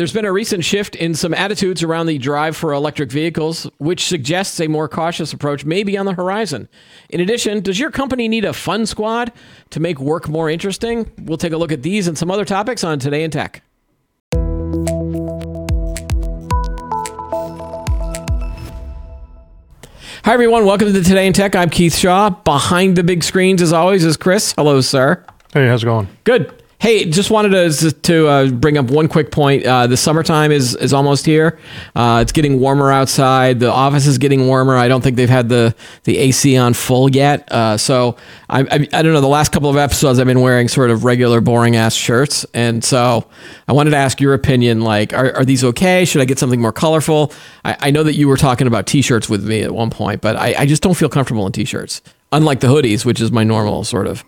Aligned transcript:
There's 0.00 0.14
been 0.14 0.24
a 0.24 0.32
recent 0.32 0.64
shift 0.64 0.96
in 0.96 1.14
some 1.14 1.34
attitudes 1.34 1.82
around 1.82 2.06
the 2.06 2.16
drive 2.16 2.56
for 2.56 2.72
electric 2.72 3.12
vehicles, 3.12 3.68
which 3.76 4.06
suggests 4.06 4.58
a 4.58 4.66
more 4.66 4.88
cautious 4.88 5.34
approach 5.34 5.66
may 5.66 5.82
be 5.82 5.98
on 5.98 6.06
the 6.06 6.14
horizon. 6.14 6.70
In 7.10 7.20
addition, 7.20 7.60
does 7.60 7.78
your 7.78 7.90
company 7.90 8.26
need 8.26 8.46
a 8.46 8.54
fun 8.54 8.86
squad 8.86 9.30
to 9.68 9.78
make 9.78 10.00
work 10.00 10.26
more 10.26 10.48
interesting? 10.48 11.12
We'll 11.18 11.36
take 11.36 11.52
a 11.52 11.58
look 11.58 11.70
at 11.70 11.82
these 11.82 12.08
and 12.08 12.16
some 12.16 12.30
other 12.30 12.46
topics 12.46 12.82
on 12.82 12.98
Today 12.98 13.24
in 13.24 13.30
Tech. 13.30 13.62
Hi, 20.24 20.32
everyone. 20.32 20.64
Welcome 20.64 20.94
to 20.94 21.04
Today 21.04 21.26
in 21.26 21.34
Tech. 21.34 21.54
I'm 21.54 21.68
Keith 21.68 21.94
Shaw. 21.94 22.30
Behind 22.30 22.96
the 22.96 23.04
big 23.04 23.22
screens, 23.22 23.60
as 23.60 23.74
always, 23.74 24.06
is 24.06 24.16
Chris. 24.16 24.54
Hello, 24.56 24.80
sir. 24.80 25.22
Hey, 25.52 25.68
how's 25.68 25.82
it 25.82 25.86
going? 25.86 26.08
Good. 26.24 26.59
Hey, 26.80 27.04
just 27.04 27.30
wanted 27.30 27.50
to 27.50 27.92
to 27.92 28.26
uh, 28.26 28.46
bring 28.48 28.78
up 28.78 28.86
one 28.86 29.06
quick 29.06 29.30
point. 29.30 29.66
Uh, 29.66 29.86
the 29.86 29.98
summertime 29.98 30.50
is 30.50 30.74
is 30.76 30.94
almost 30.94 31.26
here. 31.26 31.58
Uh, 31.94 32.20
it's 32.22 32.32
getting 32.32 32.58
warmer 32.58 32.90
outside. 32.90 33.60
The 33.60 33.70
office 33.70 34.06
is 34.06 34.16
getting 34.16 34.46
warmer. 34.46 34.78
I 34.78 34.88
don't 34.88 35.02
think 35.02 35.16
they've 35.16 35.28
had 35.28 35.50
the 35.50 35.74
the 36.04 36.16
AC 36.16 36.56
on 36.56 36.72
full 36.72 37.10
yet. 37.10 37.52
Uh, 37.52 37.76
so 37.76 38.16
I, 38.48 38.60
I, 38.62 38.88
I 38.94 39.02
don't 39.02 39.12
know. 39.12 39.20
The 39.20 39.28
last 39.28 39.52
couple 39.52 39.68
of 39.68 39.76
episodes, 39.76 40.18
I've 40.18 40.26
been 40.26 40.40
wearing 40.40 40.68
sort 40.68 40.88
of 40.88 41.04
regular 41.04 41.42
boring 41.42 41.76
ass 41.76 41.94
shirts, 41.94 42.46
and 42.54 42.82
so 42.82 43.28
I 43.68 43.74
wanted 43.74 43.90
to 43.90 43.98
ask 43.98 44.18
your 44.18 44.32
opinion. 44.32 44.80
Like, 44.80 45.12
are, 45.12 45.36
are 45.36 45.44
these 45.44 45.62
okay? 45.62 46.06
Should 46.06 46.22
I 46.22 46.24
get 46.24 46.38
something 46.38 46.62
more 46.62 46.72
colorful? 46.72 47.30
I, 47.62 47.76
I 47.78 47.90
know 47.90 48.04
that 48.04 48.14
you 48.14 48.26
were 48.26 48.38
talking 48.38 48.66
about 48.66 48.86
t-shirts 48.86 49.28
with 49.28 49.46
me 49.46 49.60
at 49.60 49.72
one 49.72 49.90
point, 49.90 50.22
but 50.22 50.34
I, 50.34 50.54
I 50.60 50.64
just 50.64 50.82
don't 50.82 50.96
feel 50.96 51.10
comfortable 51.10 51.44
in 51.44 51.52
t-shirts. 51.52 52.00
Unlike 52.32 52.60
the 52.60 52.68
hoodies, 52.68 53.04
which 53.04 53.20
is 53.20 53.30
my 53.30 53.44
normal 53.44 53.84
sort 53.84 54.06
of. 54.06 54.24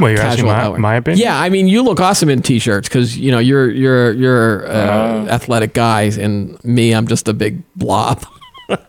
Well, 0.00 0.10
you're 0.10 0.20
asking 0.20 0.46
my, 0.46 0.68
my 0.78 0.94
opinion? 0.96 1.22
Yeah, 1.24 1.38
I 1.38 1.48
mean, 1.50 1.68
you 1.68 1.82
look 1.82 2.00
awesome 2.00 2.28
in 2.28 2.42
t-shirts 2.42 2.88
because 2.88 3.16
you 3.18 3.30
know 3.30 3.38
you're 3.38 3.70
you're 3.70 4.12
you're 4.12 4.66
uh, 4.68 5.26
athletic 5.26 5.74
guy, 5.74 6.02
and 6.02 6.62
me, 6.64 6.92
I'm 6.92 7.06
just 7.06 7.28
a 7.28 7.32
big 7.32 7.62
blob. 7.76 8.24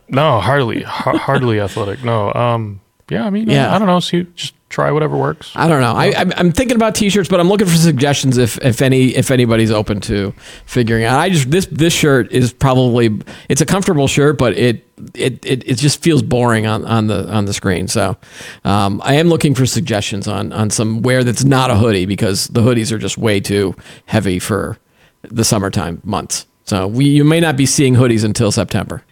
No, 0.10 0.40
hardly, 0.42 0.84
har- 0.84 1.18
hardly 1.18 1.60
athletic. 1.60 2.04
No. 2.04 2.32
Um. 2.34 2.81
Yeah. 3.12 3.26
I 3.26 3.30
mean, 3.30 3.48
Yeah. 3.50 3.68
yeah. 3.68 3.76
I 3.76 3.80
don't 3.80 3.88
know. 3.88 4.00
See, 4.00 4.26
just 4.36 4.54
try 4.70 4.90
whatever 4.90 5.18
works. 5.18 5.52
I 5.54 5.68
don't 5.68 5.82
know. 5.82 5.92
I, 5.94 6.14
I'm, 6.16 6.32
I'm 6.38 6.52
thinking 6.54 6.76
about 6.78 6.96
t-shirts, 6.96 7.28
but 7.28 7.42
I'm 7.42 7.50
looking 7.50 7.68
for 7.68 7.76
suggestions 7.76 8.38
if 8.38 8.58
if 8.64 8.82
any 8.82 9.10
if 9.10 9.30
anybody's 9.30 9.70
open 9.70 10.00
to 10.02 10.34
figuring 10.66 11.04
out. 11.04 11.20
I 11.20 11.30
just 11.30 11.52
this 11.52 11.66
this 11.68 11.94
shirt 11.94 12.32
is 12.32 12.54
probably 12.54 13.10
it's 13.50 13.60
a 13.62 13.66
comfortable 13.66 14.08
shirt, 14.08 14.38
but 14.38 14.58
it 14.58 14.88
it 15.14 15.46
it, 15.46 15.68
it 15.68 15.78
just 15.78 16.02
feels 16.02 16.22
boring 16.24 16.66
on, 16.68 16.86
on 16.86 17.08
the 17.08 17.28
on 17.30 17.46
the 17.46 17.54
screen. 17.54 17.88
So 17.90 18.16
um, 18.64 19.02
I 19.04 19.16
am 19.16 19.28
looking 19.28 19.56
for 19.56 19.66
suggestions 19.66 20.28
on 20.28 20.54
on 20.54 20.70
some 20.70 21.02
wear 21.02 21.24
that's 21.26 21.44
not 21.44 21.70
a 21.70 21.76
hoodie 21.76 22.06
because 22.06 22.48
the 22.48 22.62
hoodies 22.62 22.92
are 22.94 22.98
just 22.98 23.18
way 23.18 23.40
too 23.42 23.76
heavy 24.06 24.40
for 24.40 24.78
the 25.24 25.44
summertime 25.44 26.02
months. 26.06 26.46
So 26.64 26.88
we 26.88 27.06
you 27.06 27.26
may 27.26 27.42
not 27.42 27.58
be 27.58 27.66
seeing 27.66 27.96
hoodies 27.96 28.24
until 28.24 28.52
September. 28.54 29.04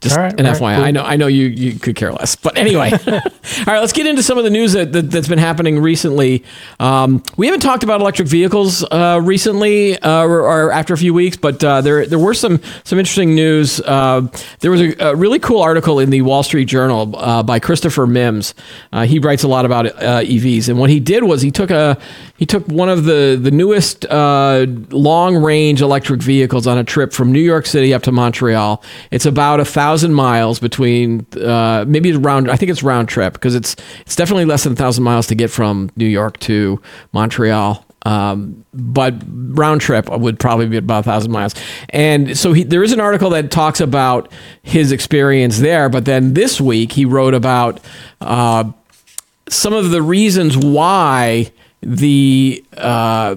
Just 0.00 0.16
right, 0.16 0.32
an 0.38 0.46
right, 0.46 0.54
FYI. 0.54 0.76
cool. 0.76 0.84
I 0.84 0.90
know 0.92 1.02
I 1.02 1.16
know 1.16 1.26
you 1.26 1.46
you 1.48 1.76
could 1.76 1.96
care 1.96 2.12
less, 2.12 2.36
but 2.36 2.56
anyway. 2.56 2.92
all 3.08 3.64
right, 3.66 3.80
let's 3.80 3.92
get 3.92 4.06
into 4.06 4.22
some 4.22 4.38
of 4.38 4.44
the 4.44 4.50
news 4.50 4.74
that, 4.74 4.92
that 4.92 5.10
that's 5.10 5.26
been 5.26 5.40
happening 5.40 5.80
recently. 5.80 6.44
Um, 6.78 7.20
we 7.36 7.46
haven't 7.46 7.62
talked 7.62 7.82
about 7.82 8.00
electric 8.00 8.28
vehicles 8.28 8.84
uh, 8.84 9.20
recently 9.20 9.98
uh, 9.98 10.22
or, 10.22 10.42
or 10.42 10.70
after 10.70 10.94
a 10.94 10.96
few 10.96 11.12
weeks, 11.12 11.36
but 11.36 11.64
uh, 11.64 11.80
there 11.80 12.06
there 12.06 12.18
were 12.18 12.34
some 12.34 12.60
some 12.84 13.00
interesting 13.00 13.34
news. 13.34 13.80
Uh, 13.80 14.28
there 14.60 14.70
was 14.70 14.80
a, 14.80 14.94
a 15.00 15.16
really 15.16 15.40
cool 15.40 15.60
article 15.60 15.98
in 15.98 16.10
the 16.10 16.22
Wall 16.22 16.44
Street 16.44 16.66
Journal 16.66 17.16
uh, 17.16 17.42
by 17.42 17.58
Christopher 17.58 18.06
Mims. 18.06 18.54
Uh, 18.92 19.04
he 19.04 19.18
writes 19.18 19.42
a 19.42 19.48
lot 19.48 19.64
about 19.64 19.86
uh, 19.86 20.20
EVs, 20.22 20.68
and 20.68 20.78
what 20.78 20.90
he 20.90 21.00
did 21.00 21.24
was 21.24 21.42
he 21.42 21.50
took 21.50 21.72
a 21.72 21.98
he 22.36 22.46
took 22.46 22.64
one 22.68 22.88
of 22.88 23.02
the 23.02 23.36
the 23.40 23.50
newest 23.50 24.04
uh, 24.04 24.64
long 24.90 25.36
range 25.36 25.82
electric 25.82 26.22
vehicles 26.22 26.68
on 26.68 26.78
a 26.78 26.84
trip 26.84 27.12
from 27.12 27.32
New 27.32 27.40
York 27.40 27.66
City 27.66 27.92
up 27.92 28.04
to 28.04 28.12
Montreal. 28.12 28.80
It's 29.10 29.26
about 29.26 29.58
a 29.58 29.64
thousand 29.64 29.87
miles 30.12 30.58
between 30.58 31.26
uh, 31.40 31.84
maybe 31.86 32.12
round. 32.12 32.50
I 32.50 32.56
think 32.56 32.70
it's 32.70 32.82
round 32.82 33.08
trip 33.08 33.34
because 33.34 33.54
it's 33.54 33.76
it's 34.00 34.16
definitely 34.16 34.44
less 34.44 34.64
than 34.64 34.72
a 34.72 34.76
thousand 34.76 35.04
miles 35.04 35.26
to 35.28 35.34
get 35.34 35.50
from 35.50 35.90
New 35.96 36.06
York 36.06 36.38
to 36.40 36.80
Montreal. 37.12 37.84
Um, 38.02 38.64
but 38.72 39.14
round 39.28 39.80
trip 39.80 40.08
would 40.08 40.38
probably 40.38 40.66
be 40.66 40.76
about 40.76 41.00
a 41.00 41.02
thousand 41.02 41.32
miles. 41.32 41.54
And 41.90 42.38
so 42.38 42.52
he, 42.52 42.62
there 42.62 42.82
is 42.82 42.92
an 42.92 43.00
article 43.00 43.30
that 43.30 43.50
talks 43.50 43.80
about 43.80 44.30
his 44.62 44.92
experience 44.92 45.58
there. 45.58 45.88
But 45.88 46.04
then 46.04 46.34
this 46.34 46.60
week 46.60 46.92
he 46.92 47.04
wrote 47.04 47.34
about 47.34 47.80
uh, 48.20 48.70
some 49.48 49.72
of 49.72 49.90
the 49.90 50.00
reasons 50.00 50.56
why 50.56 51.50
the 51.82 52.64
uh, 52.76 53.36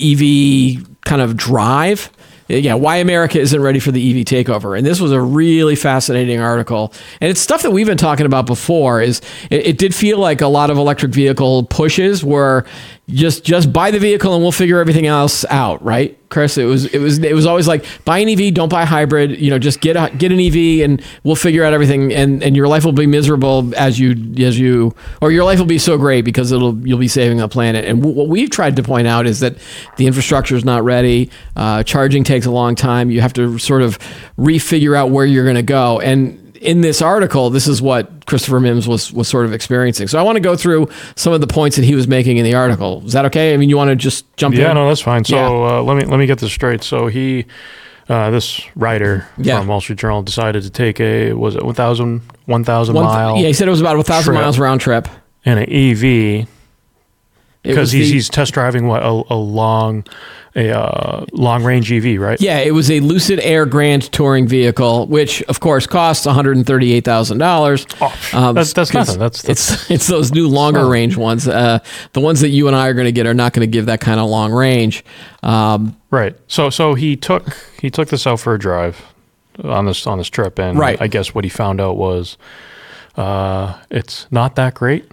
EV 0.00 0.86
kind 1.02 1.22
of 1.22 1.36
drive. 1.36 2.10
Yeah, 2.48 2.74
why 2.74 2.96
America 2.96 3.40
isn't 3.40 3.60
ready 3.60 3.80
for 3.80 3.90
the 3.90 4.20
EV 4.20 4.24
takeover, 4.24 4.78
and 4.78 4.86
this 4.86 5.00
was 5.00 5.10
a 5.10 5.20
really 5.20 5.74
fascinating 5.74 6.40
article, 6.40 6.92
and 7.20 7.28
it's 7.28 7.40
stuff 7.40 7.62
that 7.62 7.72
we've 7.72 7.86
been 7.86 7.96
talking 7.96 8.24
about 8.24 8.46
before. 8.46 9.00
Is 9.00 9.20
it, 9.50 9.66
it 9.66 9.78
did 9.78 9.94
feel 9.94 10.18
like 10.18 10.40
a 10.40 10.46
lot 10.46 10.70
of 10.70 10.78
electric 10.78 11.12
vehicle 11.12 11.64
pushes 11.64 12.22
were 12.22 12.64
just 13.08 13.44
just 13.44 13.72
buy 13.72 13.92
the 13.92 14.00
vehicle 14.00 14.34
and 14.34 14.42
we'll 14.42 14.50
figure 14.50 14.80
everything 14.80 15.06
else 15.06 15.44
out, 15.44 15.82
right, 15.84 16.18
Chris? 16.28 16.58
It 16.58 16.64
was 16.64 16.86
it 16.86 16.98
was 16.98 17.18
it 17.20 17.34
was 17.34 17.46
always 17.46 17.68
like 17.68 17.84
buy 18.04 18.18
an 18.18 18.28
EV, 18.28 18.52
don't 18.52 18.68
buy 18.68 18.82
a 18.82 18.86
hybrid. 18.86 19.38
You 19.40 19.50
know, 19.50 19.60
just 19.60 19.80
get 19.80 19.96
a, 19.96 20.10
get 20.16 20.32
an 20.32 20.40
EV 20.40 20.84
and 20.84 21.00
we'll 21.22 21.36
figure 21.36 21.62
out 21.62 21.72
everything, 21.72 22.12
and 22.12 22.42
and 22.42 22.56
your 22.56 22.66
life 22.66 22.84
will 22.84 22.92
be 22.92 23.06
miserable 23.06 23.72
as 23.76 24.00
you 24.00 24.16
as 24.44 24.58
you 24.58 24.92
or 25.22 25.30
your 25.30 25.44
life 25.44 25.60
will 25.60 25.66
be 25.66 25.78
so 25.78 25.96
great 25.96 26.24
because 26.24 26.50
it'll 26.50 26.76
you'll 26.84 26.98
be 26.98 27.06
saving 27.06 27.38
the 27.38 27.48
planet. 27.48 27.84
And 27.84 28.00
w- 28.00 28.16
what 28.16 28.26
we've 28.26 28.50
tried 28.50 28.74
to 28.74 28.82
point 28.82 29.06
out 29.06 29.26
is 29.26 29.38
that 29.38 29.56
the 29.98 30.08
infrastructure 30.08 30.56
is 30.56 30.64
not 30.64 30.82
ready. 30.82 31.30
Uh, 31.54 31.84
charging 31.84 32.24
takes 32.24 32.44
a 32.44 32.50
long 32.50 32.74
time. 32.74 33.10
You 33.10 33.20
have 33.20 33.34
to 33.34 33.56
sort 33.58 33.82
of 33.82 34.00
refigure 34.36 34.96
out 34.96 35.10
where 35.10 35.24
you're 35.24 35.44
going 35.44 35.54
to 35.54 35.62
go. 35.62 36.00
And 36.00 36.45
in 36.66 36.80
this 36.82 37.00
article, 37.00 37.48
this 37.50 37.66
is 37.68 37.80
what 37.80 38.26
Christopher 38.26 38.60
Mims 38.60 38.86
was 38.88 39.12
was 39.12 39.28
sort 39.28 39.46
of 39.46 39.52
experiencing. 39.52 40.08
So 40.08 40.18
I 40.18 40.22
want 40.22 40.36
to 40.36 40.40
go 40.40 40.56
through 40.56 40.88
some 41.14 41.32
of 41.32 41.40
the 41.40 41.46
points 41.46 41.76
that 41.76 41.84
he 41.84 41.94
was 41.94 42.06
making 42.08 42.36
in 42.36 42.44
the 42.44 42.54
article. 42.54 43.02
Is 43.06 43.12
that 43.12 43.24
okay? 43.26 43.54
I 43.54 43.56
mean, 43.56 43.68
you 43.70 43.76
want 43.76 43.88
to 43.90 43.96
just 43.96 44.24
jump 44.36 44.54
Yeah. 44.54 44.62
in? 44.62 44.66
Yeah, 44.68 44.72
no, 44.74 44.88
that's 44.88 45.00
fine. 45.00 45.24
So 45.24 45.36
Yeah. 45.36 45.78
uh, 45.78 45.82
let 45.82 45.96
me 45.96 46.04
let 46.04 46.18
me 46.18 46.26
get 46.26 46.38
this 46.38 46.52
straight. 46.52 46.82
So 46.82 47.06
he, 47.06 47.46
uh, 48.08 48.30
this 48.30 48.60
writer 48.74 49.26
Yeah. 49.38 49.58
from 49.58 49.68
Wall 49.68 49.80
Street 49.80 49.98
Journal, 49.98 50.22
decided 50.22 50.62
to 50.64 50.70
take 50.70 51.00
a 51.00 51.32
was 51.32 51.54
it 51.56 51.64
1,000 51.64 52.22
1,000 52.46 52.94
One- 52.94 53.04
mile 53.04 53.36
yeah, 53.38 53.46
he 53.46 53.52
said 53.52 53.68
it 53.68 53.70
was 53.70 53.80
about 53.80 53.98
a 53.98 54.02
thousand 54.02 54.34
miles 54.34 54.58
round 54.58 54.80
trip. 54.80 55.08
and 55.44 55.58
an 55.60 55.66
EV 55.70 56.46
because 57.66 57.92
he's 57.92 58.08
the- 58.08 58.14
he's 58.14 58.28
test 58.28 58.54
driving 58.54 58.86
what 58.88 59.02
a, 59.02 59.08
a 59.30 59.36
long 59.36 60.04
a 60.54 60.70
uh, 60.70 61.26
long 61.32 61.62
range 61.64 61.92
EV, 61.92 62.18
right? 62.18 62.40
Yeah, 62.40 62.60
it 62.60 62.70
was 62.70 62.90
a 62.90 63.00
Lucid 63.00 63.40
Air 63.40 63.66
Grand 63.66 64.10
touring 64.10 64.48
vehicle, 64.48 65.06
which 65.06 65.42
of 65.42 65.60
course 65.60 65.86
costs 65.86 66.24
one 66.24 66.34
hundred 66.34 66.56
and 66.56 66.66
thirty-eight 66.66 67.04
thousand 67.04 67.36
dollars. 67.38 67.86
Oh, 68.00 68.52
that's 68.54 68.72
that's 68.72 68.94
nothing. 68.94 69.18
That's, 69.18 69.42
that's 69.42 69.70
it's 69.80 69.90
it's 69.90 70.06
those 70.06 70.32
new 70.32 70.48
longer 70.48 70.88
range 70.88 71.16
ones. 71.18 71.46
Uh, 71.46 71.80
the 72.14 72.20
ones 72.20 72.40
that 72.40 72.48
you 72.48 72.68
and 72.68 72.74
I 72.76 72.86
are 72.88 72.94
going 72.94 73.04
to 73.04 73.12
get 73.12 73.26
are 73.26 73.34
not 73.34 73.52
going 73.52 73.68
to 73.68 73.70
give 73.70 73.84
that 73.86 74.00
kind 74.00 74.18
of 74.18 74.28
long 74.30 74.50
range. 74.52 75.04
Um, 75.42 75.96
Right. 76.10 76.34
So 76.46 76.70
so 76.70 76.94
he 76.94 77.16
took 77.16 77.54
he 77.82 77.90
took 77.90 78.08
this 78.08 78.26
out 78.26 78.40
for 78.40 78.54
a 78.54 78.58
drive 78.58 79.04
on 79.62 79.84
this 79.84 80.06
on 80.06 80.16
this 80.16 80.28
trip, 80.30 80.58
and 80.58 80.78
Right. 80.78 80.98
I 81.02 81.06
guess 81.06 81.34
what 81.34 81.44
he 81.44 81.50
found 81.50 81.82
out 81.82 81.98
was 81.98 82.38
uh, 83.16 83.74
it's 83.90 84.26
not 84.30 84.56
that 84.56 84.72
great. 84.74 85.04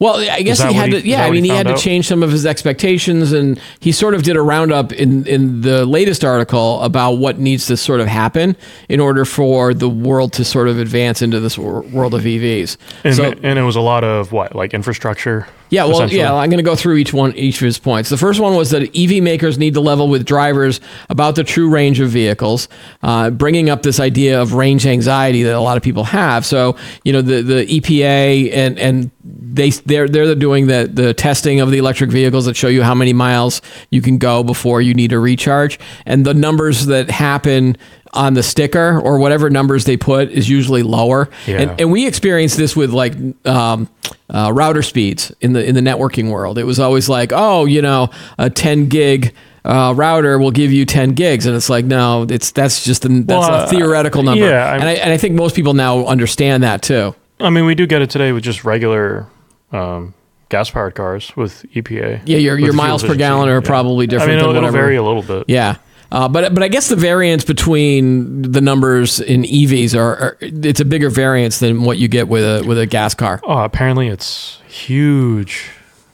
Well, 0.00 0.16
I 0.30 0.42
guess 0.42 0.62
he 0.62 0.72
had 0.72 0.92
he- 0.92 1.00
to. 1.02 1.08
Yeah, 1.08 1.24
I 1.24 1.30
mean, 1.30 1.42
he 1.42 1.50
he 1.50 1.56
had 1.56 1.66
to 1.66 1.72
out? 1.72 1.78
change 1.78 2.06
some 2.06 2.22
of 2.22 2.30
his 2.30 2.46
expectations, 2.46 3.32
and 3.32 3.60
he 3.80 3.90
sort 3.90 4.14
of 4.14 4.22
did 4.22 4.36
a 4.36 4.42
roundup 4.42 4.92
in 4.92 5.26
in 5.26 5.62
the 5.62 5.84
latest 5.84 6.24
article 6.24 6.80
about 6.82 7.12
what 7.14 7.38
needs 7.40 7.66
to 7.66 7.76
sort 7.76 8.00
of 8.00 8.06
happen 8.06 8.56
in 8.88 9.00
order 9.00 9.24
for 9.24 9.74
the 9.74 9.88
world 9.88 10.32
to 10.34 10.44
sort 10.44 10.68
of 10.68 10.78
advance 10.78 11.20
into 11.20 11.40
this 11.40 11.58
wor- 11.58 11.82
world 11.82 12.14
of 12.14 12.22
EVs. 12.22 12.76
And, 13.02 13.14
so, 13.16 13.32
and 13.42 13.58
it 13.58 13.62
was 13.62 13.74
a 13.76 13.80
lot 13.80 14.04
of 14.04 14.30
what 14.30 14.54
like 14.54 14.72
infrastructure. 14.72 15.48
Yeah, 15.70 15.84
well, 15.84 16.08
yeah, 16.08 16.34
I'm 16.34 16.50
going 16.50 16.58
to 16.58 16.64
go 16.64 16.76
through 16.76 16.96
each 16.96 17.12
one, 17.12 17.34
each 17.36 17.56
of 17.56 17.66
his 17.66 17.78
points. 17.78 18.08
The 18.08 18.16
first 18.16 18.40
one 18.40 18.54
was 18.56 18.70
that 18.70 18.96
EV 18.96 19.22
makers 19.22 19.58
need 19.58 19.74
to 19.74 19.80
level 19.80 20.08
with 20.08 20.24
drivers 20.24 20.80
about 21.08 21.34
the 21.34 21.44
true 21.44 21.68
range 21.68 22.00
of 22.00 22.10
vehicles, 22.10 22.68
uh, 23.02 23.30
bringing 23.30 23.68
up 23.68 23.82
this 23.82 24.00
idea 24.00 24.40
of 24.40 24.54
range 24.54 24.86
anxiety 24.86 25.42
that 25.42 25.54
a 25.54 25.60
lot 25.60 25.76
of 25.76 25.82
people 25.82 26.04
have. 26.04 26.46
So, 26.46 26.76
you 27.04 27.12
know, 27.12 27.22
the 27.22 27.42
the 27.42 27.66
EPA 27.66 28.52
and 28.52 28.78
and 28.78 29.10
they 29.24 29.70
they're 29.70 30.08
they're 30.08 30.34
doing 30.34 30.66
the 30.66 30.88
the 30.92 31.12
testing 31.14 31.60
of 31.60 31.70
the 31.70 31.78
electric 31.78 32.10
vehicles 32.10 32.46
that 32.46 32.56
show 32.56 32.68
you 32.68 32.82
how 32.82 32.94
many 32.94 33.12
miles 33.12 33.60
you 33.90 34.00
can 34.00 34.18
go 34.18 34.42
before 34.42 34.80
you 34.80 34.94
need 34.94 35.12
a 35.12 35.18
recharge, 35.18 35.78
and 36.06 36.24
the 36.24 36.34
numbers 36.34 36.86
that 36.86 37.10
happen 37.10 37.76
on 38.12 38.34
the 38.34 38.42
sticker 38.42 38.98
or 39.00 39.18
whatever 39.18 39.50
numbers 39.50 39.84
they 39.84 39.96
put 39.96 40.30
is 40.30 40.48
usually 40.48 40.82
lower. 40.82 41.28
Yeah. 41.46 41.60
And, 41.60 41.80
and 41.80 41.92
we 41.92 42.06
experienced 42.06 42.56
this 42.56 42.74
with 42.74 42.90
like 42.90 43.14
um, 43.46 43.88
uh, 44.30 44.52
router 44.54 44.82
speeds 44.82 45.32
in 45.40 45.52
the 45.52 45.64
in 45.64 45.74
the 45.74 45.80
networking 45.80 46.30
world. 46.30 46.58
It 46.58 46.64
was 46.64 46.78
always 46.80 47.08
like, 47.08 47.32
oh, 47.34 47.64
you 47.66 47.82
know, 47.82 48.10
a 48.38 48.48
10 48.50 48.88
gig 48.88 49.34
uh, 49.64 49.92
router 49.96 50.38
will 50.38 50.50
give 50.50 50.72
you 50.72 50.86
10 50.86 51.10
gigs, 51.12 51.44
and 51.44 51.54
it's 51.54 51.68
like, 51.68 51.84
no, 51.84 52.22
it's 52.30 52.52
that's 52.52 52.84
just 52.84 53.04
a, 53.04 53.08
that's 53.08 53.26
Well, 53.28 53.42
a 53.42 53.64
uh, 53.64 53.66
theoretical 53.68 54.22
number. 54.22 54.48
yeah, 54.48 54.64
I'm- 54.70 54.80
and 54.80 54.88
I 54.88 54.92
and 54.94 55.12
I 55.12 55.18
think 55.18 55.34
most 55.34 55.54
people 55.54 55.74
now 55.74 56.06
understand 56.06 56.62
that 56.62 56.80
too. 56.82 57.14
I 57.40 57.50
mean, 57.50 57.66
we 57.66 57.74
do 57.74 57.86
get 57.86 58.00
it 58.02 58.08
today 58.10 58.32
with 58.32 58.42
just 58.44 58.64
regular 58.64 59.26
um, 59.72 60.14
gas 60.48 60.70
powered 60.70 60.94
cars 60.94 61.36
with 61.36 61.64
EPA. 61.74 62.22
Yeah, 62.24 62.38
your 62.38 62.58
your 62.58 62.72
miles 62.72 63.02
per 63.04 63.14
gallon 63.14 63.48
are 63.50 63.56
Yeah. 63.56 63.66
probably 63.66 64.06
different 64.06 64.30
I 64.30 64.34
mean, 64.36 64.38
than 64.38 64.50
it'll, 64.50 64.56
it'll 64.56 64.62
whatever. 64.68 64.78
vary 64.86 64.96
a 64.96 65.02
little 65.02 65.22
bit. 65.22 65.44
Yeah. 65.48 65.76
Uh, 66.10 66.26
but 66.28 66.54
but 66.54 66.62
I 66.62 66.68
guess 66.68 66.88
the 66.88 66.96
variance 66.96 67.44
between 67.44 68.42
the 68.42 68.60
numbers 68.60 69.20
in 69.20 69.42
EVs 69.42 69.94
are, 69.94 70.16
are 70.16 70.38
it's 70.40 70.80
a 70.80 70.84
bigger 70.84 71.10
variance 71.10 71.58
than 71.58 71.82
what 71.82 71.98
you 71.98 72.08
get 72.08 72.28
with 72.28 72.44
a 72.44 72.66
with 72.66 72.78
a 72.78 72.86
gas 72.86 73.14
car. 73.14 73.40
Oh, 73.44 73.58
apparently 73.58 74.08
it's 74.08 74.60
huge, 74.66 75.70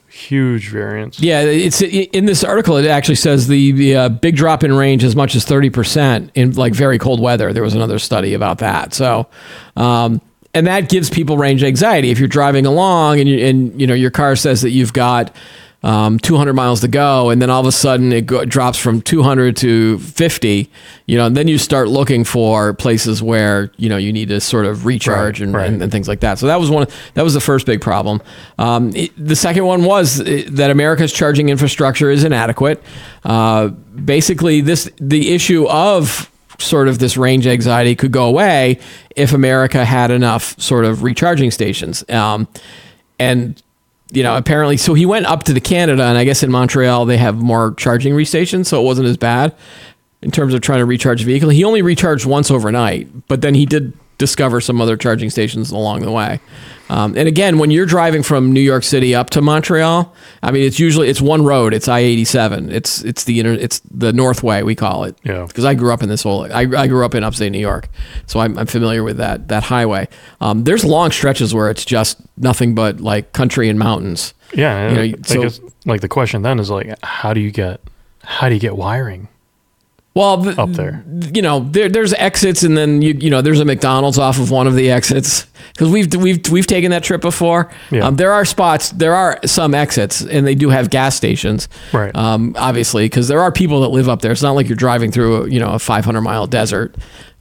huge 0.08 0.68
variance. 0.70 1.20
Yeah, 1.20 1.42
it's 1.42 1.80
in 1.80 2.26
this 2.26 2.42
article. 2.42 2.76
It 2.76 2.86
actually 2.86 3.14
says 3.14 3.46
the, 3.46 3.70
the 3.70 3.96
uh, 3.96 4.08
big 4.08 4.34
drop 4.34 4.64
in 4.64 4.72
range 4.72 5.04
as 5.04 5.14
much 5.14 5.36
as 5.36 5.44
thirty 5.44 5.70
percent 5.70 6.32
in 6.34 6.52
like 6.54 6.74
very 6.74 6.98
cold 6.98 7.20
weather. 7.20 7.52
There 7.52 7.62
was 7.62 7.74
another 7.74 8.00
study 8.00 8.34
about 8.34 8.58
that. 8.58 8.94
So, 8.94 9.28
um, 9.76 10.20
and 10.54 10.66
that 10.66 10.88
gives 10.88 11.08
people 11.08 11.38
range 11.38 11.62
anxiety. 11.62 12.10
If 12.10 12.18
you're 12.18 12.26
driving 12.26 12.66
along 12.66 13.20
and 13.20 13.28
you, 13.28 13.46
and 13.46 13.80
you 13.80 13.86
know 13.86 13.94
your 13.94 14.10
car 14.10 14.34
says 14.34 14.62
that 14.62 14.70
you've 14.70 14.92
got 14.92 15.34
um, 15.84 16.18
200 16.18 16.54
miles 16.54 16.80
to 16.80 16.88
go, 16.88 17.28
and 17.30 17.40
then 17.42 17.50
all 17.50 17.60
of 17.60 17.66
a 17.66 17.72
sudden 17.72 18.10
it 18.12 18.24
go, 18.26 18.44
drops 18.44 18.78
from 18.78 19.02
200 19.02 19.54
to 19.58 19.98
50. 19.98 20.68
You 21.06 21.18
know, 21.18 21.26
and 21.26 21.36
then 21.36 21.46
you 21.46 21.58
start 21.58 21.88
looking 21.88 22.24
for 22.24 22.72
places 22.74 23.22
where 23.22 23.70
you 23.76 23.88
know 23.90 23.96
you 23.98 24.12
need 24.12 24.28
to 24.30 24.40
sort 24.40 24.64
of 24.66 24.86
recharge 24.86 25.40
Right, 25.40 25.46
and, 25.46 25.54
right. 25.54 25.66
and, 25.68 25.82
and 25.82 25.92
things 25.92 26.08
like 26.08 26.20
that. 26.20 26.38
So 26.38 26.46
that 26.46 26.58
was 26.58 26.70
one. 26.70 26.86
That 27.12 27.22
was 27.22 27.34
the 27.34 27.40
first 27.40 27.66
big 27.66 27.80
problem. 27.80 28.20
Um, 28.58 28.96
it- 28.96 29.12
the 29.16 29.36
second 29.36 29.66
one 29.66 29.84
was 29.84 30.20
uh, 30.20 30.42
that 30.52 30.70
America's 30.70 31.12
charging 31.12 31.50
infrastructure 31.50 32.10
is 32.10 32.24
inadequate. 32.24 32.82
Uh, 33.22 33.68
basically, 33.68 34.62
this 34.62 34.90
the 34.98 35.34
issue 35.34 35.68
of 35.68 36.30
sort 36.58 36.88
of 36.88 36.98
this 36.98 37.16
range 37.18 37.46
anxiety 37.46 37.94
could 37.94 38.12
go 38.12 38.24
away 38.26 38.78
if 39.16 39.32
America 39.34 39.84
had 39.84 40.10
enough 40.10 40.58
sort 40.58 40.84
of 40.86 41.02
recharging 41.02 41.50
stations. 41.50 42.08
Um, 42.08 42.48
and 43.18 43.60
you 44.12 44.22
know, 44.22 44.36
apparently, 44.36 44.76
so 44.76 44.94
he 44.94 45.06
went 45.06 45.26
up 45.26 45.44
to 45.44 45.52
the 45.52 45.60
Canada, 45.60 46.04
and 46.04 46.18
I 46.18 46.24
guess 46.24 46.42
in 46.42 46.50
Montreal 46.50 47.06
they 47.06 47.16
have 47.16 47.36
more 47.36 47.74
charging 47.74 48.22
stations, 48.24 48.68
so 48.68 48.80
it 48.80 48.84
wasn't 48.84 49.08
as 49.08 49.16
bad 49.16 49.54
in 50.22 50.30
terms 50.30 50.54
of 50.54 50.60
trying 50.60 50.78
to 50.78 50.86
recharge 50.86 51.22
a 51.22 51.24
vehicle. 51.24 51.48
He 51.50 51.64
only 51.64 51.82
recharged 51.82 52.24
once 52.26 52.50
overnight, 52.50 53.28
but 53.28 53.40
then 53.40 53.54
he 53.54 53.66
did 53.66 53.92
discover 54.18 54.60
some 54.60 54.80
other 54.80 54.96
charging 54.96 55.30
stations 55.30 55.70
along 55.70 56.02
the 56.02 56.10
way. 56.10 56.40
Um, 56.90 57.16
and 57.16 57.26
again, 57.26 57.58
when 57.58 57.70
you're 57.70 57.86
driving 57.86 58.22
from 58.22 58.52
New 58.52 58.60
York 58.60 58.84
City 58.84 59.14
up 59.14 59.30
to 59.30 59.40
Montreal, 59.40 60.14
I 60.42 60.50
mean, 60.50 60.62
it's 60.64 60.78
usually 60.78 61.08
it's 61.08 61.20
one 61.20 61.42
road. 61.42 61.72
It's 61.72 61.88
I-87. 61.88 62.70
It's 62.70 63.02
it's 63.02 63.24
the 63.24 63.40
inter, 63.40 63.52
it's 63.54 63.80
the 63.90 64.12
Northway 64.12 64.62
we 64.62 64.74
call 64.74 65.04
it. 65.04 65.16
Yeah. 65.24 65.46
Because 65.46 65.64
I 65.64 65.72
grew 65.74 65.92
up 65.94 66.02
in 66.02 66.10
this 66.10 66.22
whole 66.22 66.44
I, 66.52 66.60
I 66.76 66.86
grew 66.86 67.04
up 67.04 67.14
in 67.14 67.24
upstate 67.24 67.52
New 67.52 67.58
York, 67.58 67.88
so 68.26 68.38
I'm, 68.40 68.58
I'm 68.58 68.66
familiar 68.66 69.02
with 69.02 69.16
that 69.16 69.48
that 69.48 69.62
highway. 69.64 70.08
Um, 70.42 70.64
there's 70.64 70.84
long 70.84 71.10
stretches 71.10 71.54
where 71.54 71.70
it's 71.70 71.86
just 71.86 72.18
nothing 72.36 72.74
but 72.74 73.00
like 73.00 73.32
country 73.32 73.68
and 73.70 73.78
mountains. 73.78 74.34
Yeah, 74.52 74.90
You 74.90 74.94
know, 74.94 75.02
I 75.02 75.14
so- 75.26 75.42
guess 75.42 75.60
like 75.86 76.02
the 76.02 76.08
question 76.08 76.42
then 76.42 76.58
is 76.60 76.70
like, 76.70 76.94
how 77.02 77.32
do 77.32 77.40
you 77.40 77.50
get, 77.50 77.80
how 78.22 78.48
do 78.48 78.54
you 78.54 78.60
get 78.60 78.76
wiring 78.76 79.28
Well, 80.14 80.36
the, 80.36 80.60
up 80.60 80.70
there? 80.70 81.04
you 81.34 81.42
know, 81.42 81.60
there, 81.60 81.88
there's 81.88 82.12
exits, 82.14 82.62
and 82.62 82.76
then 82.78 83.02
you 83.02 83.14
you 83.14 83.30
know, 83.30 83.42
there's 83.42 83.58
a 83.58 83.64
McDonald's 83.64 84.16
off 84.16 84.38
of 84.38 84.48
one 84.48 84.68
of 84.68 84.76
the 84.76 84.90
exits 84.90 85.46
because 85.72 85.90
we've 85.90 86.14
we've 86.14 86.48
we've 86.50 86.66
taken 86.68 86.92
that 86.92 87.02
trip 87.02 87.20
before. 87.20 87.72
Yeah. 87.90 88.06
Um, 88.06 88.16
there 88.16 88.32
are 88.32 88.44
spots, 88.44 88.90
there 88.90 89.14
are 89.14 89.40
some 89.44 89.74
exits, 89.74 90.20
and 90.20 90.46
they 90.46 90.54
do 90.54 90.68
have 90.68 90.88
gas 90.88 91.16
stations. 91.16 91.68
Right. 91.92 92.14
Um, 92.14 92.54
obviously, 92.56 93.06
because 93.06 93.26
there 93.26 93.40
are 93.40 93.50
people 93.50 93.80
that 93.80 93.88
live 93.88 94.08
up 94.08 94.22
there. 94.22 94.30
It's 94.30 94.42
not 94.42 94.52
like 94.52 94.68
you're 94.68 94.76
driving 94.76 95.10
through 95.10 95.44
a, 95.44 95.50
you 95.50 95.58
know 95.58 95.72
a 95.72 95.80
500 95.80 96.20
mile 96.20 96.46
desert. 96.46 96.94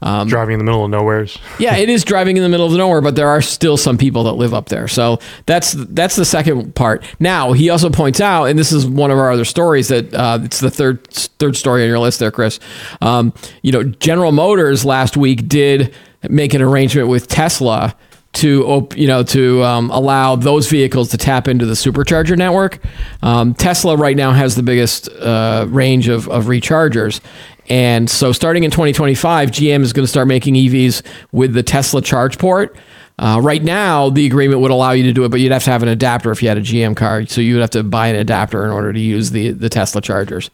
Um, 0.04 0.28
Driving 0.28 0.54
in 0.54 0.60
the 0.60 0.66
middle 0.66 0.84
of 0.84 0.92
nowheres. 0.92 1.38
yeah, 1.60 1.78
it 1.78 1.88
is 1.88 2.04
driving 2.04 2.36
in 2.36 2.44
the 2.44 2.50
middle 2.50 2.66
of 2.68 2.74
nowhere, 2.74 3.00
but 3.00 3.16
there 3.16 3.30
are 3.30 3.42
still 3.42 3.78
some 3.78 3.98
people 3.98 4.26
that 4.26 4.34
live 4.34 4.54
up 4.54 4.68
there. 4.68 4.90
So 4.90 5.20
that's 5.46 5.72
that's 5.72 6.18
the 6.18 6.26
second 6.26 6.76
part. 6.76 7.06
Now 7.22 7.54
he 7.54 7.70
also 7.70 7.90
points 7.90 8.20
out, 8.20 8.46
and 8.46 8.60
this 8.60 8.74
is 8.74 8.86
one 8.86 9.12
of 9.12 9.18
our 9.18 9.32
other 9.32 9.46
stories 9.46 9.88
that 9.88 10.14
uh, 10.14 10.40
it's 10.44 10.60
the 10.60 10.70
third 10.70 11.08
third 11.08 11.56
story 11.56 11.84
on 11.84 11.88
your 11.88 12.00
list 12.00 12.20
there, 12.20 12.32
Chris. 12.32 12.60
Um, 13.02 13.34
you 13.62 13.72
know, 13.72 13.84
General 13.84 14.34
Motors 14.34 14.84
last 14.84 15.16
week 15.16 15.48
did 15.48 15.94
make 16.30 16.54
an 16.54 16.62
arrangement 16.62 17.08
with 17.08 17.30
Tesla 17.30 17.96
to 18.34 18.66
op- 18.66 18.98
you 18.98 19.08
know 19.08 19.24
to 19.24 19.64
um, 19.64 19.90
allow 19.92 20.36
those 20.36 20.68
vehicles 20.70 21.10
to 21.10 21.18
tap 21.18 21.48
into 21.48 21.66
the 21.66 21.74
supercharger 21.76 22.38
network. 22.38 22.80
Um, 23.22 23.54
Tesla 23.54 23.96
right 23.96 24.18
now 24.18 24.32
has 24.32 24.56
the 24.56 24.64
biggest 24.64 25.08
uh, 25.10 25.66
range 25.70 26.08
of, 26.08 26.28
of 26.28 26.46
rechargers. 26.46 27.22
And 27.70 28.10
so, 28.10 28.32
starting 28.32 28.64
in 28.64 28.72
2025, 28.72 29.52
GM 29.52 29.82
is 29.82 29.94
going 29.94 30.04
to 30.04 30.10
start 30.10 30.28
making 30.28 30.56
EVs 30.56 31.02
with 31.32 31.54
the 31.54 31.64
Tesla 31.64 32.02
charge 32.02 32.38
port. 32.38 32.76
Uh, 33.20 33.40
right 33.44 33.64
now, 33.64 34.10
the 34.10 34.26
agreement 34.26 34.60
would 34.60 34.72
allow 34.72 34.92
you 34.92 35.04
to 35.04 35.14
do 35.14 35.24
it, 35.24 35.30
but 35.30 35.40
you'd 35.40 35.52
have 35.52 35.64
to 35.64 35.70
have 35.70 35.84
an 35.84 35.90
adapter 35.90 36.32
if 36.32 36.42
you 36.42 36.50
had 36.50 36.58
a 36.58 36.62
GM 36.62 36.96
car. 36.96 37.26
So 37.28 37.42
you 37.42 37.54
would 37.54 37.62
have 37.62 37.70
to 37.72 37.84
buy 37.84 38.08
an 38.08 38.16
adapter 38.16 38.66
in 38.66 38.72
order 38.72 38.92
to 38.92 39.00
use 39.00 39.30
the 39.30 39.52
the 39.52 39.70
Tesla 39.70 40.02
chargers. 40.02 40.50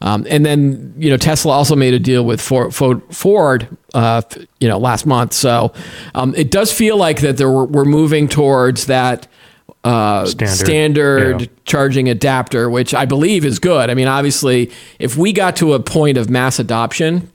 Um, 0.00 0.24
and 0.30 0.46
then, 0.46 0.94
you 0.96 1.10
know, 1.10 1.16
Tesla 1.16 1.52
also 1.52 1.74
made 1.74 1.92
a 1.92 1.98
deal 1.98 2.24
with 2.24 2.40
For- 2.40 2.70
Fo- 2.70 3.00
Ford, 3.10 3.66
uh, 3.94 4.22
you 4.60 4.68
know, 4.68 4.78
last 4.78 5.06
month. 5.06 5.32
So 5.32 5.72
um, 6.14 6.34
it 6.36 6.52
does 6.52 6.72
feel 6.72 6.96
like 6.96 7.20
that 7.20 7.36
there 7.36 7.50
were, 7.50 7.64
we're 7.64 7.84
moving 7.84 8.28
towards 8.28 8.86
that 8.86 9.26
uh, 9.84 10.24
Standard. 10.26 10.56
standard 10.56 11.40
Yeah. 11.42 11.46
charging 11.64 12.08
adapter, 12.08 12.70
which 12.70 12.94
I 12.94 13.04
believe 13.04 13.44
is 13.44 13.58
good. 13.58 13.90
I 13.90 13.94
mean, 13.94 14.08
obviously, 14.08 14.70
if 14.98 15.16
we 15.16 15.32
got 15.32 15.56
to 15.56 15.74
a 15.74 15.80
point 15.80 16.16
of 16.18 16.30
mass 16.30 16.58
adoption 16.58 17.30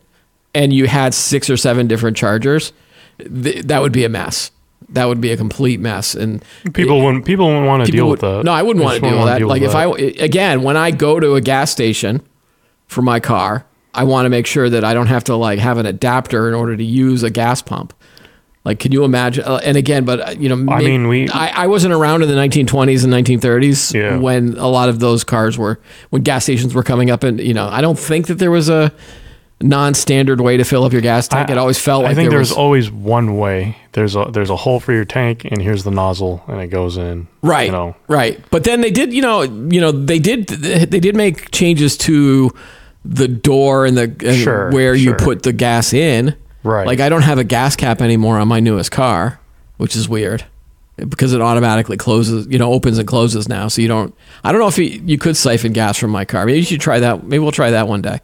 and 0.55 0.73
you 0.73 0.87
had 0.87 1.13
six 1.13 1.49
or 1.49 1.57
seven 1.57 1.87
different 1.87 2.17
chargers, 2.17 2.73
th- 3.19 3.65
that 3.65 3.81
would 3.81 3.91
be 3.91 4.03
a 4.03 4.09
mess. 4.09 4.51
That 4.89 5.05
would 5.05 5.21
be 5.21 5.31
a 5.31 5.37
complete 5.37 5.79
mess. 5.79 6.15
And 6.15 6.43
People 6.73 7.03
wouldn't, 7.05 7.23
people 7.25 7.45
wouldn't 7.45 7.67
want 7.67 7.85
to 7.85 7.91
deal 7.91 8.05
would- 8.07 8.21
with 8.21 8.21
that. 8.21 8.43
No, 8.45 8.51
I 8.51 8.63
wouldn't 8.63 8.83
want 8.83 8.95
to 8.95 9.01
deal 9.01 9.17
with 9.17 9.25
that. 9.27 9.33
wanna 9.41 9.47
Like 9.47 9.61
if 9.61 9.71
that. 9.73 9.77
I 10.21 10.23
again, 10.25 10.63
when 10.63 10.75
I 10.75 10.89
go 10.89 11.19
to 11.19 11.35
a 11.35 11.41
gas 11.41 11.69
station 11.69 12.21
for 12.87 13.03
my 13.03 13.19
car, 13.19 13.65
I 13.93 14.03
want 14.05 14.25
to 14.25 14.29
make 14.29 14.47
sure 14.47 14.69
that 14.69 14.83
I 14.83 14.95
don't 14.95 15.07
have 15.07 15.23
to 15.25 15.35
like 15.35 15.59
have 15.59 15.77
an 15.77 15.85
adapter 15.85 16.47
in 16.47 16.55
order 16.55 16.75
to 16.75 16.83
use 16.83 17.21
a 17.21 17.29
gas 17.29 17.61
pump. 17.61 17.93
Like, 18.65 18.79
can 18.79 18.91
you 18.91 19.03
imagine? 19.05 19.45
Uh, 19.45 19.59
and 19.63 19.77
again, 19.77 20.03
but 20.03 20.19
uh, 20.19 20.31
you 20.37 20.49
know, 20.49 20.55
I 20.71 20.79
may- 20.79 20.85
mean, 20.85 21.07
we- 21.07 21.29
I, 21.29 21.63
I 21.63 21.67
wasn't 21.67 21.93
around 21.93 22.23
in 22.23 22.27
the 22.27 22.35
1920s 22.35 23.03
and 23.05 23.13
1930s 23.13 23.93
Yeah. 23.93 24.17
when 24.17 24.57
a 24.57 24.67
lot 24.67 24.89
of 24.89 24.99
those 24.99 25.23
cars 25.23 25.57
were 25.57 25.79
when 26.09 26.23
gas 26.23 26.43
stations 26.43 26.75
were 26.75 26.83
coming 26.83 27.09
up, 27.09 27.23
and 27.23 27.39
you 27.39 27.53
know, 27.53 27.67
I 27.69 27.79
don't 27.81 27.97
think 27.97 28.27
that 28.27 28.35
there 28.35 28.51
was 28.51 28.67
a 28.69 28.91
non-standard 29.61 30.39
way 30.39 30.55
to 30.57 30.63
fill 30.63 30.83
up 30.85 30.93
your 30.93 31.01
gas 31.01 31.27
tank. 31.27 31.49
I- 31.49 31.53
it 31.53 31.57
always 31.57 31.77
felt 31.77 32.03
like 32.03 32.11
I 32.11 32.15
think 32.15 32.29
there 32.29 32.39
there's 32.39 32.49
was 32.49 32.57
always 32.57 32.89
one 32.91 33.37
way. 33.37 33.75
There's 33.91 34.15
a 34.15 34.25
there's 34.31 34.49
a 34.49 34.55
hole 34.55 34.79
for 34.79 34.93
your 34.93 35.05
tank, 35.05 35.45
and 35.45 35.61
here's 35.61 35.83
the 35.83 35.91
nozzle, 35.91 36.43
and 36.47 36.61
it 36.61 36.67
goes 36.67 36.97
in. 36.97 37.27
right 37.41 37.65
You 37.67 37.71
know, 37.71 37.95
right 38.07 38.39
but 38.51 38.63
then 38.63 38.81
they 38.81 38.91
did 38.91 39.13
you 39.13 39.21
know 39.21 39.41
you 39.41 39.81
know 39.81 39.91
they 39.91 40.19
did 40.19 40.47
they 40.47 40.99
did 40.99 41.15
make 41.15 41.51
changes 41.51 41.97
to 41.99 42.51
the 43.05 43.27
door 43.27 43.85
and 43.85 43.97
the 43.97 44.03
and 44.25 44.37
Sure, 44.37 44.69
where 44.71 44.93
you 44.95 45.13
put 45.13 45.43
the 45.43 45.53
gas 45.53 45.93
in 45.93 46.35
Right. 46.63 46.85
like 46.87 46.99
i 46.99 47.09
don't 47.09 47.21
have 47.21 47.37
a 47.37 47.43
gas 47.43 47.75
cap 47.75 48.01
anymore 48.01 48.37
on 48.37 48.47
my 48.47 48.59
newest 48.59 48.91
car 48.91 49.39
which 49.77 49.95
is 49.95 50.09
weird 50.09 50.45
because 50.97 51.33
it 51.33 51.41
automatically 51.41 51.95
closes 51.95 52.47
you 52.47 52.59
know 52.59 52.73
opens 52.73 52.97
and 52.97 53.07
closes 53.07 53.47
now 53.47 53.69
so 53.69 53.81
you 53.81 53.87
don't 53.87 54.13
i 54.43 54.51
don't 54.51 54.59
know 54.59 54.67
if 54.67 54.77
you, 54.77 55.01
you 55.05 55.17
could 55.17 55.37
siphon 55.37 55.71
gas 55.71 55.97
from 55.97 56.11
my 56.11 56.25
car 56.25 56.45
maybe 56.45 56.59
you 56.59 56.65
should 56.65 56.81
try 56.81 56.99
that 56.99 57.23
maybe 57.23 57.39
we'll 57.39 57.51
try 57.53 57.71
that 57.71 57.87
one 57.87 58.01
day 58.01 58.19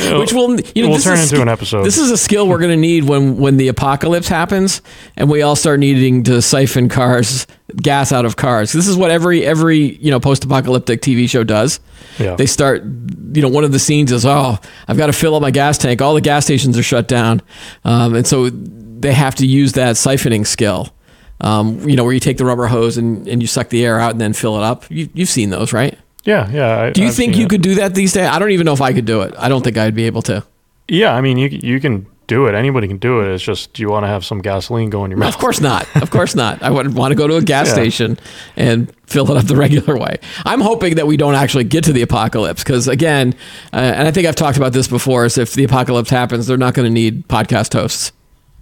which 0.00 0.32
will 0.32 0.58
you 0.74 0.82
know 0.82 0.88
We'll 0.88 0.96
this 0.96 1.04
turn 1.04 1.18
is 1.18 1.30
into 1.30 1.42
an 1.42 1.48
episode. 1.48 1.84
This 1.84 1.98
is 1.98 2.10
a 2.10 2.16
skill 2.16 2.48
we're 2.48 2.58
going 2.58 2.70
to 2.72 2.76
need 2.76 3.04
when 3.04 3.36
when 3.36 3.56
the 3.56 3.68
apocalypse 3.68 4.26
happens 4.26 4.82
and 5.16 5.30
we 5.30 5.42
all 5.42 5.54
start 5.54 5.78
needing 5.78 6.24
to 6.24 6.42
siphon 6.42 6.88
cars 6.88 7.46
gas 7.76 8.12
out 8.12 8.24
of 8.24 8.36
cars. 8.36 8.72
This 8.72 8.88
is 8.88 8.96
what 8.96 9.10
every 9.10 9.44
every 9.44 9.78
you 9.78 10.10
know 10.10 10.18
post-apocalyptic 10.18 11.00
TV 11.00 11.28
show 11.28 11.44
does. 11.44 11.78
Yeah. 12.18 12.34
They 12.34 12.46
start 12.46 12.82
you 12.82 13.42
know 13.42 13.48
one 13.48 13.62
of 13.64 13.72
the 13.72 13.78
scenes 13.78 14.10
is 14.10 14.26
oh 14.26 14.58
I've 14.88 14.96
got 14.96 15.06
to 15.06 15.12
fill 15.12 15.36
up 15.36 15.42
my 15.42 15.52
gas 15.52 15.78
tank. 15.78 16.02
All 16.02 16.14
the 16.14 16.20
gas 16.20 16.44
stations 16.44 16.76
are 16.76 16.82
shut 16.82 17.06
down, 17.06 17.40
um, 17.84 18.14
and 18.14 18.26
so 18.26 18.50
they 18.50 19.12
have 19.12 19.36
to 19.36 19.46
use 19.46 19.72
that 19.74 19.94
siphoning 19.96 20.46
skill. 20.46 20.92
Um, 21.40 21.88
you 21.88 21.94
know 21.94 22.04
where 22.04 22.12
you 22.12 22.20
take 22.20 22.38
the 22.38 22.44
rubber 22.44 22.66
hose 22.66 22.96
and, 22.96 23.28
and 23.28 23.42
you 23.42 23.46
suck 23.46 23.68
the 23.68 23.84
air 23.84 24.00
out 24.00 24.12
and 24.12 24.20
then 24.20 24.32
fill 24.32 24.56
it 24.56 24.62
up. 24.62 24.90
You, 24.90 25.08
you've 25.14 25.28
seen 25.28 25.50
those, 25.50 25.72
right? 25.72 25.98
Yeah, 26.24 26.50
yeah. 26.50 26.80
I, 26.82 26.90
Do 26.92 27.02
you 27.02 27.08
I've 27.08 27.14
think 27.14 27.36
you 27.36 27.44
it. 27.46 27.50
could 27.50 27.62
do 27.62 27.74
that 27.76 27.94
these 27.94 28.12
days? 28.12 28.28
I 28.28 28.38
don't 28.38 28.50
even 28.50 28.64
know 28.64 28.72
if 28.72 28.80
I 28.80 28.92
could 28.92 29.04
do 29.04 29.22
it. 29.22 29.34
I 29.38 29.48
don't 29.48 29.62
think 29.62 29.76
I'd 29.76 29.94
be 29.94 30.04
able 30.04 30.22
to. 30.22 30.44
Yeah, 30.88 31.14
I 31.14 31.20
mean, 31.20 31.38
you 31.38 31.48
you 31.48 31.80
can 31.80 32.06
do 32.26 32.46
it. 32.46 32.54
Anybody 32.54 32.88
can 32.88 32.96
do 32.96 33.20
it. 33.20 33.28
It's 33.34 33.44
just 33.44 33.72
do 33.74 33.82
you 33.82 33.90
want 33.90 34.04
to 34.04 34.08
have 34.08 34.24
some 34.24 34.40
gasoline 34.40 34.88
go 34.90 35.04
in 35.04 35.10
your 35.10 35.18
mouth. 35.18 35.34
Of 35.34 35.38
course 35.38 35.60
not. 35.60 35.86
Of 35.96 36.10
course 36.10 36.34
not. 36.44 36.62
I 36.62 36.70
wouldn't 36.70 36.94
want 36.94 37.12
to 37.12 37.16
go 37.16 37.26
to 37.26 37.36
a 37.36 37.42
gas 37.42 37.68
Yeah. 37.68 37.74
station 37.74 38.18
and 38.56 38.90
fill 39.06 39.30
it 39.30 39.36
up 39.36 39.44
the 39.46 39.56
regular 39.66 39.98
way. 39.98 40.16
I'm 40.46 40.60
hoping 40.62 40.94
that 40.96 41.06
we 41.06 41.16
don't 41.18 41.34
actually 41.34 41.64
get 41.64 41.84
to 41.84 41.92
the 41.92 42.00
apocalypse 42.02 42.62
because, 42.64 42.88
again, 42.88 43.34
uh, 43.72 43.76
and 43.76 44.08
I 44.08 44.10
think 44.10 44.26
I've 44.26 44.36
talked 44.36 44.56
about 44.56 44.72
this 44.72 44.88
before, 44.88 45.26
is 45.26 45.36
if 45.38 45.52
the 45.54 45.64
apocalypse 45.64 46.08
happens, 46.10 46.46
they're 46.46 46.56
not 46.56 46.72
going 46.74 46.86
to 46.86 46.92
need 46.92 47.28
podcast 47.28 47.72
hosts. 47.74 48.12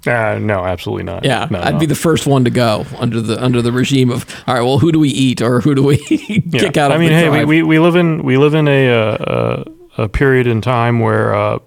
Uh, 0.07 0.39
no, 0.41 0.65
absolutely 0.65 1.05
not. 1.05 1.25
Yeah, 1.25 1.47
no, 1.51 1.61
I'd 1.61 1.75
no. 1.75 1.81
be 1.81 1.87
the 1.87 1.95
first 1.95 2.27
one 2.27 2.45
to 2.45 2.51
go 2.51 2.85
under 2.99 3.21
the 3.21 3.43
under 3.43 3.63
the 3.63 3.71
regime 3.71 4.11
of 4.11 4.27
all 4.47 4.55
right. 4.55 4.63
Well, 4.63 4.79
who 4.79 4.91
do 4.91 4.99
we 4.99 5.11
eat 5.11 5.41
or 5.41 5.61
who 5.61 5.75
do 5.75 5.83
we 5.83 5.97
kick 6.53 6.77
out? 6.77 6.91
Of 6.91 6.97
I 6.97 6.99
mean, 6.99 7.13
hey, 7.13 7.29
we, 7.29 7.45
we, 7.45 7.63
we 7.63 7.79
live 7.79 7.95
in 7.95 8.25
we 8.25 8.37
live 8.37 8.55
in 8.55 8.67
a 8.67 8.91
uh, 8.91 9.65
a, 9.99 10.03
a 10.05 10.09
period 10.09 10.49
in 10.49 10.61
time 10.61 10.99
where 10.99 11.35
uh, 11.35 11.59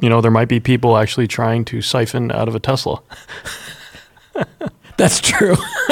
you 0.00 0.08
know 0.08 0.20
there 0.20 0.30
might 0.30 0.48
be 0.48 0.60
people 0.60 0.96
actually 0.96 1.26
trying 1.26 1.64
to 1.66 1.82
siphon 1.82 2.30
out 2.30 2.46
of 2.46 2.54
a 2.54 2.60
Tesla. 2.60 3.02
That's 5.00 5.18
true. 5.18 5.56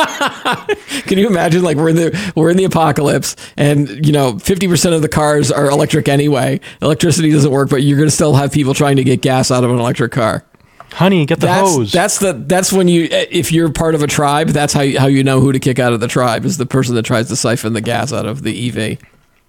Can 1.07 1.17
you 1.17 1.29
imagine? 1.29 1.63
Like 1.63 1.79
we're 1.79 1.89
in 1.89 1.97
the 1.97 2.33
we're 2.37 2.51
in 2.51 2.59
the 2.59 2.65
apocalypse, 2.65 3.37
and 3.57 4.07
you 4.07 4.13
know, 4.13 4.39
fifty 4.39 4.69
percent 4.69 4.95
of 4.95 5.01
the 5.01 5.09
cars 5.09 5.51
are 5.51 5.71
electric 5.71 6.09
anyway. 6.09 6.61
Electricity 6.83 7.33
doesn't 7.33 7.51
work, 7.51 7.71
but 7.71 7.83
you're 7.83 7.97
going 7.97 8.09
to 8.09 8.15
still 8.15 8.35
have 8.35 8.53
people 8.53 8.75
trying 8.75 8.97
to 8.97 9.05
get 9.05 9.23
gas 9.23 9.51
out 9.51 9.65
of 9.65 9.71
an 9.71 9.79
electric 9.79 10.13
car. 10.13 10.45
Honey, 10.93 11.27
get 11.27 11.41
the 11.41 11.47
That's 11.47 11.71
hose. 11.71 11.93
that's 11.93 12.19
the 12.19 12.33
that's 12.33 12.73
when 12.73 12.89
you 12.89 13.09
if 13.11 13.53
you're 13.53 13.71
part 13.71 13.95
of 13.95 14.03
a 14.03 14.07
tribe, 14.07 14.49
that's 14.49 14.73
how 14.73 14.81
you, 14.81 14.99
how 14.99 15.07
you 15.07 15.23
know 15.23 15.41
who 15.41 15.53
to 15.53 15.59
kick 15.59 15.79
out 15.79 15.93
of 15.93 16.01
the 16.01 16.09
tribe 16.09 16.45
is 16.45 16.57
the 16.57 16.67
person 16.67 16.95
that 16.95 17.05
tries 17.05 17.29
to 17.29 17.37
siphon 17.37 17.73
the 17.73 17.81
gas 17.81 18.13
out 18.13 18.27
of 18.27 18.43
the 18.43 18.69
EV. 18.69 18.99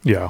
yeah. 0.03 0.29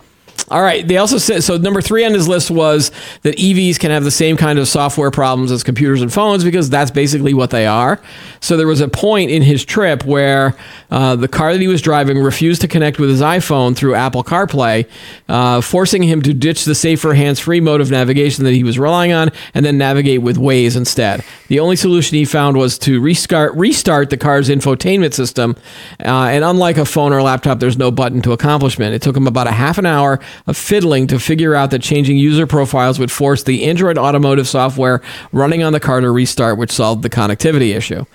All 0.52 0.62
right. 0.62 0.88
They 0.88 0.98
also 0.98 1.18
said 1.18 1.44
so. 1.44 1.58
Number 1.58 1.82
three 1.82 2.06
on 2.06 2.14
his 2.14 2.28
list 2.28 2.50
was 2.50 2.92
that 3.22 3.38
EVs 3.38 3.80
can 3.80 3.92
have 3.92 4.04
the 4.04 4.12
same 4.12 4.36
kind 4.38 4.58
of 4.58 4.68
software 4.68 5.12
problems 5.12 5.52
as 5.52 5.64
computers 5.64 6.02
and 6.02 6.12
phones 6.12 6.44
because 6.44 6.70
that's 6.70 6.92
basically 6.92 7.34
what 7.34 7.52
they 7.52 7.68
are. 7.68 8.00
So 8.40 8.58
there 8.58 8.68
was 8.68 8.82
a 8.82 8.88
point 8.88 9.32
in 9.32 9.44
his 9.44 9.64
trip 9.64 10.06
where 10.06 10.56
uh, 10.90 11.16
the 11.16 11.28
car 11.28 11.54
that 11.54 11.62
he 11.62 11.68
was 11.68 11.82
driving 11.82 12.18
refused 12.20 12.62
to 12.62 12.68
connect 12.68 13.00
with 13.00 13.10
his 13.10 13.22
iPhone 13.22 13.76
through 13.76 13.96
Apple 13.96 14.24
CarPlay, 14.24 14.90
uh, 15.28 15.62
forcing 15.62 16.04
him 16.04 16.22
to 16.24 16.34
ditch 16.34 16.66
the 16.66 16.76
safer 16.76 17.14
hands-free 17.14 17.60
mode 17.60 17.82
of 17.82 17.92
navigation 17.92 18.44
that 18.46 18.54
he 18.54 18.64
was 18.64 18.80
relying 18.80 19.12
on 19.12 19.30
and 19.54 19.66
then 19.66 19.78
navigate 19.78 20.22
with 20.22 20.38
Waze 20.38 20.76
instead. 20.76 21.24
The 21.48 21.60
only 21.60 21.76
solution 21.76 22.18
he 22.18 22.26
found 22.26 22.58
was 22.58 22.78
to 22.80 23.00
restart 23.00 23.54
restart 23.56 24.10
the 24.10 24.18
car's 24.18 24.50
infotainment 24.50 25.14
system. 25.14 25.56
Uh, 26.00 26.30
and 26.30 26.44
unlike 26.44 26.78
a 26.78 26.86
phone 26.86 27.14
or 27.14 27.22
laptop, 27.22 27.60
there's 27.60 27.78
no 27.78 27.92
button 27.92 28.22
to 28.22 28.32
accomplishment. 28.32 28.94
It 28.94 29.02
took 29.02 29.16
him 29.16 29.28
about 29.28 29.48
a 29.48 29.52
half 29.52 29.78
an 29.78 29.86
hour 29.86 30.20
fiddling 30.54 31.08
to 31.08 31.20
figure 31.20 31.56
out 31.56 31.72
that 31.72 31.82
changing 31.82 32.18
user 32.18 32.48
profiles 32.48 33.00
would 33.00 33.12
force 33.12 33.44
the 33.44 33.66
Android 33.66 33.98
automotive 33.98 34.48
software 34.48 35.02
running 35.32 35.64
on 35.64 35.74
the 35.74 35.80
car 35.80 36.02
to 36.02 36.12
restart, 36.12 36.58
which 36.58 36.72
solved 36.72 37.04
the 37.04 37.10
connectivity 37.10 37.76
issue. 37.76 38.06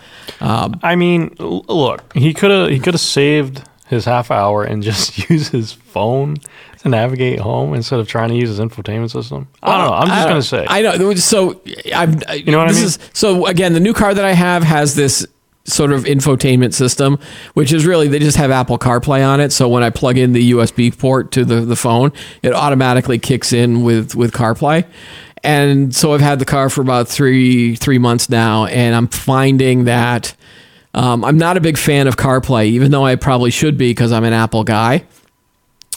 Um, 0.40 0.78
I 0.82 0.96
mean, 0.96 1.34
look, 1.38 2.12
he 2.14 2.34
could 2.34 2.50
have 2.50 2.70
he 2.70 2.78
could 2.78 2.94
have 2.94 3.00
saved 3.00 3.62
his 3.86 4.04
half 4.04 4.30
hour 4.30 4.64
and 4.64 4.82
just 4.82 5.30
use 5.30 5.48
his 5.48 5.72
phone 5.72 6.36
to 6.80 6.88
navigate 6.88 7.38
home 7.40 7.74
instead 7.74 7.98
of 7.98 8.06
trying 8.06 8.28
to 8.28 8.34
use 8.34 8.48
his 8.50 8.60
infotainment 8.60 9.10
system. 9.10 9.48
I 9.62 9.78
don't 9.78 9.86
know. 9.86 9.94
I'm 9.94 10.08
just 10.08 10.28
gonna 10.28 10.42
say. 10.42 10.66
I 10.68 10.82
know. 10.82 11.14
So 11.14 11.62
I'm. 11.94 12.20
You 12.34 12.52
know 12.52 12.58
what 12.58 12.68
I 12.68 12.72
this 12.72 12.76
mean? 12.78 12.86
Is, 12.86 12.98
so 13.12 13.46
again, 13.46 13.72
the 13.72 13.80
new 13.80 13.94
car 13.94 14.12
that 14.14 14.24
I 14.24 14.32
have 14.32 14.62
has 14.62 14.94
this 14.94 15.26
sort 15.64 15.92
of 15.92 16.04
infotainment 16.04 16.75
system, 16.75 17.18
which 17.54 17.73
is 17.73 17.87
really 17.87 18.09
they 18.09 18.18
just 18.18 18.37
have 18.37 18.50
Apple 18.50 18.78
CarPlay 18.78 19.26
on 19.26 19.40
it. 19.40 19.52
So 19.52 19.68
when 19.68 19.83
I 19.83 19.90
plug 19.90 20.18
in 20.18 20.33
the 20.33 20.52
USB 20.52 20.97
port 20.97 21.33
to 21.33 21.44
the, 21.44 21.61
the 21.62 21.76
phone, 21.76 22.12
it 22.42 22.52
automatically 22.52 23.18
kicks 23.18 23.52
in 23.52 23.83
with 23.83 24.14
with 24.14 24.33
CarPlay. 24.33 24.87
And 25.42 25.94
so 25.94 26.14
I've 26.14 26.21
had 26.23 26.38
the 26.38 26.44
car 26.44 26.71
for 26.71 26.80
about 26.80 27.09
three 27.09 27.76
three 27.76 27.99
months 27.99 28.28
now, 28.28 28.66
and 28.66 28.94
I'm 28.94 29.09
finding 29.09 29.85
that 29.85 30.35
um, 30.94 31.25
I'm 31.25 31.37
not 31.37 31.56
a 31.56 31.61
big 31.61 31.76
fan 31.76 32.06
of 32.06 32.16
CarPlay, 32.16 32.66
even 32.66 32.90
though 32.90 33.04
I 33.04 33.16
probably 33.16 33.50
should 33.50 33.76
be 33.76 33.90
because 33.90 34.12
I'm 34.12 34.25
an 34.25 34.33
Apple 34.33 34.64
guy. 34.64 35.04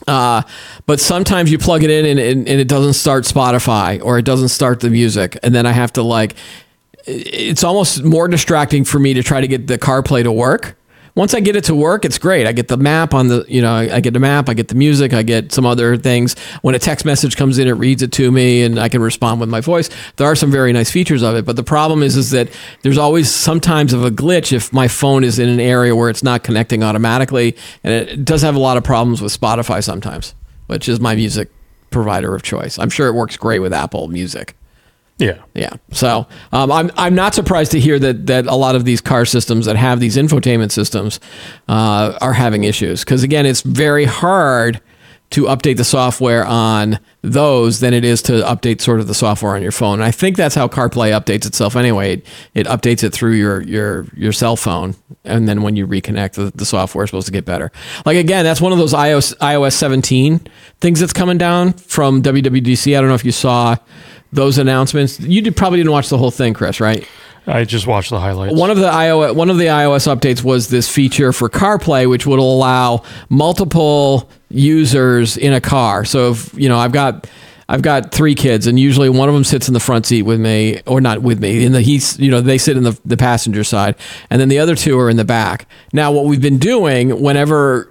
Uh, 0.05 0.43
but 0.85 0.99
sometimes 0.99 1.51
you 1.51 1.57
plug 1.57 1.83
it 1.83 1.89
in 1.89 2.05
and, 2.05 2.19
and, 2.19 2.47
and 2.47 2.59
it 2.59 2.67
doesn't 2.67 2.93
start 2.93 3.23
Spotify 3.23 4.03
or 4.03 4.19
it 4.19 4.25
doesn't 4.25 4.49
start 4.49 4.79
the 4.79 4.89
music. 4.89 5.37
And 5.41 5.55
then 5.55 5.65
I 5.65 5.71
have 5.71 5.93
to 5.93 6.03
like, 6.03 6.35
it's 7.07 7.63
almost 7.63 8.03
more 8.03 8.27
distracting 8.27 8.83
for 8.83 8.99
me 8.99 9.13
to 9.13 9.23
try 9.23 9.41
to 9.41 9.47
get 9.47 9.67
the 9.67 9.77
CarPlay 9.77 10.23
to 10.23 10.31
work. 10.31 10.77
Once 11.15 11.33
I 11.33 11.39
get 11.39 11.55
it 11.55 11.63
to 11.63 11.73
work, 11.73 12.05
it's 12.05 12.19
great. 12.19 12.45
I 12.45 12.51
get 12.51 12.67
the 12.67 12.77
map 12.77 13.15
on 13.15 13.27
the, 13.27 13.43
you 13.47 13.59
know, 13.59 13.73
I 13.73 14.01
get 14.01 14.13
the 14.13 14.19
map, 14.19 14.49
I 14.49 14.53
get 14.53 14.67
the 14.67 14.75
music, 14.75 15.13
I 15.13 15.23
get 15.23 15.51
some 15.51 15.65
other 15.65 15.97
things. 15.97 16.37
When 16.61 16.75
a 16.75 16.79
text 16.79 17.05
message 17.05 17.35
comes 17.35 17.57
in, 17.57 17.67
it 17.67 17.71
reads 17.71 18.03
it 18.03 18.11
to 18.11 18.31
me 18.31 18.61
and 18.61 18.79
I 18.79 18.87
can 18.87 19.01
respond 19.01 19.39
with 19.39 19.49
my 19.49 19.59
voice. 19.59 19.89
There 20.17 20.27
are 20.27 20.35
some 20.35 20.51
very 20.51 20.71
nice 20.73 20.91
features 20.91 21.23
of 21.23 21.35
it, 21.35 21.43
but 21.43 21.55
the 21.55 21.63
problem 21.63 22.03
is 22.03 22.15
is 22.15 22.29
that 22.31 22.49
there's 22.83 22.99
always 22.99 23.31
sometimes 23.31 23.93
of 23.93 24.05
a 24.05 24.11
glitch 24.11 24.53
if 24.53 24.71
my 24.71 24.87
phone 24.87 25.23
is 25.23 25.39
in 25.39 25.49
an 25.49 25.59
area 25.59 25.95
where 25.95 26.11
it's 26.11 26.21
not 26.21 26.43
connecting 26.43 26.83
automatically 26.83 27.55
and 27.83 27.93
it 27.93 28.23
does 28.23 28.43
have 28.43 28.55
a 28.55 28.59
lot 28.59 28.77
of 28.77 28.83
problems 28.83 29.19
with 29.19 29.35
Spotify 29.35 29.83
sometimes, 29.83 30.35
which 30.67 30.87
is 30.87 30.99
my 30.99 31.15
music 31.15 31.49
provider 31.89 32.35
of 32.35 32.43
choice. 32.43 32.77
I'm 32.77 32.91
sure 32.91 33.07
it 33.07 33.13
works 33.13 33.37
great 33.37 33.59
with 33.59 33.73
Apple 33.73 34.07
Music. 34.07 34.55
Yeah. 35.17 35.41
Yeah. 35.55 35.73
So 35.91 36.27
um, 36.51 36.71
I'm 36.71 36.91
I'm 36.95 37.15
not 37.15 37.33
surprised 37.33 37.71
to 37.71 37.79
hear 37.79 37.97
that 37.99 38.27
that 38.27 38.45
a 38.45 38.55
lot 38.55 38.75
of 38.75 38.85
these 38.85 39.01
car 39.01 39.25
systems 39.25 39.65
that 39.65 39.75
have 39.75 39.99
these 39.99 40.15
infotainment 40.15 40.71
systems 40.71 41.19
uh, 41.67 42.17
are 42.21 42.33
having 42.33 42.63
issues 42.63 43.03
because 43.03 43.23
again, 43.23 43.45
it's 43.45 43.61
very 43.61 44.05
hard 44.05 44.79
to 45.29 45.43
update 45.43 45.75
the 45.75 45.83
software 45.83 46.45
on 46.45 46.99
those 47.21 47.81
than 47.81 47.93
it 47.93 48.05
is 48.05 48.21
to 48.21 48.31
update 48.43 48.79
sort 48.79 49.01
of 49.01 49.07
the 49.07 49.13
software 49.13 49.55
on 49.55 49.61
your 49.61 49.73
phone. 49.73 49.95
And 49.95 50.03
I 50.03 50.11
think 50.11 50.37
that's 50.37 50.55
how 50.55 50.69
CarPlay 50.69 51.11
updates 51.11 51.45
itself 51.45 51.75
anyway. 51.75 52.13
It, 52.13 52.27
it 52.53 52.67
updates 52.67 53.03
it 53.03 53.11
through 53.11 53.33
your 53.33 53.61
your 53.61 54.05
your 54.15 54.31
cell 54.31 54.55
phone, 54.55 54.95
and 55.25 55.47
then 55.47 55.63
when 55.63 55.75
you 55.75 55.85
reconnect, 55.87 56.33
the, 56.33 56.51
the 56.55 56.65
software 56.65 57.03
is 57.03 57.09
supposed 57.09 57.27
to 57.27 57.33
get 57.33 57.43
better. 57.43 57.71
Like 58.05 58.17
again, 58.17 58.45
that's 58.45 58.61
one 58.61 58.71
of 58.71 58.77
those 58.77 58.93
iOS 58.93 59.35
iOS 59.37 59.73
17 59.73 60.47
things 60.79 60.99
that's 60.99 61.13
coming 61.13 61.37
down 61.37 61.73
from 61.73 62.21
WWDC. 62.21 62.95
I 62.95 63.01
don't 63.01 63.09
know 63.09 63.15
if 63.15 63.25
you 63.25 63.31
saw 63.31 63.75
those 64.31 64.57
announcements. 64.57 65.19
You 65.19 65.41
did, 65.41 65.55
probably 65.55 65.79
didn't 65.79 65.91
watch 65.91 66.09
the 66.09 66.17
whole 66.17 66.31
thing, 66.31 66.53
Chris, 66.53 66.79
right? 66.79 67.07
I 67.47 67.63
just 67.63 67.87
watched 67.87 68.09
the 68.09 68.19
highlights. 68.19 68.53
One 68.53 68.69
of 68.69 68.77
the 68.77 68.89
iOS 68.89 69.33
one 69.33 69.49
of 69.49 69.57
the 69.57 69.67
iOS 69.67 70.13
updates 70.13 70.43
was 70.43 70.67
this 70.67 70.89
feature 70.89 71.31
for 71.31 71.49
CarPlay, 71.49 72.09
which 72.09 72.27
would 72.27 72.39
allow 72.39 73.03
multiple 73.29 74.29
users 74.49 75.37
in 75.37 75.53
a 75.53 75.61
car. 75.61 76.03
So 76.03 76.31
if 76.31 76.53
you 76.53 76.67
know, 76.67 76.77
I've 76.77 76.91
got 76.91 77.25
I've 77.69 77.81
got 77.81 78.11
three 78.11 78.35
kids, 78.35 78.67
and 78.67 78.77
usually 78.77 79.09
one 79.09 79.29
of 79.29 79.35
them 79.35 79.45
sits 79.45 79.69
in 79.69 79.73
the 79.73 79.79
front 79.79 80.05
seat 80.05 80.23
with 80.23 80.41
me, 80.41 80.81
or 80.85 80.99
not 80.99 81.21
with 81.21 81.39
me. 81.39 81.65
In 81.65 81.71
the 81.71 81.81
he's 81.81 82.19
you 82.19 82.29
know 82.29 82.41
they 82.41 82.57
sit 82.57 82.75
in 82.75 82.83
the 82.83 82.99
the 83.05 83.17
passenger 83.17 83.63
side, 83.63 83.95
and 84.29 84.41
then 84.41 84.49
the 84.49 84.59
other 84.59 84.75
two 84.75 84.99
are 84.99 85.09
in 85.09 85.15
the 85.15 85.25
back. 85.25 85.67
Now, 85.93 86.11
what 86.11 86.25
we've 86.25 86.41
been 86.41 86.59
doing 86.59 87.21
whenever 87.21 87.89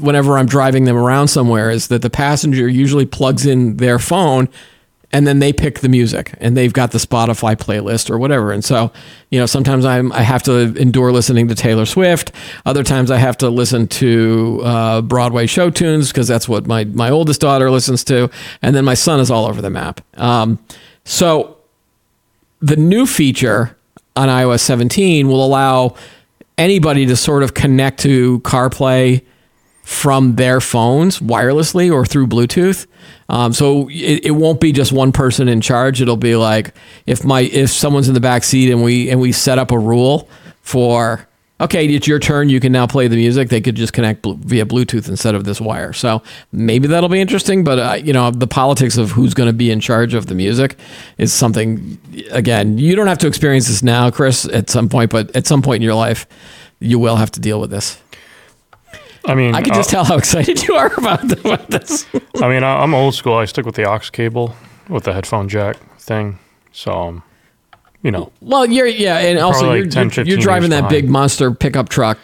whenever 0.00 0.38
I'm 0.38 0.46
driving 0.46 0.84
them 0.84 0.96
around 0.96 1.28
somewhere 1.28 1.70
is 1.70 1.88
that 1.88 2.02
the 2.02 2.10
passenger 2.10 2.68
usually 2.68 3.06
plugs 3.06 3.44
in 3.44 3.78
their 3.78 3.98
phone 3.98 4.48
and 5.12 5.26
then 5.26 5.38
they 5.38 5.52
pick 5.52 5.80
the 5.80 5.88
music 5.88 6.34
and 6.38 6.56
they've 6.56 6.72
got 6.72 6.90
the 6.90 6.98
Spotify 6.98 7.56
playlist 7.56 8.10
or 8.10 8.18
whatever. 8.18 8.52
And 8.52 8.62
so, 8.64 8.92
you 9.30 9.38
know, 9.38 9.46
sometimes 9.46 9.84
I'm, 9.84 10.12
I 10.12 10.20
have 10.20 10.42
to 10.44 10.74
endure 10.76 11.12
listening 11.12 11.48
to 11.48 11.54
Taylor 11.54 11.86
Swift. 11.86 12.32
Other 12.66 12.84
times 12.84 13.10
I 13.10 13.16
have 13.16 13.38
to 13.38 13.48
listen 13.48 13.88
to 13.88 14.60
uh, 14.64 15.00
Broadway 15.00 15.46
show 15.46 15.70
tunes 15.70 16.08
because 16.08 16.28
that's 16.28 16.48
what 16.48 16.66
my, 16.66 16.84
my 16.84 17.08
oldest 17.08 17.40
daughter 17.40 17.70
listens 17.70 18.04
to. 18.04 18.30
And 18.60 18.76
then 18.76 18.84
my 18.84 18.94
son 18.94 19.18
is 19.18 19.30
all 19.30 19.46
over 19.46 19.62
the 19.62 19.70
map. 19.70 20.02
Um, 20.18 20.58
so 21.04 21.56
the 22.60 22.76
new 22.76 23.06
feature 23.06 23.76
on 24.14 24.28
iOS 24.28 24.60
17 24.60 25.26
will 25.26 25.44
allow 25.44 25.94
anybody 26.58 27.06
to 27.06 27.16
sort 27.16 27.42
of 27.42 27.54
connect 27.54 28.00
to 28.00 28.40
CarPlay 28.40 29.22
from 29.88 30.36
their 30.36 30.60
phones 30.60 31.18
wirelessly 31.18 31.90
or 31.90 32.04
through 32.04 32.26
Bluetooth. 32.26 32.86
Um, 33.30 33.54
so 33.54 33.88
it, 33.88 34.26
it 34.26 34.30
won't 34.32 34.60
be 34.60 34.70
just 34.70 34.92
one 34.92 35.12
person 35.12 35.48
in 35.48 35.62
charge. 35.62 36.02
It'll 36.02 36.18
be 36.18 36.36
like 36.36 36.74
if 37.06 37.24
my 37.24 37.40
if 37.40 37.70
someone's 37.70 38.06
in 38.06 38.12
the 38.12 38.20
back 38.20 38.44
seat 38.44 38.70
and 38.70 38.82
we 38.82 39.08
and 39.08 39.18
we 39.18 39.32
set 39.32 39.58
up 39.58 39.70
a 39.70 39.78
rule 39.78 40.28
for 40.60 41.26
okay, 41.58 41.86
it's 41.86 42.06
your 42.06 42.18
turn. 42.18 42.50
You 42.50 42.60
can 42.60 42.70
now 42.70 42.86
play 42.86 43.08
the 43.08 43.16
music. 43.16 43.48
They 43.48 43.62
could 43.62 43.76
just 43.76 43.94
connect 43.94 44.20
bl- 44.20 44.34
via 44.34 44.66
Bluetooth 44.66 45.08
instead 45.08 45.34
of 45.34 45.44
this 45.44 45.58
wire. 45.58 45.94
So 45.94 46.22
maybe 46.52 46.86
that'll 46.86 47.08
be 47.08 47.20
interesting. 47.22 47.64
But 47.64 47.78
uh, 47.78 47.94
you 47.94 48.12
know, 48.12 48.30
the 48.30 48.46
politics 48.46 48.98
of 48.98 49.12
who's 49.12 49.32
going 49.32 49.48
to 49.48 49.54
be 49.54 49.70
in 49.70 49.80
charge 49.80 50.12
of 50.12 50.26
the 50.26 50.34
music 50.34 50.76
is 51.16 51.32
something. 51.32 51.98
Again, 52.30 52.76
you 52.76 52.94
don't 52.94 53.06
have 53.06 53.18
to 53.18 53.26
experience 53.26 53.68
this 53.68 53.82
now, 53.82 54.10
Chris, 54.10 54.44
at 54.44 54.68
some 54.68 54.90
point, 54.90 55.10
but 55.10 55.34
at 55.34 55.46
some 55.46 55.62
point 55.62 55.76
in 55.76 55.82
your 55.82 55.94
life, 55.94 56.26
you 56.78 56.98
will 56.98 57.16
have 57.16 57.30
to 57.30 57.40
deal 57.40 57.58
with 57.58 57.70
this. 57.70 57.98
I 59.28 59.34
mean, 59.34 59.54
I 59.54 59.62
can 59.62 59.74
just 59.74 59.90
tell 59.90 60.04
how 60.04 60.16
excited 60.16 60.66
you 60.66 60.74
are 60.74 60.92
about, 60.96 61.30
about 61.32 61.68
this. 61.70 62.06
uh, 62.14 62.20
I 62.42 62.48
mean, 62.48 62.64
I- 62.64 62.82
I'm 62.82 62.94
old 62.94 63.14
school. 63.14 63.34
I 63.34 63.44
stick 63.44 63.66
with 63.66 63.74
the 63.74 63.84
aux 63.84 63.98
cable 64.10 64.54
with 64.88 65.04
the 65.04 65.12
headphone 65.12 65.48
jack 65.48 65.76
thing. 65.98 66.38
So, 66.72 66.92
um, 66.92 67.22
you 68.02 68.10
know, 68.10 68.32
Well, 68.40 68.66
you're 68.66 68.86
yeah, 68.86 69.18
and 69.18 69.38
also 69.38 69.60
Probably 69.60 69.78
you're, 69.80 69.86
10, 69.88 70.10
you're, 70.16 70.26
you're 70.26 70.38
driving 70.38 70.70
that 70.70 70.88
big 70.88 71.08
monster 71.08 71.50
pickup 71.52 71.88
truck. 71.88 72.18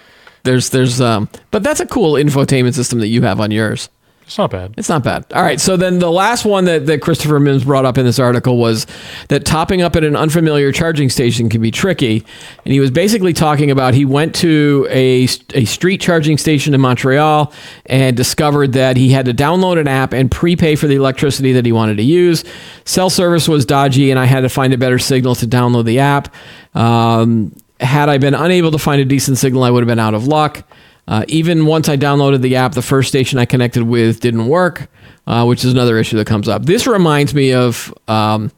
There's 0.45 0.71
there's 0.71 1.01
um, 1.01 1.29
but 1.51 1.63
that's 1.63 1.81
a 1.81 1.87
cool 1.87 2.13
infotainment 2.15 2.75
system 2.75 3.01
that 3.01 3.09
you 3.09 3.23
have 3.23 3.41
on 3.41 3.51
yours. 3.51 3.89
It's 4.27 4.39
not 4.39 4.51
bad. 4.51 4.75
It's 4.79 4.89
not 4.89 5.05
bad. 5.05 5.27
All 5.35 5.43
right. 5.43 5.61
So 5.61 5.77
then 5.77 5.99
the 5.99 6.11
last 6.11 6.47
one 6.47 6.65
that, 6.65 6.87
that 6.87 7.03
Christopher 7.03 7.39
Mims 7.39 7.65
brought 7.65 7.85
up 7.85 7.99
in 7.99 8.07
this 8.07 8.19
article 8.19 8.57
was 8.57 8.87
that 9.29 9.45
topping 9.45 9.83
up 9.83 9.97
at 9.97 10.05
an 10.05 10.17
unfamiliar 10.17 10.73
charging 10.73 11.11
station 11.11 11.51
can 11.51 11.61
be 11.61 11.71
tricky. 11.71 12.25
And 12.65 12.73
he 12.73 12.81
was 12.81 12.91
basically 12.91 13.35
talking 13.35 13.71
about 13.71 13.93
he 13.93 14.07
went 14.07 14.35
to 14.37 14.87
a, 14.91 15.29
a 15.53 15.67
street 15.67 16.01
charging 16.01 16.39
station 16.39 16.73
in 16.73 16.81
Montreal 16.81 17.53
and 17.87 18.17
discovered 18.17 18.73
that 18.73 18.97
he 18.97 19.11
had 19.11 19.27
to 19.27 19.35
download 19.35 19.79
an 19.79 19.89
app 19.89 20.15
and 20.15 20.31
prepay 20.31 20.75
for 20.75 20.87
the 20.87 20.95
electricity 20.95 21.53
that 21.53 21.67
he 21.67 21.73
wanted 21.73 21.99
to 21.99 22.05
use. 22.05 22.45
Cell 22.87 23.11
service 23.11 23.47
was 23.47 23.67
dodgy, 23.67 24.11
and 24.11 24.19
I 24.19 24.25
had 24.25 24.41
to 24.41 24.49
find 24.49 24.73
a 24.73 24.79
better 24.79 24.99
signal 24.99 25.35
to 25.37 25.47
download 25.47 25.85
the 25.85 25.99
app. 25.99 26.35
Um, 26.75 27.55
had 27.79 28.09
I 28.09 28.17
been 28.17 28.35
unable 28.35 28.71
to 28.71 28.79
find 28.79 29.03
a 29.03 29.05
decent 29.05 29.37
signal, 29.37 29.65
I 29.65 29.71
would 29.71 29.83
have 29.83 29.89
been 29.89 29.99
out 29.99 30.15
of 30.15 30.27
luck. 30.27 30.67
Uh, 31.07 31.25
even 31.29 31.67
once 31.67 31.89
I 31.89 31.97
downloaded 31.97 32.41
the 32.41 32.57
app, 32.57 32.73
the 32.73 32.83
first 32.83 33.09
station 33.09 33.39
I 33.39 33.45
connected 33.45 33.83
with 33.83 34.21
didn't 34.21 34.49
work, 34.49 34.89
uh, 35.27 35.45
which 35.45 35.65
is 35.65 35.73
another 35.73 35.99
issue 35.99 36.17
that 36.17 36.27
comes 36.27 36.49
up. 36.49 36.65
This 36.65 36.87
reminds 36.87 37.35
me 37.35 37.53
of 37.53 37.93
um, 38.09 38.51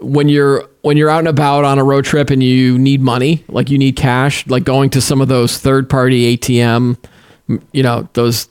when 0.00 0.28
you're 0.28 0.66
when 0.82 0.96
you're 0.96 1.10
out 1.10 1.18
and 1.18 1.28
about 1.28 1.64
on 1.64 1.78
a 1.78 1.84
road 1.84 2.04
trip 2.04 2.30
and 2.30 2.42
you 2.42 2.78
need 2.78 3.00
money, 3.00 3.44
like 3.48 3.70
you 3.70 3.76
need 3.76 3.96
cash, 3.96 4.46
like 4.46 4.64
going 4.64 4.88
to 4.90 5.00
some 5.00 5.20
of 5.20 5.28
those 5.28 5.58
third 5.58 5.90
party 5.90 6.36
ATM, 6.36 6.96
you 7.72 7.82
know, 7.82 8.08
those 8.12 8.48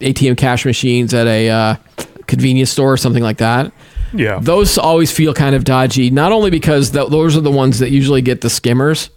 ATM 0.00 0.36
cash 0.36 0.64
machines 0.64 1.12
at 1.12 1.26
a 1.26 1.50
uh, 1.50 1.76
convenience 2.26 2.70
store 2.70 2.92
or 2.92 2.96
something 2.96 3.22
like 3.22 3.38
that. 3.38 3.72
Yeah. 4.14 4.38
Those 4.40 4.78
always 4.78 5.12
feel 5.12 5.34
kind 5.34 5.54
of 5.54 5.64
dodgy, 5.64 6.10
not 6.10 6.32
only 6.32 6.50
because 6.50 6.90
th- 6.90 7.08
those 7.10 7.36
are 7.36 7.40
the 7.40 7.50
ones 7.50 7.78
that 7.80 7.90
usually 7.90 8.22
get 8.22 8.40
the 8.40 8.48
skimmers, 8.48 9.10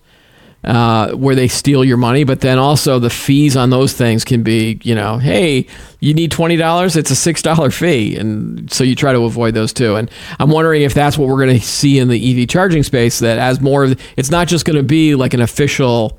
uh, 0.63 1.11
where 1.13 1.33
they 1.35 1.47
steal 1.47 1.83
your 1.83 1.97
money, 1.97 2.23
but 2.23 2.41
then 2.41 2.59
also 2.59 2.99
the 2.99 3.09
fees 3.09 3.57
on 3.57 3.71
those 3.71 3.93
things 3.93 4.23
can 4.23 4.43
be, 4.43 4.79
you 4.83 4.93
know, 4.93 5.17
hey, 5.17 5.65
you 5.99 6.13
need 6.13 6.31
twenty 6.31 6.55
dollars, 6.55 6.95
it's 6.95 7.11
a 7.11 7.15
six 7.15 7.41
dollar 7.41 7.71
fee, 7.71 8.15
and 8.15 8.71
so 8.71 8.83
you 8.83 8.95
try 8.95 9.11
to 9.11 9.23
avoid 9.23 9.53
those 9.53 9.73
too. 9.73 9.95
And 9.95 10.09
I'm 10.39 10.49
wondering 10.49 10.83
if 10.83 10.93
that's 10.93 11.17
what 11.17 11.27
we're 11.27 11.43
going 11.43 11.59
to 11.59 11.65
see 11.65 11.99
in 11.99 12.09
the 12.09 12.41
EV 12.41 12.47
charging 12.47 12.83
space. 12.83 13.19
That 13.19 13.39
as 13.39 13.59
more, 13.59 13.85
of 13.85 14.01
it's 14.17 14.29
not 14.29 14.47
just 14.47 14.65
going 14.65 14.77
to 14.77 14.83
be 14.83 15.15
like 15.15 15.33
an 15.33 15.41
official 15.41 16.17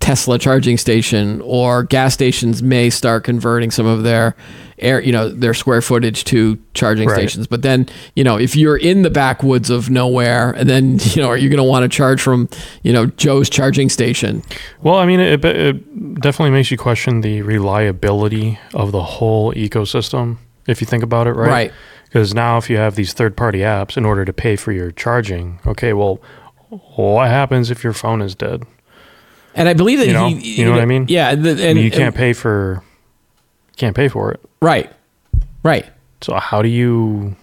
Tesla 0.00 0.38
charging 0.38 0.76
station 0.76 1.40
or 1.42 1.82
gas 1.82 2.14
stations 2.14 2.62
may 2.62 2.90
start 2.90 3.24
converting 3.24 3.70
some 3.70 3.86
of 3.86 4.02
their 4.02 4.36
air, 4.78 5.00
you 5.00 5.12
know, 5.12 5.28
their 5.28 5.54
square 5.54 5.80
footage 5.80 6.24
to 6.24 6.58
charging 6.74 7.08
Right. 7.08 7.14
stations. 7.16 7.46
But 7.46 7.62
then, 7.62 7.88
you 8.16 8.24
know, 8.24 8.36
if 8.38 8.56
you're 8.56 8.76
in 8.76 9.02
the 9.02 9.10
backwoods 9.10 9.70
of 9.70 9.88
nowhere 9.90 10.50
and 10.52 10.68
then, 10.68 10.98
you 11.14 11.22
know, 11.22 11.28
are 11.28 11.36
you 11.36 11.48
going 11.48 11.58
to 11.58 11.62
want 11.64 11.82
to 11.84 11.88
charge 11.94 12.20
from, 12.20 12.48
you 12.82 12.92
know, 12.92 13.06
Joe's 13.06 13.48
charging 13.48 13.88
station? 13.88 14.42
Well, 14.82 14.96
I 14.96 15.06
mean, 15.06 15.20
it, 15.20 15.44
it 15.44 16.20
definitely 16.20 16.50
makes 16.50 16.70
you 16.70 16.76
question 16.78 17.20
the 17.20 17.42
reliability 17.42 18.58
of 18.74 18.92
the 18.92 19.02
whole 19.02 19.52
ecosystem 19.54 20.36
if 20.66 20.80
you 20.80 20.86
think 20.86 21.02
about 21.04 21.26
it, 21.26 21.32
right? 21.32 21.48
Right. 21.48 21.72
Because 22.04 22.32
now, 22.32 22.58
if 22.58 22.70
you 22.70 22.76
have 22.76 22.94
these 22.94 23.12
third-party 23.12 23.58
apps 23.58 23.96
in 23.96 24.04
order 24.04 24.24
to 24.24 24.32
pay 24.32 24.54
for 24.56 24.70
your 24.70 24.92
charging, 24.92 25.58
okay, 25.66 25.92
well, 25.92 26.20
what 26.96 27.28
happens 27.28 27.70
if 27.72 27.82
your 27.82 27.92
phone 27.92 28.22
is 28.22 28.34
dead? 28.36 28.62
And 29.56 29.68
I 29.68 29.72
believe 29.74 29.98
that 29.98 30.06
You 30.06 30.12
know- 30.12 30.28
he, 30.28 30.56
you 30.58 30.64
know 30.64 30.70
what 30.70 30.80
I 30.80 30.86
mean? 30.86 31.06
Yeah. 31.08 31.34
The, 31.34 31.50
and 31.50 31.60
And 31.60 31.78
you 31.80 31.90
can't 31.90 32.02
and- 32.04 32.14
pay 32.14 32.32
for, 32.32 32.82
can't 33.76 33.94
pay 33.96 34.08
for 34.08 34.30
it. 34.32 34.40
Right. 34.64 34.90
Right. 35.62 35.86
So 36.20 36.34
how 36.34 36.62
do 36.62 36.68
you, 36.68 37.36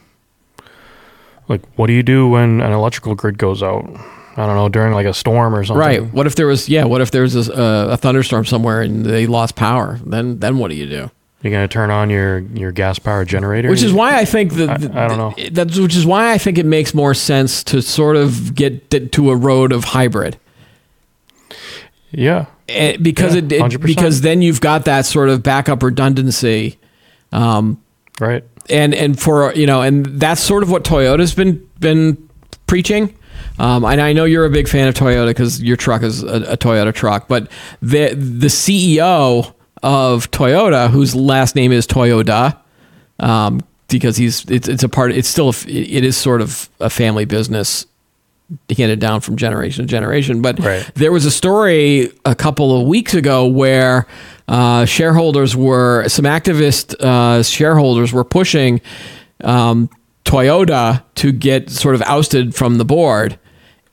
like, 1.47 1.61
what 1.75 1.87
do 1.87 1.93
you 1.93 2.03
do 2.03 2.27
when 2.29 2.61
an 2.61 2.71
electrical 2.71 3.15
grid 3.15 3.37
goes 3.37 3.61
out? 3.63 3.85
I 4.37 4.45
don't 4.45 4.55
know 4.55 4.69
during 4.69 4.93
like 4.93 5.05
a 5.05 5.13
storm 5.13 5.53
or 5.55 5.63
something. 5.63 5.79
Right. 5.79 6.01
What 6.13 6.25
if 6.25 6.35
there 6.35 6.47
was, 6.47 6.69
yeah, 6.69 6.85
what 6.85 7.01
if 7.01 7.11
there 7.11 7.21
was 7.23 7.35
a, 7.49 7.51
a 7.91 7.97
thunderstorm 7.97 8.45
somewhere 8.45 8.81
and 8.81 9.05
they 9.05 9.27
lost 9.27 9.55
power? 9.55 9.99
Then, 10.05 10.39
then 10.39 10.57
what 10.57 10.69
do 10.69 10.75
you 10.75 10.87
do? 10.87 11.11
You're 11.43 11.51
gonna 11.51 11.67
turn 11.67 11.89
on 11.89 12.11
your 12.11 12.37
your 12.53 12.71
gas 12.71 12.99
power 12.99 13.25
generator. 13.25 13.67
Which 13.71 13.81
is 13.81 13.91
why 13.91 14.15
I 14.19 14.25
think 14.25 14.53
that 14.53 14.69
I- 14.95 15.05
I 15.05 15.07
don't 15.07 15.17
know. 15.17 15.33
That's 15.51 15.79
which 15.79 15.95
is 15.95 16.05
why 16.05 16.31
I 16.31 16.37
think 16.37 16.59
it 16.59 16.67
makes 16.67 16.93
more 16.93 17.15
sense 17.15 17.63
to 17.63 17.81
sort 17.81 18.15
of 18.15 18.53
get 18.53 18.91
to 19.13 19.31
a 19.31 19.35
road 19.35 19.71
of 19.71 19.85
hybrid. 19.85 20.37
yeah. 22.11 22.45
Eh, 22.69 22.95
because 23.01 23.33
Yeah, 23.35 23.39
it, 23.41 23.73
it 23.73 23.81
because 23.81 24.21
then 24.21 24.41
you've 24.43 24.61
got 24.61 24.85
that 24.85 25.05
sort 25.07 25.29
of 25.29 25.41
backup 25.43 25.81
redundancy 25.83 26.77
Right. 27.31 28.43
and 28.69 28.93
and 28.93 29.19
for 29.19 29.53
you 29.55 29.65
know 29.65 29.81
and 29.81 30.05
that's 30.05 30.41
sort 30.41 30.63
of 30.63 30.69
what 30.69 30.83
Toyota's 30.83 31.33
been 31.33 31.67
been 31.79 32.29
preaching. 32.67 33.17
Um, 33.59 33.83
and 33.83 33.99
I 33.99 34.13
know 34.13 34.25
you're 34.25 34.45
a 34.45 34.49
big 34.49 34.67
fan 34.67 34.87
of 34.87 34.93
Toyota 34.93 35.27
because 35.27 35.61
your 35.61 35.75
truck 35.77 36.03
is 36.03 36.23
a, 36.23 36.53
a 36.53 36.57
Toyota 36.57 36.93
truck, 36.93 37.27
but 37.27 37.51
the 37.81 38.13
the 38.13 38.47
CEO 38.47 39.53
of 39.83 40.31
Toyota, 40.31 40.89
whose 40.89 41.15
last 41.15 41.55
name 41.55 41.71
is 41.71 41.87
Toyota, 41.87 42.57
um, 43.19 43.61
because 43.87 44.17
he's 44.17 44.45
it's, 44.49 44.67
it's 44.67 44.83
a 44.83 44.89
part 44.89 45.11
it's 45.11 45.27
still 45.27 45.49
a 45.49 45.53
it 45.67 46.03
is 46.03 46.15
sort 46.15 46.41
of 46.41 46.69
a 46.79 46.89
family 46.89 47.25
business 47.25 47.85
handed 48.77 48.99
down 48.99 49.21
from 49.21 49.35
generation 49.37 49.85
to 49.85 49.89
generation. 49.89 50.41
But 50.41 50.59
Right. 50.59 50.89
there 50.95 51.11
was 51.11 51.25
a 51.25 51.31
story 51.31 52.11
a 52.25 52.35
couple 52.35 52.79
of 52.79 52.87
weeks 52.87 53.13
ago 53.13 53.45
where 53.47 54.07
uh, 54.47 54.85
shareholders 54.85 55.55
were 55.55 56.07
some 56.09 56.25
activist 56.25 56.95
uh, 56.99 57.43
shareholders 57.43 58.11
were 58.11 58.23
pushing 58.23 58.81
um, 59.43 59.89
Toyota 60.25 61.03
to 61.15 61.31
get 61.31 61.69
sort 61.69 61.95
of 61.95 62.01
ousted 62.03 62.53
from 62.55 62.77
the 62.77 62.85
board. 62.85 63.37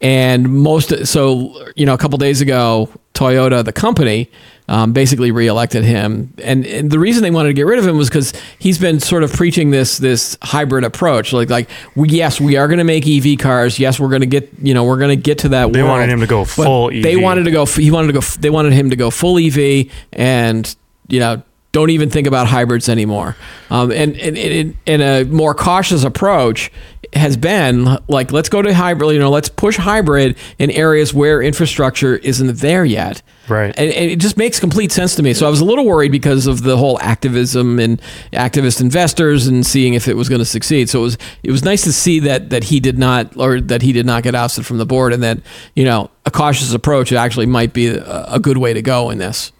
And 0.00 0.48
most, 0.52 1.06
so 1.06 1.70
you 1.74 1.84
know, 1.86 1.94
a 1.94 1.98
couple 1.98 2.18
days 2.18 2.40
ago, 2.40 2.88
Toyota, 3.14 3.64
the 3.64 3.72
company, 3.72 4.30
um, 4.68 4.92
basically 4.92 5.30
reelected 5.30 5.82
him. 5.84 6.32
And, 6.42 6.66
and 6.66 6.90
the 6.90 6.98
reason 6.98 7.22
they 7.22 7.30
wanted 7.30 7.48
to 7.48 7.52
get 7.54 7.66
rid 7.66 7.78
of 7.78 7.86
him 7.86 7.96
was 7.96 8.08
because 8.08 8.32
he's 8.58 8.78
been 8.78 9.00
sort 9.00 9.22
of 9.22 9.32
preaching 9.32 9.70
this 9.70 9.98
this 9.98 10.36
hybrid 10.42 10.84
approach. 10.84 11.32
Like 11.32 11.48
like 11.50 11.68
we, 11.94 12.08
yes, 12.10 12.40
we 12.40 12.56
are 12.56 12.68
going 12.68 12.78
to 12.78 12.84
make 12.84 13.06
EV 13.06 13.38
cars. 13.38 13.78
Yes, 13.78 13.98
we're 13.98 14.08
going 14.10 14.20
to 14.20 14.26
get 14.26 14.50
you 14.62 14.74
know 14.74 14.84
we're 14.84 14.98
going 14.98 15.16
to 15.16 15.22
get 15.22 15.38
to 15.38 15.48
that. 15.50 15.72
They 15.72 15.82
world. 15.82 15.90
wanted 15.90 16.10
him 16.10 16.20
to 16.20 16.26
go 16.26 16.44
full 16.44 16.88
They 16.90 17.14
EV. 17.16 17.22
wanted 17.22 17.44
to 17.44 17.50
go. 17.50 17.66
He 17.66 17.90
wanted 17.90 18.08
to 18.08 18.12
go. 18.14 18.20
They 18.20 18.50
wanted 18.50 18.72
him 18.74 18.90
to 18.90 18.96
go 18.96 19.10
full 19.10 19.38
EV 19.38 19.86
and 20.12 20.74
you 21.08 21.20
know 21.20 21.42
don't 21.72 21.90
even 21.90 22.08
think 22.08 22.26
about 22.26 22.46
hybrids 22.46 22.88
anymore. 22.88 23.36
Um, 23.70 23.90
and, 23.90 24.16
and, 24.16 24.38
and, 24.38 24.76
and 24.86 25.02
a 25.02 25.24
more 25.24 25.54
cautious 25.54 26.02
approach 26.02 26.72
has 27.12 27.36
been 27.36 27.98
like, 28.08 28.32
let's 28.32 28.48
go 28.48 28.62
to 28.62 28.72
hybrid, 28.74 29.12
you 29.12 29.18
know, 29.18 29.30
let's 29.30 29.48
push 29.48 29.76
hybrid 29.76 30.36
in 30.58 30.70
areas 30.70 31.12
where 31.12 31.42
infrastructure 31.42 32.16
isn't 32.16 32.56
there 32.58 32.84
yet. 32.84 33.22
Right. 33.48 33.74
And, 33.78 33.92
and 33.92 34.10
it 34.10 34.18
just 34.18 34.36
makes 34.36 34.58
complete 34.60 34.92
sense 34.92 35.14
to 35.16 35.22
me. 35.22 35.34
So 35.34 35.46
I 35.46 35.50
was 35.50 35.60
a 35.60 35.64
little 35.64 35.84
worried 35.86 36.12
because 36.12 36.46
of 36.46 36.62
the 36.62 36.76
whole 36.76 36.98
activism 37.00 37.78
and 37.78 38.00
activist 38.32 38.80
investors 38.80 39.46
and 39.46 39.64
seeing 39.66 39.94
if 39.94 40.08
it 40.08 40.14
was 40.16 40.28
going 40.28 40.40
to 40.40 40.44
succeed. 40.44 40.88
So 40.90 41.00
it 41.00 41.02
was 41.02 41.18
it 41.42 41.50
was 41.50 41.64
nice 41.64 41.82
to 41.84 41.92
see 41.92 42.20
that 42.20 42.50
that 42.50 42.64
he 42.64 42.80
did 42.80 42.98
not 42.98 43.36
or 43.38 43.60
that 43.60 43.80
he 43.82 43.92
did 43.92 44.04
not 44.06 44.22
get 44.22 44.34
ousted 44.34 44.66
from 44.66 44.78
the 44.78 44.86
board 44.86 45.12
and 45.12 45.22
that 45.22 45.38
you 45.74 45.84
know 45.84 46.10
a 46.26 46.30
cautious 46.30 46.72
approach 46.74 47.10
actually 47.12 47.46
might 47.46 47.72
be 47.72 47.86
a, 47.88 48.24
a 48.26 48.38
good 48.38 48.58
way 48.58 48.74
to 48.74 48.82
go 48.82 49.08
in 49.10 49.18
this. 49.18 49.52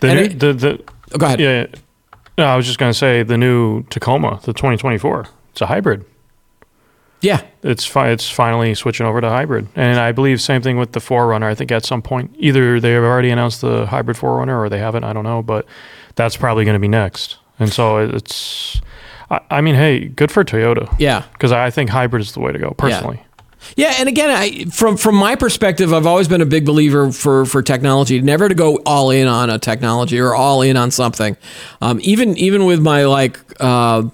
The 0.00 0.14
new, 0.14 0.20
it- 0.22 0.40
the 0.40 0.52
the 0.54 0.84
Oh, 1.14 1.18
go 1.18 1.26
ahead. 1.26 1.40
yeah. 1.40 1.66
No, 2.36 2.46
I 2.46 2.56
was 2.56 2.66
just 2.66 2.78
gonna 2.78 2.92
say 2.94 3.22
the 3.22 3.38
new 3.38 3.84
Tacoma, 3.84 4.40
the 4.44 4.52
2024. 4.52 5.26
It's 5.52 5.60
a 5.60 5.66
hybrid. 5.66 6.04
Yeah. 7.20 7.40
It's 7.62 7.86
fi- 7.86 8.10
it's 8.10 8.28
finally 8.28 8.74
switching 8.74 9.06
over 9.06 9.20
to 9.20 9.28
hybrid, 9.30 9.68
and 9.74 9.98
I 9.98 10.12
believe 10.12 10.42
same 10.42 10.60
thing 10.60 10.76
with 10.76 10.92
the 10.92 11.00
4Runner. 11.00 11.44
I 11.44 11.54
think 11.54 11.72
at 11.72 11.84
some 11.86 12.02
point 12.02 12.34
either 12.38 12.80
they 12.80 12.92
have 12.92 13.04
already 13.04 13.30
announced 13.30 13.62
the 13.62 13.86
hybrid 13.86 14.16
4Runner 14.18 14.58
or 14.58 14.68
they 14.68 14.78
haven't. 14.78 15.04
I 15.04 15.12
don't 15.14 15.24
know, 15.24 15.42
but 15.42 15.64
that's 16.16 16.36
probably 16.36 16.64
going 16.66 16.74
to 16.74 16.80
be 16.80 16.88
next. 16.88 17.38
And 17.58 17.72
so 17.72 17.98
it's, 17.98 18.82
I, 19.30 19.40
I 19.50 19.60
mean, 19.62 19.74
hey, 19.76 20.06
good 20.06 20.30
for 20.30 20.44
Toyota 20.44 20.92
Yeah. 20.98 21.22
because 21.32 21.50
I 21.52 21.70
think 21.70 21.88
hybrid 21.88 22.20
is 22.20 22.32
the 22.32 22.40
way 22.40 22.52
to 22.52 22.58
go 22.58 22.72
personally. 22.72 23.16
Yeah, 23.20 23.33
and 23.98 24.08
again, 24.08 24.30
I, 24.30 24.64
from 24.66 24.96
from 24.96 25.14
my 25.14 25.36
perspective, 25.36 25.92
I've 25.92 26.06
always 26.06 26.28
been 26.28 26.40
a 26.40 26.46
big 26.46 26.64
believer 26.64 27.12
for 27.12 27.44
for 27.46 27.62
technology, 27.62 28.20
never 28.20 28.48
to 28.48 28.54
go 28.54 28.76
all 28.86 29.10
in 29.10 29.28
on 29.28 29.50
a 29.50 29.58
technology 29.58 30.18
or 30.18 30.34
all 30.34 30.62
in 30.62 30.76
on 30.76 30.90
something. 30.90 31.36
Um, 31.80 32.00
even 32.02 32.36
even 32.36 32.64
with 32.64 32.80
my 32.80 33.04
like. 33.04 33.38
Uh, 33.60 34.08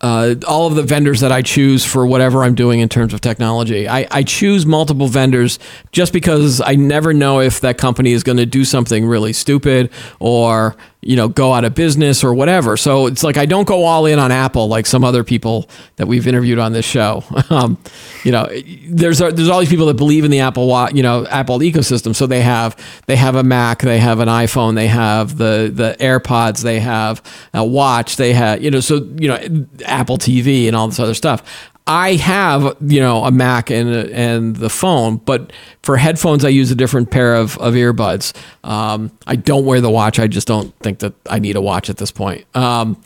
uh, 0.00 0.36
all 0.46 0.68
of 0.68 0.76
the 0.76 0.82
vendors 0.82 1.20
that 1.20 1.32
I 1.32 1.42
choose 1.42 1.84
for 1.84 2.06
whatever 2.06 2.44
I'm 2.44 2.54
doing 2.54 2.80
in 2.80 2.88
terms 2.88 3.12
of 3.12 3.20
technology. 3.20 3.88
I, 3.88 4.06
I 4.10 4.22
choose 4.22 4.64
multiple 4.64 5.08
vendors 5.08 5.58
just 5.90 6.12
because 6.12 6.60
I 6.60 6.76
never 6.76 7.12
know 7.12 7.40
if 7.40 7.60
that 7.62 7.78
company 7.78 8.12
is 8.12 8.22
going 8.22 8.38
to 8.38 8.46
do 8.46 8.64
something 8.64 9.04
really 9.04 9.32
stupid 9.32 9.90
or 10.20 10.76
you 11.08 11.16
know 11.16 11.26
go 11.26 11.54
out 11.54 11.64
of 11.64 11.74
business 11.74 12.22
or 12.22 12.34
whatever. 12.34 12.76
So 12.76 13.06
it's 13.06 13.24
like 13.24 13.38
I 13.38 13.46
don't 13.46 13.66
go 13.66 13.84
all 13.84 14.04
in 14.04 14.18
on 14.18 14.30
Apple 14.30 14.68
like 14.68 14.84
some 14.84 15.04
other 15.04 15.24
people 15.24 15.66
that 15.96 16.06
we've 16.06 16.26
interviewed 16.26 16.58
on 16.58 16.72
this 16.72 16.84
show. 16.84 17.24
Um, 17.50 17.78
you 18.24 18.32
know, 18.32 18.46
there's 18.90 19.18
there's 19.20 19.48
all 19.48 19.60
these 19.60 19.70
people 19.70 19.86
that 19.86 19.94
believe 19.94 20.24
in 20.24 20.30
the 20.30 20.40
Apple 20.40 20.68
you 20.92 21.02
know 21.02 21.26
Apple 21.28 21.60
ecosystem. 21.60 22.14
So 22.14 22.26
they 22.26 22.42
have 22.42 22.76
they 23.06 23.16
have 23.16 23.36
a 23.36 23.42
Mac, 23.42 23.80
they 23.80 23.98
have 23.98 24.20
an 24.20 24.28
iPhone, 24.28 24.74
they 24.74 24.88
have 24.88 25.38
the 25.38 25.70
the 25.72 25.96
AirPods, 25.98 26.62
they 26.62 26.78
have 26.80 27.22
a 27.54 27.64
watch, 27.64 28.16
they 28.16 28.34
have 28.34 28.62
you 28.62 28.70
know 28.70 28.80
so 28.80 28.96
you 29.18 29.28
know 29.28 29.66
Apple 29.86 30.18
TV 30.18 30.66
and 30.66 30.76
all 30.76 30.88
this 30.88 31.00
other 31.00 31.14
stuff. 31.14 31.42
I 31.88 32.16
have 32.16 32.76
you 32.82 33.00
know 33.00 33.24
a 33.24 33.30
Mac 33.30 33.70
and 33.70 33.88
and 33.88 34.54
the 34.54 34.68
phone, 34.68 35.16
but 35.16 35.52
for 35.82 35.96
headphones 35.96 36.44
I 36.44 36.50
use 36.50 36.70
a 36.70 36.74
different 36.74 37.10
pair 37.10 37.34
of 37.34 37.56
of 37.58 37.74
earbuds. 37.74 38.36
Um, 38.62 39.10
I 39.26 39.36
don't 39.36 39.64
wear 39.64 39.80
the 39.80 39.90
watch. 39.90 40.18
I 40.18 40.26
just 40.26 40.46
don't 40.46 40.78
think 40.80 40.98
that 40.98 41.14
I 41.28 41.38
need 41.38 41.56
a 41.56 41.62
watch 41.62 41.88
at 41.88 41.96
this 41.96 42.10
point. 42.10 42.44
Um, 42.54 43.00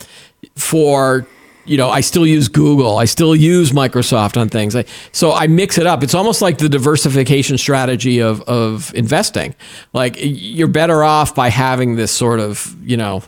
for 0.57 1.27
you 1.65 1.77
know, 1.77 1.89
I 1.89 2.01
still 2.01 2.27
use 2.27 2.49
Google. 2.49 2.99
I 2.99 3.05
still 3.05 3.37
use 3.37 3.71
Microsoft 3.71 4.37
on 4.37 4.49
things. 4.49 4.75
I, 4.75 4.85
so 5.13 5.33
I 5.33 5.47
mix 5.47 5.79
it 5.79 5.87
up. 5.87 6.03
It's 6.03 6.15
almost 6.15 6.43
like 6.43 6.59
the 6.59 6.69
diversification 6.69 7.59
strategy 7.59 8.19
of 8.19 8.43
of 8.43 8.93
investing. 8.97 9.55
Like 9.93 10.17
you're 10.19 10.67
better 10.67 11.05
off 11.05 11.37
by 11.37 11.51
having 11.51 11.95
this 11.95 12.11
sort 12.11 12.41
of 12.41 12.77
you 12.83 12.97
know 12.97 13.23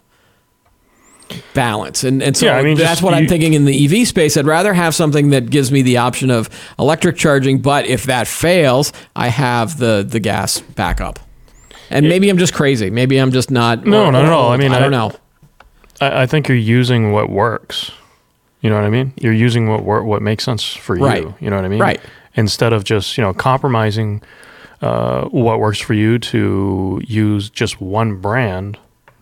balance. 1.54 2.04
And 2.04 2.22
and 2.22 2.36
so 2.36 2.46
Yeah, 2.46 2.56
I 2.56 2.62
mean, 2.62 2.76
that's 2.76 2.90
just 2.92 3.02
what 3.02 3.14
I'm 3.14 3.26
thinking 3.26 3.54
in 3.54 3.64
the 3.64 3.84
EV 4.02 4.06
space. 4.06 4.36
I'd 4.36 4.46
rather 4.46 4.72
have 4.74 4.94
something 4.94 5.30
that 5.30 5.50
gives 5.50 5.70
me 5.72 5.82
the 5.82 5.96
option 5.98 6.30
of 6.30 6.48
electric 6.78 7.16
charging, 7.16 7.60
but 7.60 7.86
if 7.86 8.04
that 8.04 8.26
fails, 8.26 8.92
I 9.16 9.28
have 9.28 9.78
the 9.78 10.04
the 10.08 10.20
gas 10.20 10.60
backup. 10.60 11.18
And 11.90 12.08
maybe 12.08 12.28
I'm 12.30 12.38
just 12.38 12.54
crazy. 12.54 12.90
Maybe 12.90 13.18
I'm 13.18 13.30
just 13.30 13.50
not. 13.50 13.86
No, 13.86 14.10
not 14.10 14.24
at 14.24 14.32
all. 14.32 14.50
I 14.50 14.56
mean, 14.56 14.72
I 14.72 14.78
don't 14.80 14.90
know. 14.90 15.12
I, 16.00 16.22
I 16.22 16.26
think 16.26 16.48
you're 16.48 16.56
using 16.56 17.12
what 17.12 17.30
works. 17.30 17.90
You 18.62 18.70
know 18.70 18.76
what 18.76 18.84
I 18.84 18.90
mean? 18.90 19.12
You're 19.20 19.34
using 19.34 19.68
what 19.68 19.84
wor- 19.84 20.02
what 20.02 20.22
makes 20.22 20.42
sense 20.44 20.64
for 20.72 20.96
Right. 20.96 21.22
you. 21.22 21.34
You 21.40 21.50
know 21.50 21.56
what 21.56 21.64
I 21.66 21.68
mean? 21.68 21.80
Right. 21.80 22.00
instead 22.36 22.72
of 22.72 22.82
just 22.84 23.16
you 23.18 23.22
know 23.22 23.32
compromising 23.34 24.22
uh, 24.80 25.26
what 25.26 25.60
works 25.60 25.78
for 25.78 25.94
you 25.94 26.18
to 26.18 27.00
use 27.06 27.50
just 27.50 27.80
one 27.80 28.16
brand. 28.16 28.78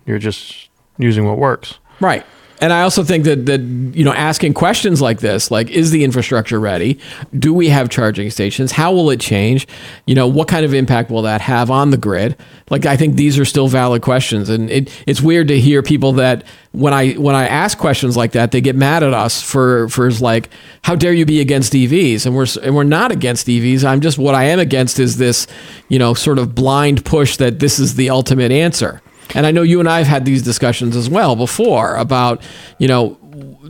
You're 0.06 0.18
just 0.20 0.68
using 0.98 1.26
what 1.26 1.38
works. 1.38 1.78
Right. 2.02 2.26
And 2.60 2.72
I 2.72 2.82
also 2.82 3.02
think 3.02 3.24
that 3.24 3.46
that 3.46 3.60
you 3.60 4.04
know 4.04 4.12
asking 4.12 4.54
questions 4.54 5.00
like 5.00 5.18
this, 5.18 5.50
like 5.50 5.68
is 5.70 5.90
the 5.90 6.04
infrastructure 6.04 6.60
ready? 6.60 6.96
Do 7.36 7.52
we 7.52 7.68
have 7.70 7.88
charging 7.88 8.30
stations? 8.30 8.70
How 8.70 8.92
will 8.92 9.10
it 9.10 9.18
change? 9.18 9.66
You 10.06 10.14
know, 10.14 10.28
what 10.28 10.46
kind 10.46 10.64
of 10.64 10.72
impact 10.72 11.10
will 11.10 11.22
that 11.22 11.40
have 11.40 11.72
on 11.72 11.90
the 11.90 11.96
grid? 11.96 12.36
Like 12.70 12.86
I 12.86 12.96
think 12.96 13.16
these 13.16 13.36
are 13.36 13.44
still 13.44 13.66
valid 13.66 14.02
questions, 14.02 14.48
and 14.48 14.70
it, 14.70 15.02
it's 15.08 15.20
weird 15.20 15.48
to 15.48 15.58
hear 15.58 15.82
people 15.82 16.12
that 16.12 16.44
when 16.70 16.94
I 16.94 17.14
when 17.14 17.34
I 17.34 17.48
ask 17.48 17.76
questions 17.78 18.16
like 18.16 18.30
that, 18.32 18.52
they 18.52 18.60
get 18.60 18.76
mad 18.76 19.02
at 19.02 19.12
us 19.12 19.42
for 19.42 19.88
for 19.88 20.08
like 20.12 20.48
how 20.82 20.94
dare 20.94 21.12
you 21.12 21.26
be 21.26 21.40
against 21.40 21.72
EVs? 21.72 22.26
And 22.26 22.36
we're 22.36 22.46
and 22.62 22.76
we're 22.76 22.84
not 22.84 23.10
against 23.10 23.48
EVs. 23.48 23.82
I'm 23.82 24.00
just 24.00 24.18
what 24.18 24.36
I 24.36 24.44
am 24.44 24.60
against 24.60 25.00
is 25.00 25.16
this, 25.16 25.48
you 25.88 25.98
know, 25.98 26.14
sort 26.14 26.38
of 26.38 26.54
blind 26.54 27.04
push 27.04 27.38
that 27.38 27.58
this 27.58 27.80
is 27.80 27.96
the 27.96 28.08
ultimate 28.10 28.52
answer. 28.52 29.02
And 29.34 29.46
I 29.46 29.50
know 29.50 29.62
you 29.62 29.80
and 29.80 29.88
I 29.88 29.98
have 29.98 30.06
had 30.06 30.24
these 30.24 30.42
discussions 30.42 30.96
as 30.96 31.08
well 31.08 31.36
before 31.36 31.96
about, 31.96 32.42
you 32.78 32.88
know, 32.88 33.18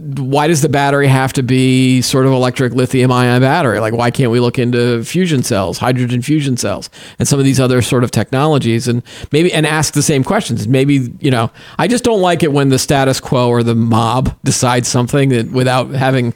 why 0.02 0.48
does 0.48 0.62
the 0.62 0.68
battery 0.68 1.06
have 1.06 1.32
to 1.34 1.42
be 1.42 2.02
sort 2.02 2.26
of 2.26 2.32
electric 2.32 2.72
lithium 2.72 3.12
ion 3.12 3.40
battery? 3.40 3.78
Like, 3.78 3.94
why 3.94 4.10
can't 4.10 4.30
we 4.32 4.40
look 4.40 4.58
into 4.58 5.04
fusion 5.04 5.42
cells, 5.42 5.78
hydrogen 5.78 6.22
fusion 6.22 6.56
cells, 6.56 6.90
and 7.18 7.28
some 7.28 7.38
of 7.38 7.44
these 7.44 7.60
other 7.60 7.82
sort 7.82 8.02
of 8.02 8.10
technologies 8.10 8.88
and 8.88 9.02
maybe 9.30 9.52
and 9.52 9.66
ask 9.66 9.94
the 9.94 10.02
same 10.02 10.24
questions? 10.24 10.66
Maybe, 10.66 11.14
you 11.20 11.30
know, 11.30 11.50
I 11.78 11.86
just 11.86 12.02
don't 12.02 12.20
like 12.20 12.42
it 12.42 12.52
when 12.52 12.70
the 12.70 12.78
status 12.78 13.20
quo 13.20 13.48
or 13.48 13.62
the 13.62 13.76
mob 13.76 14.36
decides 14.42 14.88
something 14.88 15.28
that 15.28 15.52
without 15.52 15.90
having 15.90 16.34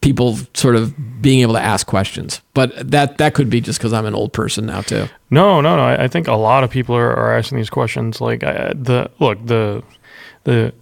people 0.00 0.38
sort 0.54 0.74
of 0.74 1.22
being 1.22 1.40
able 1.40 1.54
to 1.54 1.60
ask 1.60 1.86
questions. 1.86 2.40
But 2.54 2.90
that 2.90 3.18
that 3.18 3.34
could 3.34 3.48
be 3.48 3.60
just 3.60 3.78
because 3.78 3.92
I'm 3.92 4.06
an 4.06 4.14
old 4.14 4.32
person 4.32 4.66
now 4.66 4.80
too. 4.80 5.06
No, 5.30 5.60
no, 5.60 5.76
no. 5.76 5.82
I, 5.82 6.04
I 6.04 6.08
think 6.08 6.26
a 6.26 6.34
lot 6.34 6.64
of 6.64 6.70
people 6.70 6.96
are, 6.96 7.14
are 7.14 7.36
asking 7.36 7.58
these 7.58 7.70
questions. 7.70 8.20
Like 8.20 8.42
I, 8.42 8.72
the 8.74 9.10
look 9.20 9.38
the 9.46 9.84
the 10.44 10.72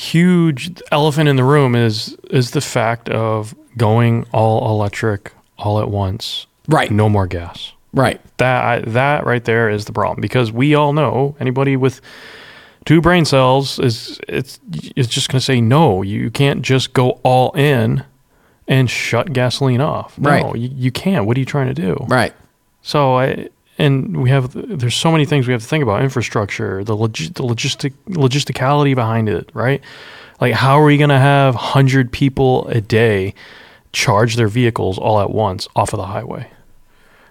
huge 0.00 0.72
elephant 0.90 1.28
in 1.28 1.36
the 1.36 1.44
room 1.44 1.74
is 1.74 2.16
is 2.30 2.52
the 2.52 2.60
fact 2.60 3.08
of 3.10 3.54
going 3.76 4.26
all 4.32 4.70
electric 4.70 5.32
all 5.58 5.78
at 5.80 5.90
once. 5.90 6.46
Right. 6.68 6.90
No 6.90 7.08
more 7.08 7.26
gas. 7.26 7.72
Right. 7.92 8.20
That 8.38 8.64
I, 8.64 8.80
that 8.90 9.26
right 9.26 9.44
there 9.44 9.68
is 9.68 9.84
the 9.84 9.92
problem 9.92 10.20
because 10.20 10.50
we 10.52 10.74
all 10.74 10.92
know 10.92 11.36
anybody 11.40 11.76
with 11.76 12.00
two 12.86 13.00
brain 13.00 13.24
cells 13.24 13.78
is 13.78 14.18
it's 14.28 14.58
it's 14.96 15.08
just 15.08 15.28
going 15.28 15.40
to 15.40 15.44
say 15.44 15.60
no. 15.60 16.02
You 16.02 16.30
can't 16.30 16.62
just 16.62 16.92
go 16.92 17.20
all 17.22 17.52
in 17.52 18.04
and 18.68 18.88
shut 18.88 19.32
gasoline 19.32 19.80
off. 19.80 20.16
No, 20.18 20.30
Right. 20.30 20.56
you, 20.56 20.70
you 20.72 20.90
can't. 20.92 21.26
What 21.26 21.36
are 21.36 21.40
you 21.40 21.46
trying 21.46 21.66
to 21.66 21.74
do? 21.74 21.96
Right. 22.08 22.32
So 22.82 23.18
I 23.18 23.48
and 23.80 24.22
we 24.22 24.30
have 24.30 24.52
there's 24.52 24.94
so 24.94 25.10
many 25.10 25.24
things 25.24 25.46
we 25.46 25.52
have 25.52 25.62
to 25.62 25.68
think 25.68 25.82
about 25.82 26.02
infrastructure, 26.02 26.84
the 26.84 26.96
log, 26.96 27.14
the 27.14 27.42
logistic 27.42 27.92
logisticality 28.08 28.94
behind 28.94 29.28
it, 29.28 29.50
right? 29.54 29.80
Like 30.40 30.54
how 30.54 30.80
are 30.80 30.84
we 30.84 30.98
going 30.98 31.10
to 31.10 31.18
have 31.18 31.54
100 31.54 32.12
people 32.12 32.66
a 32.68 32.80
day 32.80 33.34
charge 33.92 34.36
their 34.36 34.48
vehicles 34.48 34.98
all 34.98 35.20
at 35.20 35.30
once 35.30 35.66
off 35.74 35.92
of 35.92 35.98
the 35.98 36.06
highway? 36.06 36.50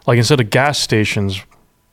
Like 0.08 0.18
instead 0.18 0.40
of 0.40 0.50
gas 0.50 0.80
stations, 0.80 1.42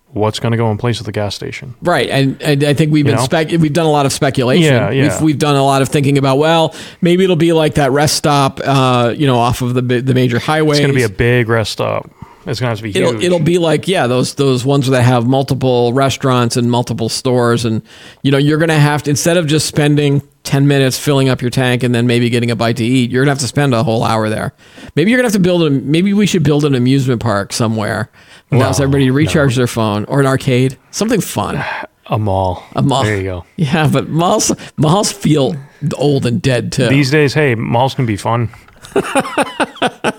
what's 0.08 0.40
going 0.40 0.52
to 0.52 0.58
go 0.58 0.70
in 0.70 0.78
place 0.78 1.00
of 1.00 1.06
the 1.06 1.12
gas 1.12 1.34
station? 1.34 1.74
Right, 1.82 2.08
and, 2.08 2.40
and 2.42 2.64
I 2.64 2.72
think 2.72 2.92
we've 2.92 3.06
You 3.06 3.12
been 3.12 3.22
spec- 3.22 3.50
we've 3.50 3.72
done 3.72 3.86
a 3.86 3.90
lot 3.90 4.06
of 4.06 4.12
speculation. 4.12 4.72
Yeah, 4.72 4.90
yeah. 4.90 5.02
We've, 5.02 5.22
we've 5.22 5.38
done 5.38 5.56
a 5.56 5.62
lot 5.62 5.82
of 5.82 5.88
thinking 5.88 6.16
about 6.16 6.38
well, 6.38 6.74
maybe 7.02 7.24
it'll 7.24 7.36
be 7.36 7.52
like 7.52 7.74
that 7.74 7.92
rest 7.92 8.16
stop, 8.16 8.60
uh, 8.64 9.12
you 9.16 9.26
know, 9.26 9.38
off 9.38 9.60
of 9.60 9.74
the 9.74 9.82
the 9.82 10.14
major 10.14 10.38
highway. 10.38 10.70
It's 10.70 10.80
going 10.80 10.92
to 10.92 10.96
be 10.96 11.02
a 11.02 11.08
big 11.08 11.48
rest 11.48 11.72
stop. 11.72 12.10
It's 12.46 12.60
going 12.60 12.66
to 12.66 12.70
have 12.70 12.78
to 12.78 12.82
be 12.84 12.92
huge. 12.92 13.04
It'll, 13.08 13.22
it'll 13.22 13.38
be 13.40 13.58
like 13.58 13.88
yeah 13.88 14.06
those 14.06 14.34
those 14.34 14.64
ones 14.64 14.86
that 14.88 15.02
have 15.02 15.26
multiple 15.26 15.92
restaurants 15.92 16.56
and 16.56 16.70
multiple 16.70 17.08
stores 17.08 17.64
and 17.64 17.82
you 18.22 18.30
know 18.30 18.38
you're 18.38 18.58
gonna 18.58 18.78
have 18.78 19.02
to 19.04 19.10
instead 19.10 19.36
of 19.36 19.46
just 19.46 19.66
spending 19.66 20.22
10 20.44 20.68
minutes 20.68 20.96
filling 20.96 21.28
up 21.28 21.42
your 21.42 21.50
tank 21.50 21.82
and 21.82 21.92
then 21.92 22.06
maybe 22.06 22.30
getting 22.30 22.50
a 22.52 22.56
bite 22.56 22.76
to 22.76 22.84
eat 22.84 23.10
you're 23.10 23.24
gonna 23.24 23.32
have 23.32 23.40
to 23.40 23.48
spend 23.48 23.74
a 23.74 23.82
whole 23.82 24.04
hour 24.04 24.28
there 24.28 24.54
maybe 24.94 25.10
you're 25.10 25.18
gonna 25.18 25.26
have 25.26 25.32
to 25.32 25.40
build 25.40 25.64
a 25.64 25.70
maybe 25.70 26.14
we 26.14 26.24
should 26.26 26.44
build 26.44 26.64
an 26.64 26.74
amusement 26.76 27.20
park 27.20 27.52
somewhere 27.52 28.10
that 28.50 28.56
allows 28.56 28.80
everybody 28.80 29.06
to 29.06 29.12
recharge 29.12 29.56
their 29.56 29.66
phone 29.66 30.04
or 30.04 30.20
an 30.20 30.26
arcade 30.26 30.78
something 30.92 31.20
fun 31.20 31.56
a 32.06 32.18
mall. 32.18 32.62
a 32.76 32.82
mall 32.82 33.02
There 33.02 33.16
you 33.16 33.24
go. 33.24 33.44
yeah 33.56 33.88
but 33.92 34.08
malls 34.08 34.52
malls 34.76 35.10
feel 35.10 35.56
old 35.98 36.24
and 36.24 36.40
dead 36.40 36.70
too 36.70 36.88
These 36.88 37.10
days, 37.10 37.34
hey, 37.34 37.54
malls 37.56 37.94
can 37.94 38.06
be 38.06 38.16
fun. 38.16 38.48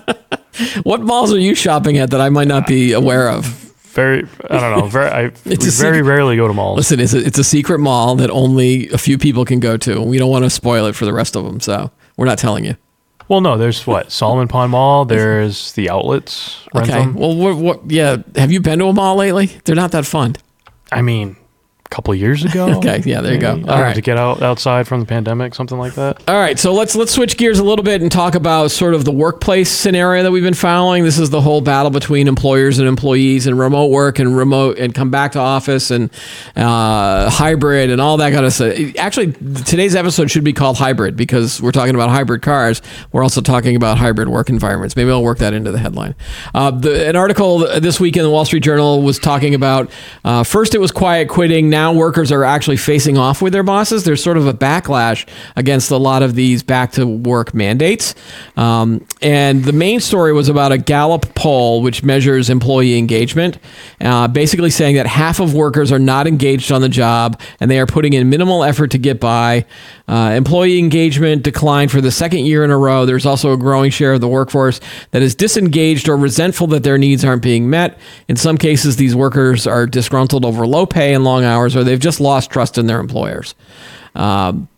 what 0.82 1.00
malls 1.00 1.32
are 1.32 1.38
you 1.38 1.54
shopping 1.54 1.98
at 1.98 2.10
that 2.10 2.20
I 2.20 2.28
might 2.28 2.48
not 2.48 2.66
be 2.66 2.92
aware 2.92 3.28
of 3.30 3.44
Very, 3.94 4.26
I 4.50 4.60
don't 4.60 4.78
know. 4.78 4.86
Very, 4.88 5.08
I 5.10 5.22
we 5.24 5.30
very 5.56 5.58
secret- 5.70 6.02
rarely 6.04 6.36
go 6.36 6.46
to 6.46 6.54
malls. 6.54 6.76
Listen, 6.76 7.00
it's 7.00 7.14
a, 7.14 7.18
it's 7.24 7.38
a 7.38 7.44
secret 7.44 7.78
mall 7.80 8.14
that 8.16 8.30
only 8.30 8.88
a 8.90 8.98
few 8.98 9.18
people 9.18 9.44
can 9.44 9.60
go 9.60 9.76
to. 9.78 10.00
We 10.00 10.18
don't 10.18 10.30
want 10.30 10.44
to 10.44 10.50
spoil 10.50 10.86
it 10.86 10.94
for 10.94 11.04
the 11.04 11.12
rest 11.12 11.34
of 11.36 11.44
them, 11.44 11.58
so 11.60 11.90
we're 12.16 12.26
not 12.26 12.38
telling 12.38 12.64
you. 12.64 12.76
Well, 13.28 13.40
no, 13.40 13.58
there's 13.58 13.86
what 13.86 14.10
Solomon 14.12 14.46
Pond 14.48 14.70
Mall. 14.72 15.04
There's 15.04 15.72
the 15.72 15.90
outlets. 15.90 16.64
Okay. 16.74 16.90
Wrentham. 16.92 17.14
Well, 17.14 17.34
what, 17.36 17.56
what? 17.56 17.90
Yeah. 17.90 18.18
Have 18.36 18.50
you 18.52 18.60
been 18.60 18.78
to 18.78 18.86
a 18.86 18.92
mall 18.92 19.16
lately? 19.16 19.46
They're 19.64 19.74
not 19.76 19.90
that 19.92 20.06
fun. 20.06 20.36
I 20.90 21.02
mean, 21.02 21.36
couple 21.90 22.14
years 22.14 22.44
ago. 22.44 22.68
Okay, 22.78 23.02
yeah, 23.04 23.20
there 23.22 23.34
you 23.34 23.40
go. 23.40 23.52
All 23.66 23.80
right. 23.80 23.94
to 23.94 24.00
get 24.00 24.18
out 24.18 24.40
outside 24.40 24.86
from 24.86 25.00
the 25.00 25.06
pandemic, 25.06 25.54
something 25.54 25.78
like 25.78 25.94
that. 25.94 26.22
All 26.28 26.36
right, 26.38 26.58
so 26.58 26.72
let's 26.72 26.94
let's 26.94 27.12
switch 27.12 27.36
gears 27.36 27.58
a 27.58 27.64
little 27.64 27.82
bit 27.82 28.02
and 28.02 28.12
talk 28.12 28.34
about 28.36 28.70
sort 28.70 28.94
of 28.94 29.04
the 29.04 29.10
workplace 29.10 29.68
scenario 29.70 30.22
that 30.22 30.30
we've 30.30 30.42
been 30.44 30.54
following. 30.54 31.02
This 31.02 31.18
is 31.18 31.30
the 31.30 31.40
whole 31.40 31.60
battle 31.60 31.90
between 31.90 32.28
employers 32.28 32.78
and 32.78 32.86
employees, 32.86 33.46
and 33.46 33.58
remote 33.58 33.88
work 33.88 34.18
and 34.18 34.36
remote 34.36 34.78
and 34.78 34.94
come 34.94 35.10
back 35.10 35.32
to 35.32 35.38
office 35.40 35.90
and 35.90 36.10
uh, 36.56 37.30
hybrid 37.30 37.90
and 37.90 38.00
all 38.00 38.16
that 38.18 38.32
kind 38.32 38.44
of 38.44 38.52
stuff. 38.52 38.76
Actually, 38.98 39.32
today's 39.64 39.96
episode 39.96 40.30
should 40.30 40.44
be 40.44 40.52
called 40.52 40.76
hybrid 40.76 41.16
because 41.16 41.60
we're 41.60 41.72
talking 41.72 41.94
about 41.94 42.10
hybrid 42.10 42.42
cars. 42.42 42.82
We're 43.12 43.22
also 43.22 43.40
talking 43.40 43.74
about 43.76 43.98
hybrid 43.98 44.28
work 44.28 44.50
environments. 44.50 44.94
Maybe 44.94 45.10
I'll 45.10 45.22
work 45.22 45.38
that 45.38 45.54
into 45.54 45.72
the 45.72 45.78
headline. 45.78 46.14
Uh, 46.54 46.70
the, 46.70 47.08
an 47.08 47.16
article 47.16 47.58
this 47.80 47.98
week 47.98 48.16
in 48.16 48.22
the 48.22 48.30
Wall 48.30 48.44
Street 48.44 48.62
Journal 48.62 49.02
was 49.02 49.18
talking 49.18 49.54
about 49.54 49.90
uh, 50.24 50.44
first 50.44 50.74
it 50.74 50.78
was 50.78 50.92
quiet 50.92 51.28
quitting. 51.28 51.70
Now 51.70 51.77
workers 51.94 52.32
are 52.32 52.44
actually 52.44 52.76
facing 52.76 53.18
off 53.18 53.42
with 53.42 53.52
their 53.52 53.62
bosses. 53.62 54.04
There's 54.04 54.22
sort 54.22 54.36
of 54.36 54.46
a 54.46 54.52
backlash 54.52 55.26
against 55.56 55.90
a 55.90 55.96
lot 55.96 56.22
of 56.22 56.34
these 56.34 56.62
back 56.62 56.92
to 56.92 57.06
work 57.06 57.54
mandates. 57.54 58.14
Um, 58.56 59.04
and 59.22 59.64
the 59.64 59.72
main 59.72 60.00
story 60.00 60.32
was 60.32 60.48
about 60.48 60.72
a 60.72 60.78
Gallup 60.78 61.34
poll, 61.34 61.82
which 61.82 62.02
measures 62.02 62.50
employee 62.50 62.98
engagement, 62.98 63.58
uh, 64.00 64.28
basically 64.28 64.70
saying 64.70 64.96
that 64.96 65.06
half 65.06 65.40
of 65.40 65.54
workers 65.54 65.92
are 65.92 65.98
not 65.98 66.26
engaged 66.26 66.72
on 66.72 66.80
the 66.80 66.88
job 66.88 67.40
and 67.60 67.70
they 67.70 67.78
are 67.78 67.86
putting 67.86 68.12
in 68.12 68.28
minimal 68.28 68.64
effort 68.64 68.90
to 68.92 68.98
get 68.98 69.20
by. 69.20 69.64
Uh, 70.08 70.32
employee 70.34 70.78
engagement 70.78 71.42
declined 71.42 71.90
for 71.90 72.00
the 72.00 72.10
second 72.10 72.46
year 72.46 72.64
in 72.64 72.70
a 72.70 72.78
row. 72.78 73.04
There's 73.04 73.26
also 73.26 73.52
a 73.52 73.58
growing 73.58 73.90
share 73.90 74.14
of 74.14 74.22
the 74.22 74.28
workforce 74.28 74.80
that 75.10 75.20
is 75.20 75.34
disengaged 75.34 76.08
or 76.08 76.16
resentful 76.16 76.66
that 76.68 76.82
their 76.82 76.96
needs 76.96 77.24
aren't 77.26 77.42
being 77.42 77.68
met. 77.68 77.98
In 78.26 78.36
some 78.36 78.56
cases, 78.56 78.96
these 78.96 79.14
workers 79.14 79.66
are 79.66 79.86
disgruntled 79.86 80.46
over 80.46 80.66
low 80.66 80.86
pay 80.86 81.12
and 81.12 81.24
long 81.24 81.44
hours, 81.44 81.76
or 81.76 81.84
they've 81.84 82.00
just 82.00 82.20
lost 82.20 82.50
trust 82.50 82.78
in 82.78 82.86
their 82.86 83.00
employers. 83.00 83.54
Um, 84.14 84.68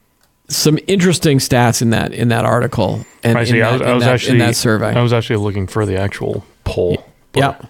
some 0.48 0.80
interesting 0.88 1.38
stats 1.38 1.80
in 1.80 1.90
that 1.90 2.12
in 2.12 2.28
that 2.30 2.44
article 2.44 3.06
and 3.22 3.38
I 3.38 3.42
in, 3.42 3.46
see. 3.46 3.60
that, 3.60 3.68
I 3.68 3.72
was, 3.72 3.82
I 3.82 3.94
was 3.94 4.04
that- 4.04 4.14
actually 4.14 4.32
in 4.32 4.38
that 4.38 4.56
survey. 4.56 4.92
I 4.96 5.00
was 5.02 5.12
actually 5.12 5.36
looking 5.36 5.68
for 5.68 5.86
the 5.86 5.96
actual 5.96 6.44
poll. 6.64 7.06
but, 7.32 7.40
yeah. 7.40 7.62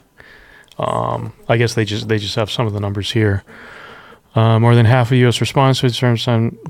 Um, 0.78 1.34
I 1.46 1.58
guess 1.58 1.74
they 1.74 1.84
just 1.84 2.08
they 2.08 2.18
just 2.18 2.36
have 2.36 2.50
some 2.50 2.66
of 2.66 2.72
the 2.72 2.80
numbers 2.80 3.10
here. 3.12 3.44
Uh, 4.34 4.60
more 4.60 4.76
than 4.76 4.86
half 4.86 5.10
of 5.10 5.18
U.S. 5.18 5.40
respondents 5.40 5.80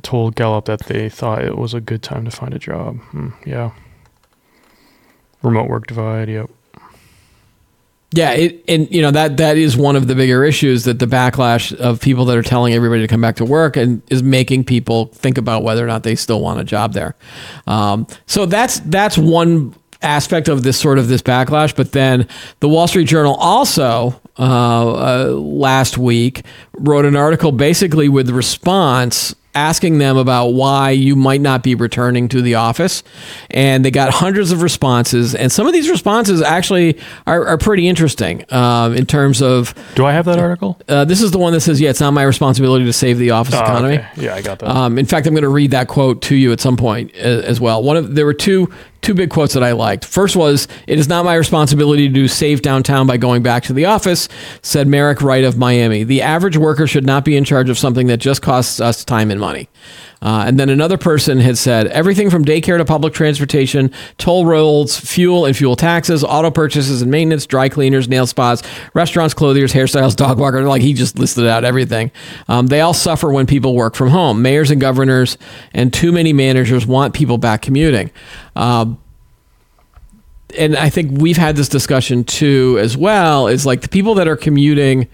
told 0.03 0.35
Gallup 0.35 0.65
that 0.65 0.87
they 0.87 1.09
thought 1.09 1.45
it 1.45 1.59
was 1.59 1.75
a 1.75 1.81
good 1.81 2.03
time 2.03 2.25
to 2.25 2.31
find 2.31 2.55
a 2.55 2.59
job. 2.59 2.99
Hmm, 3.11 3.29
yeah. 3.45 3.73
Remote 5.43 5.69
work 5.69 5.87
divide. 5.87 6.29
Yep. 6.29 6.51
Yeah, 8.13 8.33
it, 8.33 8.65
and 8.67 8.91
you 8.91 9.03
know 9.03 9.13
that 9.13 9.37
that 9.37 9.57
is 9.57 9.77
one 9.77 9.95
of 9.95 10.09
the 10.09 10.17
bigger 10.17 10.43
issues 10.43 10.83
that 10.85 10.99
the 10.99 11.07
backlash 11.07 11.73
of 11.77 12.01
people 12.01 12.25
that 12.25 12.37
are 12.37 12.43
telling 12.43 12.75
everybody 12.75 13.03
to 13.03 13.09
come 13.09 13.21
back 13.21 13.37
to 13.37 13.45
work 13.45 13.77
and 13.77 14.03
is 14.11 14.21
making 14.21 14.65
people 14.65 15.07
think 15.07 15.39
about 15.39 15.63
whether 15.63 15.85
or 15.85 15.87
not 15.87 16.03
they 16.03 16.17
still 16.17 16.41
want 16.41 16.59
a 16.59 16.65
job 16.65 16.93
there. 16.93 17.15
Um, 17.69 18.09
so 18.27 18.47
that's 18.47 18.81
that's 18.81 19.17
one 19.17 19.77
aspect 20.03 20.49
of 20.49 20.65
this 20.65 20.77
sort 20.77 20.99
of 20.99 21.07
this 21.07 21.23
backlash. 21.23 21.77
But 21.77 21.93
then 21.93 22.27
the 22.59 22.69
Wall 22.69 22.89
Street 22.89 23.07
Journal 23.07 23.37
also 23.37 24.21
uh, 24.41 24.43
uh, 24.43 25.25
last 25.35 25.99
week 25.99 26.43
wrote 26.79 27.05
an 27.05 27.15
article 27.17 27.53
basically 27.53 28.09
with 28.09 28.31
response 28.31 29.35
asking 29.53 29.99
them 29.99 30.17
about 30.17 30.51
why 30.51 30.91
you 30.91 31.17
might 31.17 31.41
not 31.41 31.61
be 31.65 31.75
returning 31.75 32.29
to 32.29 32.41
the 32.41 32.55
office. 32.55 33.03
And 33.51 33.85
they 33.85 33.91
got 33.91 34.11
hundreds 34.15 34.53
of 34.53 34.63
responses. 34.63 35.35
And 35.35 35.51
some 35.51 35.67
of 35.67 35.73
these 35.73 35.91
responses 35.91 36.41
actually 36.41 37.01
are, 37.27 37.45
are 37.47 37.59
pretty 37.59 37.89
interesting 37.89 38.45
um, 38.53 38.95
in 38.95 39.07
terms 39.07 39.43
of 39.43 39.75
Do 39.97 40.07
I 40.07 40.13
have 40.13 40.25
that 40.27 40.39
article? 40.39 40.81
uh, 40.89 41.05
this 41.05 41.21
is 41.21 41.33
the 41.33 41.39
one 41.39 41.53
that 41.55 41.63
says, 41.63 41.81
yeah, 41.81 41.91
it's 41.91 41.99
not 42.01 42.13
my 42.13 42.23
responsibility 42.23 42.85
to 42.85 42.93
save 42.93 43.19
the 43.19 43.33
office 43.33 43.55
Oh, 43.57 43.61
economy. 43.65 43.95
okay. 43.99 44.09
Yeah, 44.19 44.37
I 44.37 44.41
got 44.43 44.61
that. 44.61 44.69
Um, 44.71 44.99
in 44.99 45.07
fact, 45.07 45.27
I'm 45.27 45.35
going 45.35 45.43
to 45.43 45.49
read 45.49 45.73
that 45.73 45.89
quote 45.89 46.23
to 46.23 46.37
you 46.37 46.53
at 46.53 46.61
some 46.61 46.77
point 46.77 47.11
uh, 47.17 47.19
as 47.19 47.61
well. 47.61 47.83
One 47.83 47.97
of 47.97 48.15
there 48.15 48.27
were 48.27 48.35
two 48.35 48.73
two 49.03 49.15
big 49.15 49.31
quotes 49.31 49.55
that 49.55 49.63
I 49.63 49.73
liked. 49.73 50.05
First 50.05 50.37
was, 50.37 50.69
"It 50.87 50.99
is 50.99 51.09
not 51.09 51.25
my 51.25 51.35
responsibility 51.35 52.09
to 52.09 52.15
do 52.15 52.29
save 52.29 52.63
downtown 52.63 53.07
by 53.07 53.17
going 53.17 53.43
back 53.43 53.63
to 53.65 53.73
the 53.73 53.87
office," 53.87 54.29
said 54.63 54.89
Merrick 54.89 55.23
Wright 55.23 55.45
of 55.45 55.57
Miami. 55.57 56.05
"The 56.05 56.23
average 56.23 56.57
worker 56.57 56.87
should 56.87 57.07
not 57.07 57.25
be 57.25 57.37
in 57.37 57.45
charge 57.45 57.71
of 57.71 57.79
something 57.79 58.07
that 58.09 58.19
just 58.19 58.43
costs 58.43 58.81
us 58.81 59.05
time 59.05 59.31
and 59.31 59.41
money." 59.41 59.69
Uh, 60.23 60.45
and 60.47 60.61
then 60.61 60.69
another 60.69 60.99
person 60.99 61.39
had 61.39 61.57
said 61.57 61.87
everything 61.89 62.29
from 62.29 62.45
daycare 62.45 62.77
to 62.77 62.85
public 62.85 63.15
transportation, 63.15 63.91
toll 64.19 64.45
roads, 64.45 64.99
fuel 64.99 65.47
and 65.47 65.57
fuel 65.57 65.77
taxes, 65.77 66.23
auto 66.23 66.51
purchases 66.51 67.01
and 67.01 67.11
maintenance, 67.11 67.47
dry 67.47 67.69
cleaners, 67.69 68.09
nail 68.09 68.27
spas, 68.27 68.63
restaurants, 68.93 69.33
clothiers, 69.33 69.73
hairstyles, 69.73 70.15
dog 70.15 70.39
walkers. 70.39 70.67
Like 70.67 70.83
he 70.83 70.93
just 70.93 71.19
listed 71.19 71.47
out 71.47 71.65
everything. 71.65 72.11
Um, 72.49 72.67
they 72.67 72.81
all 72.81 72.95
suffer 72.95 73.33
when 73.33 73.47
people 73.47 73.75
work 73.75 73.95
from 73.95 74.09
home. 74.09 74.43
Mayors 74.43 74.71
and 74.71 74.81
governors 74.81 75.39
and 75.73 75.93
too 75.93 76.13
many 76.13 76.33
managers 76.33 76.87
want 76.87 77.15
people 77.15 77.39
back 77.39 77.63
commuting. 77.63 78.11
Um, 78.57 78.99
and 80.59 80.77
I 80.77 80.91
think 80.91 81.21
we've 81.21 81.37
had 81.37 81.57
this 81.57 81.69
discussion 81.69 82.25
too, 82.25 82.77
as 82.81 82.97
well. 82.97 83.47
Is 83.47 83.65
like 83.65 83.83
the 83.83 83.89
people 83.89 84.15
that 84.17 84.29
are 84.29 84.37
commuting 84.37 85.09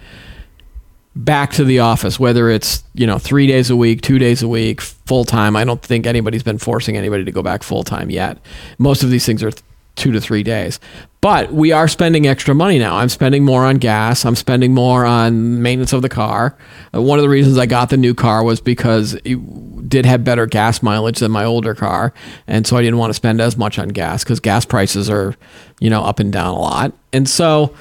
back 1.17 1.53
to 1.53 1.65
the 1.65 1.79
office, 1.81 2.21
whether 2.21 2.51
it's 2.51 2.85
you 2.95 3.07
know 3.07 3.19
three 3.19 3.47
days 3.47 3.71
a 3.71 3.77
week, 3.77 4.03
two 4.03 4.19
days 4.19 4.43
a 4.43 4.49
week, 4.49 4.81
full 4.81 5.25
time. 5.25 5.57
I 5.57 5.65
don't 5.65 5.83
think 5.83 6.07
anybody's 6.07 6.43
been 6.43 6.59
forcing 6.59 6.97
anybody 6.97 7.25
to 7.25 7.33
go 7.33 7.43
back 7.43 7.63
full 7.63 7.83
time 7.83 8.11
yet. 8.11 8.39
Most 8.79 9.03
of 9.03 9.11
these 9.11 9.27
things 9.27 9.43
are 9.43 9.51
th- 9.51 9.63
two 9.97 10.13
to 10.13 10.21
three 10.21 10.43
days, 10.43 10.79
but 11.23 11.51
we 11.53 11.73
are 11.73 11.89
spending 11.89 12.27
extra 12.27 12.55
money 12.55 12.79
now. 12.79 12.97
I'm 12.97 13.09
spending 13.09 13.45
more 13.45 13.65
on 13.65 13.79
gas. 13.79 14.27
I'm 14.27 14.37
spending 14.37 14.75
more 14.75 15.07
on 15.07 15.63
maintenance 15.63 15.95
of 15.95 16.03
the 16.03 16.11
car. 16.11 16.55
Uh, 16.95 17.01
one 17.01 17.19
of 17.19 17.23
the 17.23 17.31
reasons 17.31 17.57
I 17.57 17.65
got 17.65 17.89
the 17.89 17.97
new 17.97 18.15
car 18.15 18.45
was 18.45 18.61
because 18.61 19.15
it 19.25 19.89
did 19.89 20.05
have 20.05 20.23
better 20.23 20.45
gas 20.45 20.83
mileage 20.83 21.21
than 21.21 21.31
my 21.31 21.45
older 21.45 21.75
car, 21.75 22.13
and 22.47 22.67
so 22.67 22.77
I 22.77 22.83
didn't 22.83 22.99
want 22.99 23.11
to 23.11 23.15
spend 23.15 23.41
as 23.41 23.57
much 23.57 23.79
on 23.79 23.89
gas 23.89 24.23
because 24.23 24.39
gas 24.39 24.67
prices 24.67 25.09
are 25.09 25.35
you 25.81 25.89
know 25.89 26.03
up 26.03 26.21
and 26.21 26.31
down 26.31 26.55
a 26.55 26.61
lot, 26.61 26.93
and 27.15 27.27
so 27.27 27.75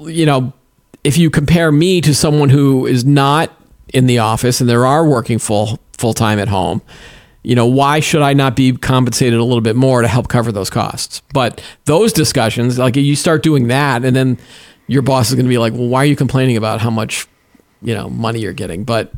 you 0.00 0.26
know 0.26 0.52
if 1.04 1.16
you 1.16 1.30
compare 1.30 1.70
me 1.72 2.00
to 2.00 2.14
someone 2.14 2.50
who 2.50 2.86
is 2.86 3.04
not 3.04 3.50
in 3.94 4.06
the 4.06 4.18
office 4.18 4.60
and 4.60 4.68
there 4.68 4.84
are 4.86 5.06
working 5.06 5.38
full 5.38 5.78
full 5.96 6.12
time 6.14 6.38
at 6.38 6.48
home, 6.48 6.82
you 7.42 7.54
know, 7.54 7.66
why 7.66 8.00
should 8.00 8.22
I 8.22 8.32
not 8.34 8.54
be 8.56 8.72
compensated 8.76 9.38
a 9.38 9.44
little 9.44 9.60
bit 9.62 9.76
more 9.76 10.02
to 10.02 10.08
help 10.08 10.28
cover 10.28 10.52
those 10.52 10.70
costs? 10.70 11.22
But 11.32 11.62
those 11.86 12.12
discussions, 12.12 12.78
like 12.78 12.96
you 12.96 13.16
start 13.16 13.42
doing 13.42 13.68
that, 13.68 14.04
and 14.04 14.14
then 14.14 14.38
your 14.86 15.02
boss 15.02 15.28
is 15.30 15.34
going 15.34 15.46
to 15.46 15.50
be 15.50 15.58
like, 15.58 15.72
"Well, 15.72 15.88
why 15.88 16.02
are 16.02 16.06
you 16.06 16.16
complaining 16.16 16.56
about 16.56 16.80
how 16.80 16.90
much, 16.90 17.26
you 17.82 17.94
know, 17.94 18.08
money 18.10 18.40
you're 18.40 18.52
getting?" 18.52 18.84
But 18.84 19.12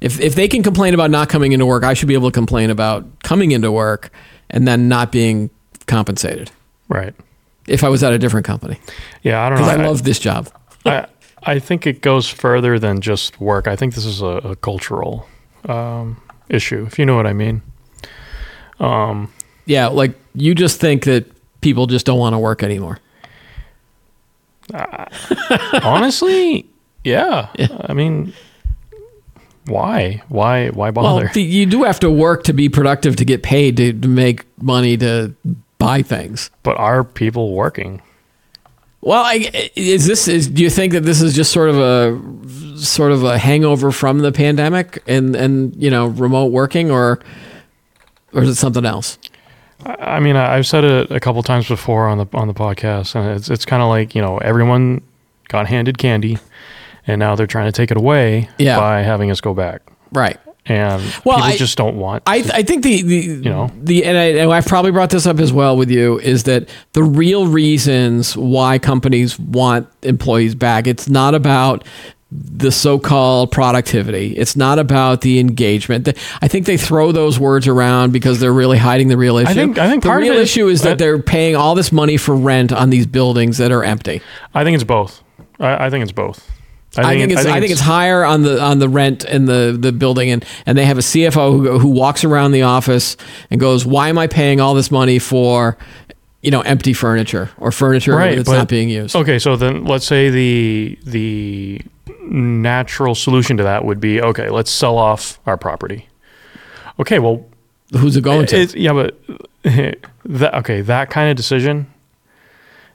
if 0.00 0.20
if 0.20 0.34
they 0.34 0.48
can 0.48 0.62
complain 0.62 0.94
about 0.94 1.10
not 1.10 1.28
coming 1.28 1.52
into 1.52 1.66
work, 1.66 1.82
I 1.84 1.94
should 1.94 2.08
be 2.08 2.14
able 2.14 2.30
to 2.30 2.34
complain 2.34 2.70
about 2.70 3.04
coming 3.22 3.50
into 3.52 3.70
work 3.72 4.10
and 4.50 4.66
then 4.68 4.88
not 4.88 5.10
being 5.12 5.50
compensated. 5.86 6.50
Right. 6.88 7.14
If 7.66 7.82
I 7.82 7.88
was 7.88 8.02
at 8.02 8.12
a 8.12 8.18
different 8.18 8.44
company, 8.46 8.78
Yeah, 9.22 9.42
I 9.42 9.48
don't 9.48 9.58
know. 9.58 9.64
because 9.64 9.80
I 9.80 9.84
love 9.84 10.02
this 10.02 10.18
job. 10.18 10.48
I, 10.84 11.06
I 11.46 11.58
think 11.58 11.86
it 11.86 12.00
goes 12.00 12.28
further 12.28 12.78
than 12.78 13.00
just 13.00 13.40
work. 13.40 13.66
I 13.68 13.76
think 13.76 13.94
this 13.94 14.06
is 14.06 14.22
a, 14.22 14.26
a 14.26 14.56
cultural 14.56 15.28
um, 15.68 16.20
issue, 16.48 16.84
if 16.86 16.98
you 16.98 17.04
know 17.06 17.16
what 17.16 17.26
I 17.26 17.32
mean. 17.32 17.62
Um, 18.80 19.32
Yeah, 19.66 19.86
like 19.88 20.14
you 20.34 20.54
just 20.54 20.80
think 20.80 21.04
that 21.04 21.26
people 21.60 21.86
just 21.86 22.06
don't 22.06 22.18
want 22.18 22.34
to 22.34 22.38
work 22.38 22.62
anymore. 22.62 22.98
honestly, 25.82 26.66
yeah. 27.04 27.48
I 27.88 27.92
mean, 27.92 28.32
why? 29.66 30.22
Why? 30.28 30.68
Why 30.68 30.90
Well, 30.90 31.20
bother? 31.20 31.38
you 31.40 31.66
do 31.66 31.82
have 31.84 32.00
to 32.00 32.10
work 32.10 32.44
to 32.44 32.52
be 32.52 32.68
productive 32.68 33.16
to 33.16 33.24
get 33.24 33.42
paid 33.42 33.76
to, 33.78 33.92
to 33.92 34.08
make 34.08 34.44
money 34.60 34.96
to 34.98 35.34
buy 35.78 36.02
things. 36.02 36.50
but 36.62 36.76
are 36.78 37.04
people 37.04 37.52
working? 37.52 38.00
Well, 39.04 39.22
I, 39.22 39.70
is 39.76 40.06
this 40.06 40.28
is 40.28 40.48
do 40.48 40.62
you 40.62 40.70
think 40.70 40.94
that 40.94 41.02
this 41.02 41.20
is 41.20 41.34
just 41.34 41.52
sort 41.52 41.68
of 41.68 41.78
a 41.78 42.78
sort 42.78 43.12
of 43.12 43.22
a 43.22 43.36
hangover 43.38 43.92
from 43.92 44.20
the 44.20 44.32
pandemic 44.32 45.02
and 45.06 45.36
and 45.36 45.76
you 45.76 45.90
know 45.90 46.06
remote 46.06 46.46
working 46.52 46.90
or 46.90 47.20
or 48.32 48.42
is 48.42 48.48
it 48.48 48.54
something 48.54 48.86
else? 48.86 49.18
I 49.84 50.18
mean, 50.20 50.36
I've 50.36 50.66
said 50.66 50.84
it 50.84 51.10
a 51.10 51.20
couple 51.20 51.42
times 51.42 51.68
before 51.68 52.08
on 52.08 52.16
the 52.16 52.26
on 52.32 52.48
the 52.48 52.54
podcast, 52.54 53.14
and 53.14 53.36
it's 53.36 53.50
it's 53.50 53.66
kind 53.66 53.82
of 53.82 53.90
like 53.90 54.14
you 54.14 54.22
know 54.22 54.38
everyone 54.38 55.02
got 55.48 55.66
handed 55.66 55.98
candy, 55.98 56.38
and 57.06 57.18
now 57.18 57.34
they're 57.36 57.46
trying 57.46 57.66
to 57.66 57.72
take 57.72 57.90
it 57.90 57.98
away 57.98 58.48
Yeah. 58.56 58.78
by 58.80 59.02
having 59.02 59.30
us 59.30 59.42
go 59.42 59.52
back, 59.52 59.82
Right. 60.12 60.38
And 60.66 61.02
Well, 61.24 61.36
people 61.36 61.42
I- 61.52 61.56
just 61.56 61.76
don't 61.76 61.96
want. 61.96 62.22
I, 62.26 62.36
I 62.52 62.62
think 62.62 62.82
the, 62.84 63.02
the 63.02 63.16
You 63.16 63.36
know? 63.50 63.70
the 63.82 64.04
and, 64.04 64.16
I, 64.16 64.22
and 64.42 64.52
I've 64.52 64.66
probably 64.66 64.90
brought 64.92 65.10
this 65.10 65.26
up 65.26 65.38
as 65.38 65.52
well 65.52 65.76
with 65.76 65.90
you 65.90 66.18
is 66.18 66.44
that 66.44 66.68
the 66.94 67.02
real 67.02 67.46
reasons 67.46 68.36
why 68.36 68.78
companies 68.78 69.38
want 69.38 69.88
employees 70.02 70.54
back 70.54 70.86
it's 70.86 71.08
not 71.08 71.34
about 71.34 71.84
the 72.36 72.72
so-called 72.72 73.52
productivity 73.52 74.36
it's 74.36 74.56
not 74.56 74.78
about 74.78 75.20
the 75.20 75.38
engagement 75.38 76.08
I 76.42 76.48
think 76.48 76.66
they 76.66 76.76
throw 76.76 77.12
those 77.12 77.38
words 77.38 77.68
around 77.68 78.12
because 78.12 78.40
they're 78.40 78.52
really 78.52 78.78
hiding 78.78 79.08
the 79.08 79.16
real 79.16 79.36
issue 79.36 79.50
I 79.50 79.54
think- 79.54 79.78
I 79.78 79.88
think 79.88 80.02
the 80.02 80.08
part 80.08 80.22
of 80.22 80.28
real 80.30 80.38
is- 80.38 80.50
issue 80.50 80.66
is 80.68 80.82
that 80.82 80.98
they're 80.98 81.20
paying 81.22 81.54
all 81.54 81.74
this 81.74 81.92
money 81.92 82.16
for 82.16 82.34
rent 82.34 82.72
on 82.72 82.90
these 82.90 83.06
buildings 83.06 83.58
that 83.58 83.70
are 83.70 83.84
empty 83.84 84.20
I 84.54 84.64
think 84.64 84.74
it's 84.74 84.82
both. 84.84 85.22
I, 85.60 85.86
I 85.86 85.90
think 85.90 86.02
it's 86.02 86.10
both. 86.12 86.50
I 86.98 87.14
think, 87.18 87.30
it- 87.30 87.32
it's 87.38 87.46
I 87.46 87.60
think, 87.60 87.72
it's 87.72 87.80
higher 87.80 88.24
on 88.24 88.42
the 88.42 88.60
on 88.62 88.78
the 88.78 88.88
rent 88.88 89.24
in 89.24 89.46
the 89.46 89.76
the 89.78 89.92
building 89.92 90.30
and 90.30 90.44
and 90.66 90.76
they 90.78 90.84
have 90.84 90.98
a 90.98 91.02
CFO 91.02 91.52
who 91.52 91.78
who 91.78 91.88
walks 91.88 92.24
around 92.24 92.52
the 92.52 92.62
office 92.62 93.16
and 93.50 93.60
goes, 93.60 93.84
"Why 93.86 94.08
am 94.08 94.18
I 94.18 94.26
paying 94.26 94.60
all 94.60 94.74
this 94.74 94.90
money 94.90 95.18
for 95.18 95.76
you 96.42 96.50
know 96.50 96.60
empty 96.62 96.92
furniture 96.92 97.50
or 97.58 97.72
furniture 97.72 98.14
Right, 98.14 98.36
that's 98.36 98.48
but- 98.48 98.56
not 98.58 98.68
being 98.68 98.88
used?" 98.88 99.16
Okay, 99.16 99.38
so 99.38 99.56
then 99.56 99.84
let's 99.84 100.06
say 100.06 100.30
the 100.30 100.98
the 101.04 101.80
natural 102.22 103.14
solution 103.14 103.56
to 103.58 103.62
that 103.62 103.84
would 103.84 104.00
be 104.00 104.20
okay, 104.20 104.48
let's 104.50 104.70
sell 104.70 104.96
off 104.98 105.38
our 105.46 105.56
property. 105.56 106.08
Okay, 107.00 107.18
well, 107.18 107.44
Who's 107.92 108.16
it 108.16 108.22
going 108.22 108.46
to? 108.46 108.56
it's, 108.60 108.74
yeah, 108.74 108.92
but 108.92 109.18
that 110.24 110.54
okay, 110.54 110.80
that 110.80 111.10
kind 111.10 111.30
of 111.30 111.36
decision, 111.36 111.86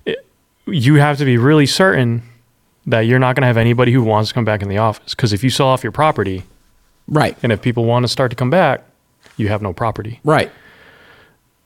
it, 0.05 0.25
you 0.65 0.95
have 0.95 1.17
to 1.17 1.25
be 1.25 1.37
really 1.37 1.65
certain 1.65 2.23
that 2.89 3.01
you're 3.01 3.19
not 3.19 3.35
going 3.35 3.41
to 3.41 3.47
have 3.47 3.57
anybody 3.57 3.91
who 3.91 4.03
wants 4.03 4.29
to 4.29 4.33
come 4.33 4.45
back 4.45 4.61
in 4.61 4.69
the 4.69 4.77
office. 4.77 5.13
Because 5.13 5.33
if 5.33 5.43
you 5.43 5.49
sell 5.49 5.67
off 5.67 5.83
your 5.83 5.91
property, 5.91 6.43
right, 7.07 7.37
and 7.43 7.51
if 7.51 7.61
people 7.61 7.85
want 7.85 8.03
to 8.03 8.07
start 8.07 8.29
to 8.31 8.35
come 8.35 8.49
back, 8.49 8.83
you 9.37 9.47
have 9.49 9.61
no 9.61 9.73
property. 9.73 10.19
right. 10.23 10.51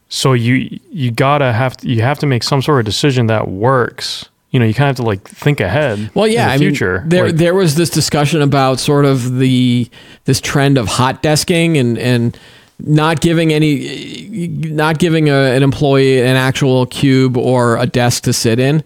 So 0.09 0.33
you 0.33 0.79
you 0.91 1.09
gotta 1.09 1.51
have 1.53 1.75
to, 1.77 1.89
you 1.89 2.03
have 2.03 2.19
to 2.19 2.27
make 2.27 2.43
some 2.43 2.61
sort 2.61 2.79
of 2.79 2.85
decision 2.85 3.27
that 3.27 3.47
works. 3.47 4.29
You 4.51 4.59
know, 4.59 4.65
you 4.65 4.73
kind 4.75 4.91
of 4.91 4.97
have 4.97 5.03
to 5.03 5.09
like 5.09 5.27
think 5.27 5.59
ahead. 5.59 6.11
Well, 6.13 6.27
yeah, 6.27 6.43
in 6.53 6.59
the 6.59 6.65
I 6.65 6.69
future. 6.69 6.99
mean, 6.99 7.09
there 7.09 7.25
Like, 7.27 7.35
there 7.37 7.55
was 7.55 7.73
this 7.75 7.89
discussion 7.89 8.43
about 8.43 8.79
sort 8.79 9.05
of 9.05 9.39
the 9.39 9.89
this 10.25 10.39
trend 10.39 10.77
of 10.77 10.87
hot 10.87 11.23
desking 11.23 11.79
and 11.79 11.97
and 11.97 12.37
not 12.79 13.21
giving 13.21 13.51
any 13.51 14.47
not 14.69 14.99
giving 14.99 15.29
a, 15.29 15.55
an 15.55 15.63
employee 15.63 16.21
an 16.21 16.35
actual 16.35 16.85
cube 16.85 17.35
or 17.35 17.77
a 17.77 17.87
desk 17.87 18.23
to 18.25 18.33
sit 18.33 18.59
in. 18.59 18.83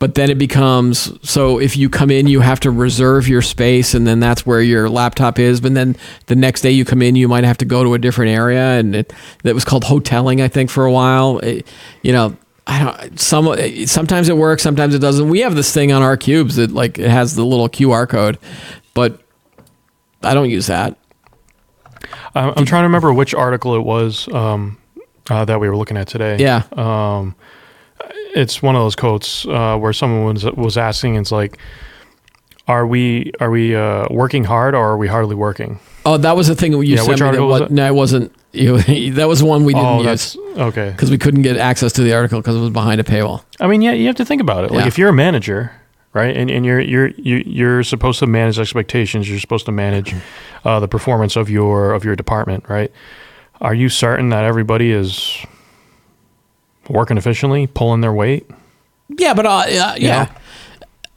But 0.00 0.14
then 0.14 0.30
it 0.30 0.38
becomes 0.38 1.12
so 1.28 1.60
if 1.60 1.76
you 1.76 1.88
come 1.90 2.10
in, 2.10 2.26
you 2.26 2.40
have 2.40 2.58
to 2.60 2.70
reserve 2.70 3.28
your 3.28 3.42
space, 3.42 3.92
and 3.94 4.06
then 4.06 4.18
that's 4.18 4.44
where 4.46 4.62
your 4.62 4.88
laptop 4.88 5.38
is. 5.38 5.60
But 5.60 5.74
then 5.74 5.94
the 6.26 6.34
next 6.34 6.62
day 6.62 6.70
you 6.70 6.84
come 6.86 7.02
in, 7.02 7.14
you 7.16 7.28
might 7.28 7.44
have 7.44 7.58
to 7.58 7.66
go 7.66 7.84
to 7.84 7.92
a 7.94 7.98
different 7.98 8.30
area, 8.32 8.78
and 8.80 8.96
it, 8.96 9.12
that 9.44 9.54
was 9.54 9.64
called 9.64 9.84
hoteling, 9.84 10.42
I 10.42 10.48
think, 10.48 10.70
for 10.70 10.86
a 10.86 10.90
while. 10.92 11.38
It- 11.40 11.66
you 12.02 12.12
know, 12.12 12.34
I 12.66 12.82
don't. 12.82 13.20
Some 13.20 13.54
sometimes 13.86 14.28
it 14.30 14.36
works, 14.38 14.62
sometimes 14.62 14.94
it 14.94 15.00
doesn't. 15.00 15.28
We 15.28 15.40
have 15.40 15.54
this 15.54 15.70
thing 15.72 15.92
on 15.92 16.00
our 16.02 16.16
cubes 16.16 16.56
that 16.56 16.72
like 16.72 16.98
it 16.98 17.10
has 17.10 17.36
the 17.36 17.44
little 17.44 17.68
QR 17.68 18.08
code, 18.08 18.38
but 18.94 19.20
I 20.22 20.32
don't 20.32 20.48
use 20.48 20.66
that. 20.68 20.96
I'm, 22.34 22.54
I'm 22.56 22.64
trying 22.64 22.82
to 22.82 22.86
remember 22.86 23.12
which 23.12 23.34
article 23.34 23.74
it 23.74 23.82
was 23.82 24.28
um, 24.32 24.78
uh, 25.28 25.44
that 25.44 25.60
we 25.60 25.68
were 25.68 25.76
looking 25.76 25.96
at 25.98 26.06
today. 26.08 26.38
Yeah, 26.38 26.62
Um, 26.72 27.34
it's 28.34 28.62
one 28.62 28.76
of 28.76 28.82
those 28.82 28.96
quotes 28.96 29.46
uh, 29.46 29.76
where 29.78 29.92
someone 29.92 30.34
was 30.34 30.44
was 30.44 30.76
asking, 30.76 31.16
it's 31.16 31.32
like, 31.32 31.58
"Are 32.68 32.86
we 32.86 33.32
are 33.40 33.50
we 33.50 33.74
uh, 33.74 34.06
working 34.10 34.44
hard 34.44 34.74
or 34.74 34.90
are 34.90 34.96
we 34.96 35.08
hardly 35.08 35.34
working?" 35.34 35.78
Oh, 36.06 36.16
that 36.16 36.34
was 36.36 36.48
the 36.48 36.54
thing 36.54 36.72
that 36.72 36.78
you 36.78 36.96
Yeah, 36.96 37.02
sent 37.02 37.20
me. 37.20 37.30
That 37.32 37.42
was 37.42 37.60
was, 37.60 37.70
it? 37.70 37.74
no, 37.74 37.86
it 37.86 37.94
wasn't. 37.94 38.32
You, 38.52 38.78
that 39.12 39.28
was 39.28 39.40
the 39.40 39.46
one 39.46 39.64
we 39.64 39.74
didn't 39.74 39.86
oh, 39.86 40.02
use 40.10 40.36
okay. 40.56 40.90
because 40.90 41.10
we 41.10 41.18
couldn't 41.18 41.42
get 41.42 41.56
access 41.56 41.92
to 41.94 42.02
the 42.02 42.14
article 42.14 42.40
because 42.40 42.56
it 42.56 42.60
was 42.60 42.70
behind 42.70 43.00
a 43.00 43.04
paywall. 43.04 43.44
I 43.60 43.66
mean, 43.66 43.82
yeah, 43.82 43.92
you 43.92 44.06
have 44.06 44.16
to 44.16 44.24
think 44.24 44.40
about 44.40 44.64
it. 44.64 44.70
Like 44.70 44.80
Yeah. 44.80 44.86
if 44.88 44.98
you're 44.98 45.10
a 45.10 45.12
manager, 45.12 45.70
right, 46.14 46.34
and, 46.36 46.50
and 46.50 46.64
you're 46.64 46.80
you're 46.80 47.08
you- 47.08 47.44
you're 47.46 47.82
supposed 47.84 48.18
to 48.20 48.26
manage 48.26 48.58
expectations. 48.58 49.28
You're 49.28 49.38
supposed 49.40 49.66
to 49.66 49.72
manage 49.72 50.14
uh, 50.64 50.80
the 50.80 50.88
performance 50.88 51.36
of 51.36 51.50
your 51.50 51.92
of 51.92 52.04
your 52.04 52.16
department, 52.16 52.64
right? 52.68 52.90
Are 53.60 53.74
you 53.74 53.88
certain 53.90 54.30
that 54.30 54.44
everybody 54.44 54.90
is 54.90 55.36
working 56.90 57.16
efficiently, 57.16 57.66
pulling 57.66 58.00
their 58.00 58.12
weight? 58.12 58.48
Yeah, 59.08 59.34
but 59.34 59.46
uh, 59.46 59.64
yeah, 59.68 59.94
yeah. 59.96 60.32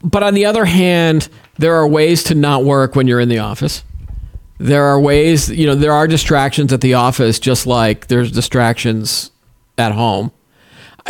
But 0.02 0.22
on 0.22 0.34
the 0.34 0.44
other 0.44 0.64
hand, 0.64 1.28
there 1.58 1.74
are 1.74 1.86
ways 1.86 2.24
to 2.24 2.34
not 2.34 2.64
work 2.64 2.94
when 2.94 3.06
you're 3.06 3.20
in 3.20 3.28
the 3.28 3.38
office. 3.38 3.84
There 4.58 4.84
are 4.84 5.00
ways, 5.00 5.50
you 5.50 5.66
know, 5.66 5.74
there 5.74 5.92
are 5.92 6.06
distractions 6.06 6.72
at 6.72 6.80
the 6.80 6.94
office, 6.94 7.38
just 7.38 7.66
like 7.66 8.06
there's 8.08 8.30
distractions 8.30 9.30
at 9.78 9.92
home. 9.92 10.30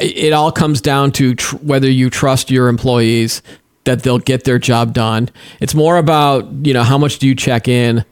it 0.00 0.32
all 0.32 0.50
comes 0.50 0.80
down 0.80 1.12
to 1.12 1.34
tr- 1.34 1.56
whether 1.56 1.88
you 1.90 2.10
trust 2.10 2.50
your 2.50 2.68
employees 2.68 3.42
that 3.84 4.02
they'll 4.02 4.18
get 4.18 4.44
their 4.44 4.58
job 4.58 4.92
done. 4.92 5.28
It's 5.60 5.74
more 5.74 5.98
about, 5.98 6.50
you 6.66 6.72
know, 6.72 6.82
how 6.82 6.98
much 6.98 7.18
do 7.18 7.28
you 7.28 7.34
check 7.34 7.68
in? 7.68 8.04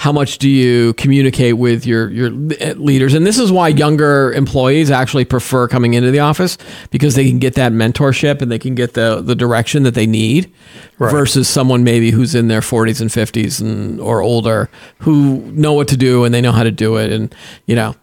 How 0.00 0.12
much 0.12 0.38
do 0.38 0.48
you 0.48 0.94
communicate 0.94 1.58
with 1.58 1.84
your 1.84 2.10
your 2.10 2.30
leaders? 2.30 3.12
And 3.12 3.26
this 3.26 3.38
is 3.38 3.52
why 3.52 3.68
younger 3.68 4.32
employees 4.32 4.90
actually 4.90 5.26
prefer 5.26 5.68
coming 5.68 5.92
into 5.92 6.10
the 6.10 6.20
office 6.20 6.56
because 6.90 7.16
they 7.16 7.28
can 7.28 7.38
get 7.38 7.52
that 7.56 7.70
mentorship 7.72 8.40
and 8.40 8.50
they 8.50 8.58
can 8.58 8.74
get 8.74 8.94
the 8.94 9.20
the 9.20 9.34
direction 9.34 9.82
that 9.82 9.92
they 9.94 10.06
need 10.06 10.50
Right. 10.98 11.12
versus 11.12 11.48
someone 11.48 11.84
maybe 11.84 12.10
who's 12.10 12.34
in 12.34 12.48
their 12.48 12.60
40s 12.62 13.00
and 13.02 13.10
50s 13.10 13.60
and 13.60 14.00
or 14.00 14.22
older 14.22 14.70
who 15.00 15.40
know 15.52 15.74
what 15.74 15.88
to 15.88 15.96
do 15.98 16.24
and 16.24 16.34
they 16.34 16.40
know 16.40 16.52
how 16.52 16.62
to 16.62 16.70
do 16.70 16.96
it 16.96 17.12
and 17.12 17.34
you 17.66 17.74
know 17.74 17.94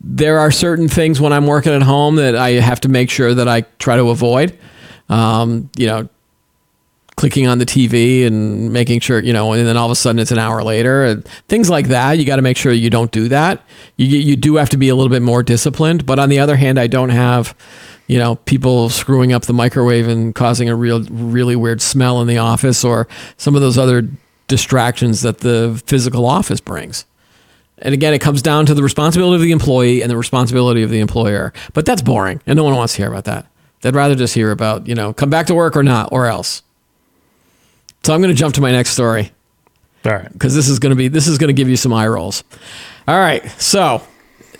there 0.00 0.38
are 0.38 0.50
certain 0.50 0.88
things 0.88 1.20
when 1.20 1.32
I'm 1.34 1.46
working 1.46 1.72
at 1.74 1.82
home 1.82 2.16
that 2.16 2.36
I 2.36 2.52
have 2.52 2.80
to 2.80 2.88
make 2.88 3.10
sure 3.10 3.34
that 3.34 3.48
I 3.48 3.62
try 3.78 3.96
to 3.96 4.08
avoid. 4.10 4.58
Um, 5.08 5.70
you 5.76 5.86
know, 5.86 6.08
clicking 7.16 7.46
on 7.46 7.58
the 7.58 7.66
TV 7.66 8.26
and 8.26 8.72
making 8.72 9.00
sure, 9.00 9.20
you 9.20 9.32
know, 9.32 9.52
and 9.52 9.66
then 9.66 9.76
all 9.76 9.86
of 9.86 9.92
a 9.92 9.96
sudden 9.96 10.18
it's 10.18 10.30
an 10.30 10.38
hour 10.38 10.62
later 10.62 11.04
and 11.04 11.24
things 11.48 11.68
like 11.68 11.88
that. 11.88 12.18
You 12.18 12.24
got 12.24 12.36
to 12.36 12.42
make 12.42 12.56
sure 12.56 12.72
you 12.72 12.90
don't 12.90 13.10
do 13.10 13.28
that. 13.28 13.62
You, 13.96 14.18
you 14.18 14.36
do 14.36 14.56
have 14.56 14.70
to 14.70 14.76
be 14.76 14.88
a 14.88 14.94
little 14.94 15.10
bit 15.10 15.22
more 15.22 15.42
disciplined. 15.42 16.06
But 16.06 16.18
on 16.18 16.28
the 16.28 16.38
other 16.38 16.56
hand, 16.56 16.78
I 16.78 16.86
don't 16.86 17.10
have, 17.10 17.56
you 18.06 18.18
know, 18.18 18.36
people 18.36 18.88
screwing 18.88 19.32
up 19.32 19.42
the 19.42 19.52
microwave 19.52 20.08
and 20.08 20.34
causing 20.34 20.68
a 20.68 20.74
real, 20.74 21.02
really 21.04 21.56
weird 21.56 21.82
smell 21.82 22.20
in 22.20 22.28
the 22.28 22.38
office 22.38 22.84
or 22.84 23.06
some 23.36 23.54
of 23.54 23.60
those 23.60 23.78
other 23.78 24.08
distractions 24.48 25.22
that 25.22 25.38
the 25.38 25.80
physical 25.86 26.26
office 26.26 26.60
brings. 26.60 27.04
And 27.78 27.94
again, 27.94 28.14
it 28.14 28.20
comes 28.20 28.42
down 28.42 28.66
to 28.66 28.74
the 28.74 28.82
responsibility 28.82 29.36
of 29.36 29.42
the 29.42 29.52
employee 29.52 30.02
and 30.02 30.10
the 30.10 30.16
responsibility 30.16 30.82
of 30.82 30.90
the 30.90 31.00
employer. 31.00 31.52
But 31.74 31.84
that's 31.84 32.00
boring, 32.00 32.40
and 32.46 32.56
no 32.56 32.64
one 32.64 32.76
wants 32.76 32.94
to 32.94 33.02
hear 33.02 33.10
about 33.10 33.24
that. 33.24 33.46
They'd 33.80 33.94
rather 33.94 34.14
just 34.14 34.34
hear 34.34 34.52
about, 34.52 34.86
you 34.86 34.94
know, 34.94 35.12
come 35.12 35.30
back 35.30 35.46
to 35.46 35.54
work 35.54 35.76
or 35.76 35.82
not, 35.82 36.10
or 36.12 36.26
else. 36.26 36.62
So 38.04 38.12
I'm 38.14 38.20
going 38.20 38.34
to 38.34 38.38
jump 38.38 38.54
to 38.56 38.60
my 38.60 38.72
next 38.72 38.90
story 38.90 39.30
All 40.04 40.12
right. 40.12 40.32
because 40.32 40.54
this 40.54 40.68
is 40.68 40.78
going 40.78 40.90
to 40.90 40.96
be 40.96 41.08
this 41.08 41.28
is 41.28 41.38
going 41.38 41.48
to 41.48 41.54
give 41.54 41.68
you 41.68 41.76
some 41.76 41.92
eye 41.92 42.08
rolls. 42.08 42.42
All 43.06 43.18
right, 43.18 43.48
so 43.60 44.02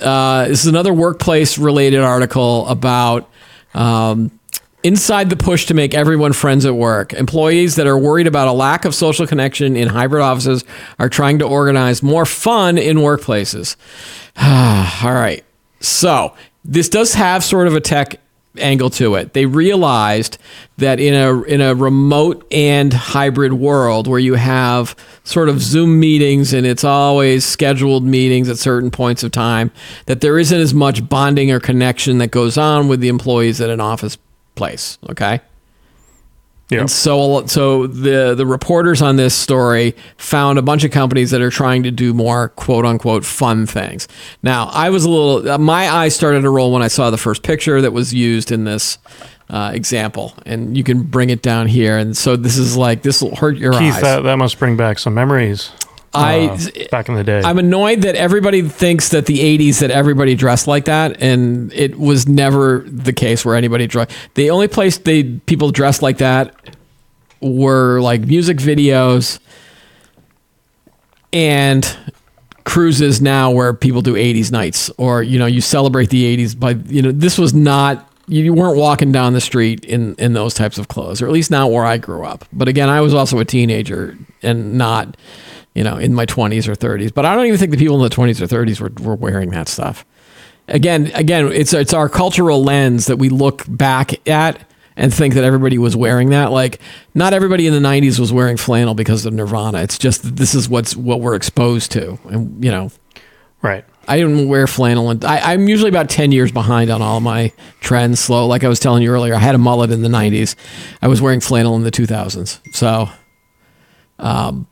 uh, 0.00 0.48
this 0.48 0.60
is 0.60 0.66
another 0.66 0.92
workplace 0.92 1.58
related 1.58 2.00
article 2.00 2.66
about 2.68 3.28
um, 3.74 4.30
inside 4.82 5.30
the 5.30 5.36
push 5.36 5.66
to 5.66 5.74
make 5.74 5.94
everyone 5.94 6.32
friends 6.32 6.66
at 6.66 6.74
work. 6.74 7.12
Employees 7.12 7.76
that 7.76 7.86
are 7.86 7.98
worried 7.98 8.26
about 8.26 8.48
a 8.48 8.52
lack 8.52 8.84
of 8.84 8.94
social 8.94 9.26
connection 9.26 9.76
in 9.76 9.88
hybrid 9.88 10.22
offices 10.22 10.64
are 10.98 11.08
trying 11.08 11.38
to 11.38 11.46
organize 11.46 12.02
more 12.02 12.26
fun 12.26 12.78
in 12.78 12.98
workplaces. 12.98 13.76
All 15.04 15.14
right, 15.14 15.44
so 15.80 16.34
this 16.64 16.88
does 16.88 17.14
have 17.14 17.42
sort 17.42 17.66
of 17.66 17.74
a 17.74 17.80
tech 17.80 18.20
angle 18.58 18.90
to 18.90 19.14
it. 19.14 19.32
They 19.32 19.46
realized 19.46 20.38
that 20.78 21.00
in 21.00 21.14
a 21.14 21.42
in 21.42 21.60
a 21.60 21.74
remote 21.74 22.46
and 22.52 22.92
hybrid 22.92 23.54
world 23.54 24.06
where 24.06 24.18
you 24.18 24.34
have 24.34 24.96
sort 25.24 25.48
of 25.48 25.60
Zoom 25.60 26.00
meetings 26.00 26.52
and 26.52 26.66
it's 26.66 26.84
always 26.84 27.44
scheduled 27.44 28.04
meetings 28.04 28.48
at 28.48 28.58
certain 28.58 28.90
points 28.90 29.22
of 29.22 29.30
time, 29.32 29.70
that 30.06 30.20
there 30.20 30.38
isn't 30.38 30.60
as 30.60 30.74
much 30.74 31.08
bonding 31.08 31.50
or 31.50 31.60
connection 31.60 32.18
that 32.18 32.30
goes 32.30 32.58
on 32.58 32.88
with 32.88 33.00
the 33.00 33.08
employees 33.08 33.60
at 33.60 33.70
an 33.70 33.80
office 33.80 34.18
place. 34.54 34.98
Okay. 35.08 35.40
Yeah. 36.72 36.80
And 36.80 36.90
so, 36.90 37.46
so 37.46 37.86
the 37.86 38.34
the 38.34 38.46
reporters 38.46 39.02
on 39.02 39.16
this 39.16 39.34
story 39.34 39.94
found 40.16 40.58
a 40.58 40.62
bunch 40.62 40.84
of 40.84 40.90
companies 40.90 41.30
that 41.30 41.40
are 41.40 41.50
trying 41.50 41.82
to 41.82 41.90
do 41.90 42.14
more 42.14 42.48
quote 42.50 42.84
unquote 42.84 43.24
fun 43.24 43.66
things. 43.66 44.08
Now, 44.42 44.68
I 44.72 44.90
was 44.90 45.04
a 45.04 45.10
little, 45.10 45.58
my 45.58 45.88
eyes 45.90 46.16
started 46.16 46.42
to 46.42 46.50
roll 46.50 46.72
when 46.72 46.82
I 46.82 46.88
saw 46.88 47.10
the 47.10 47.18
first 47.18 47.42
picture 47.42 47.80
that 47.80 47.92
was 47.92 48.14
used 48.14 48.50
in 48.50 48.64
this 48.64 48.98
uh, 49.50 49.70
example, 49.74 50.34
and 50.46 50.76
you 50.76 50.82
can 50.82 51.02
bring 51.02 51.30
it 51.30 51.42
down 51.42 51.66
here. 51.66 51.98
And 51.98 52.16
so 52.16 52.36
this 52.36 52.56
is 52.56 52.76
like 52.76 53.02
this 53.02 53.20
will 53.22 53.36
hurt 53.36 53.56
your 53.58 53.72
Keith, 53.72 53.94
eyes. 53.94 54.02
that, 54.02 54.22
that 54.22 54.36
must 54.36 54.58
bring 54.58 54.76
back 54.76 54.98
some 54.98 55.14
memories. 55.14 55.70
I- 56.14 56.48
uh, 56.48 56.58
back 56.90 57.08
in 57.08 57.14
the 57.14 57.24
day. 57.24 57.40
I'm 57.42 57.58
annoyed 57.58 58.02
that 58.02 58.14
everybody 58.16 58.62
thinks 58.62 59.08
that 59.10 59.26
the 59.26 59.38
80s 59.40 59.78
that 59.80 59.90
everybody 59.90 60.34
dressed 60.34 60.66
like 60.66 60.84
that, 60.84 61.22
and 61.22 61.72
it 61.72 61.98
was 61.98 62.28
never 62.28 62.84
the 62.86 63.12
case 63.12 63.44
where 63.44 63.54
anybody 63.56 63.86
dressed. 63.86 64.10
The 64.34 64.50
only 64.50 64.68
place 64.68 64.98
they 64.98 65.22
people 65.24 65.70
dressed 65.70 66.02
like 66.02 66.18
that 66.18 66.54
were 67.40 68.00
like 68.00 68.20
music 68.22 68.58
videos 68.58 69.38
and 71.32 71.96
cruises 72.64 73.20
now 73.20 73.50
where 73.50 73.74
people 73.74 74.02
do 74.02 74.14
80s 74.14 74.52
nights 74.52 74.90
or 74.96 75.22
you 75.22 75.38
know 75.38 75.46
you 75.46 75.60
celebrate 75.60 76.10
the 76.10 76.36
80s 76.36 76.58
by 76.58 76.70
you 76.86 77.02
know 77.02 77.10
this 77.10 77.36
was 77.36 77.52
not 77.52 78.08
you 78.28 78.54
weren't 78.54 78.76
walking 78.76 79.10
down 79.10 79.32
the 79.32 79.40
street 79.40 79.84
in 79.84 80.14
in 80.16 80.32
those 80.34 80.54
types 80.54 80.78
of 80.78 80.86
clothes 80.86 81.20
or 81.20 81.26
at 81.26 81.32
least 81.32 81.50
not 81.50 81.72
where 81.72 81.84
I 81.84 81.96
grew 81.98 82.24
up 82.24 82.44
but 82.52 82.68
again 82.68 82.88
I 82.88 83.00
was 83.00 83.14
also 83.14 83.40
a 83.40 83.44
teenager 83.44 84.16
and 84.42 84.74
not 84.74 85.16
you 85.74 85.82
know 85.84 85.96
in 85.96 86.14
my 86.14 86.26
20s 86.26 86.68
or 86.68 86.74
30s 86.74 87.12
but 87.12 87.24
I 87.24 87.34
don't 87.34 87.46
even 87.46 87.58
think 87.58 87.70
the 87.70 87.76
people 87.76 87.96
in 87.96 88.08
the 88.08 88.14
20s 88.14 88.40
or 88.40 88.46
30s 88.46 88.80
were, 88.80 88.92
were 89.04 89.14
wearing 89.14 89.50
that 89.50 89.68
stuff 89.68 90.04
again 90.68 91.10
again 91.14 91.50
it's 91.52 91.72
it's 91.72 91.94
our 91.94 92.08
cultural 92.08 92.62
lens 92.62 93.06
that 93.06 93.16
we 93.16 93.28
look 93.28 93.64
back 93.68 94.26
at 94.28 94.68
and 94.94 95.12
think 95.12 95.34
that 95.34 95.44
everybody 95.44 95.78
was 95.78 95.96
wearing 95.96 96.30
that 96.30 96.52
like 96.52 96.80
not 97.14 97.32
everybody 97.32 97.66
in 97.66 97.72
the 97.72 97.88
90s 97.88 98.18
was 98.18 98.32
wearing 98.32 98.56
flannel 98.56 98.94
because 98.94 99.26
of 99.26 99.32
nirvana 99.32 99.82
it's 99.82 99.98
just 99.98 100.22
that 100.22 100.36
this 100.36 100.54
is 100.54 100.68
what's 100.68 100.94
what 100.96 101.20
we're 101.20 101.34
exposed 101.34 101.90
to 101.92 102.18
and 102.26 102.62
you 102.64 102.70
know 102.70 102.90
right. 103.62 103.84
I 104.08 104.16
didn't 104.16 104.48
wear 104.48 104.66
flannel, 104.66 105.10
and 105.10 105.24
I, 105.24 105.52
I'm 105.52 105.68
usually 105.68 105.88
about 105.88 106.10
ten 106.10 106.32
years 106.32 106.50
behind 106.50 106.90
on 106.90 107.00
all 107.02 107.20
my 107.20 107.52
trends. 107.80 108.18
Slow, 108.18 108.46
like 108.46 108.64
I 108.64 108.68
was 108.68 108.80
telling 108.80 109.02
you 109.02 109.10
earlier, 109.10 109.34
I 109.34 109.38
had 109.38 109.54
a 109.54 109.58
mullet 109.58 109.90
in 109.90 110.02
the 110.02 110.08
'90s. 110.08 110.56
I 111.00 111.08
was 111.08 111.22
wearing 111.22 111.40
flannel 111.40 111.76
in 111.76 111.84
the 111.84 111.90
2000s. 111.90 112.74
So, 112.74 113.08
um, 114.18 114.66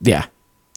yeah, 0.00 0.26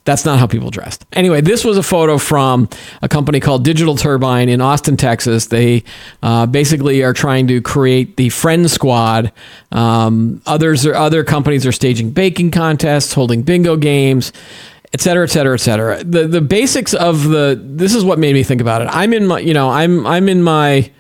that's 0.06 0.26
not 0.26 0.40
how 0.40 0.48
people 0.48 0.70
dressed. 0.70 1.06
Anyway, 1.14 1.42
this 1.42 1.64
was 1.64 1.78
a 1.78 1.84
photo 1.84 2.18
from 2.18 2.68
a 3.02 3.08
company 3.08 3.40
called 3.40 3.64
Digital 3.64 3.96
Turbine 3.96 4.50
in 4.50 4.60
Austin, 4.60 4.98
Texas. 4.98 5.48
They 5.48 5.84
uh, 6.22 6.46
basically 6.46 7.04
are 7.04 7.14
trying 7.14 7.48
to 7.48 7.62
create 7.62 8.18
the 8.18 8.30
Friend 8.30 8.70
Squad. 8.70 9.32
Um, 9.72 10.42
others 10.46 10.86
are 10.86 10.96
other 10.96 11.24
companies 11.24 11.66
are 11.66 11.72
staging 11.72 12.12
baking 12.12 12.52
contests, 12.52 13.14
holding 13.14 13.44
bingo 13.44 13.78
games 13.78 14.34
et 14.94 15.02
cetera, 15.02 15.24
et 15.24 15.32
cetera, 15.32 15.56
et 15.56 15.58
cetera. 15.58 16.04
The 16.04 16.28
the 16.28 16.42
basics 16.42 16.94
of 16.94 17.24
the 17.24 17.60
this 17.62 17.96
is 17.96 18.06
what 18.06 18.20
made 18.20 18.34
me 18.34 18.44
think 18.44 18.62
about 18.62 18.82
it. 18.82 18.90
I'm 18.92 19.14
in 19.14 19.26
my 19.28 19.40
you 19.40 19.54
know 19.54 19.70
I'm 19.70 20.06
I'm 20.06 20.30
in 20.30 20.44
my 20.44 20.92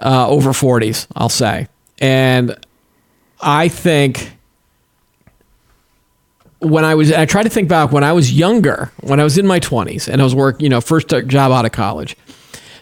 uh, 0.00 0.28
over 0.28 0.50
40s, 0.50 1.06
I'll 1.16 1.28
say, 1.28 1.68
and 1.98 2.56
I 3.40 3.68
think 3.68 4.36
when 6.64 6.84
I 6.84 6.94
was 6.94 7.12
I 7.12 7.24
try 7.26 7.42
to 7.42 7.48
think 7.48 7.68
back 7.68 7.92
when 7.92 8.04
I 8.04 8.12
was 8.12 8.32
younger, 8.32 8.90
when 9.00 9.20
I 9.20 9.24
was 9.24 9.38
in 9.38 9.46
my 9.46 9.60
20s, 9.60 10.08
and 10.08 10.20
I 10.20 10.24
was 10.24 10.34
work 10.34 10.60
you 10.60 10.68
know 10.68 10.80
first 10.80 11.08
job 11.08 11.52
out 11.52 11.64
of 11.64 11.72
college. 11.72 12.16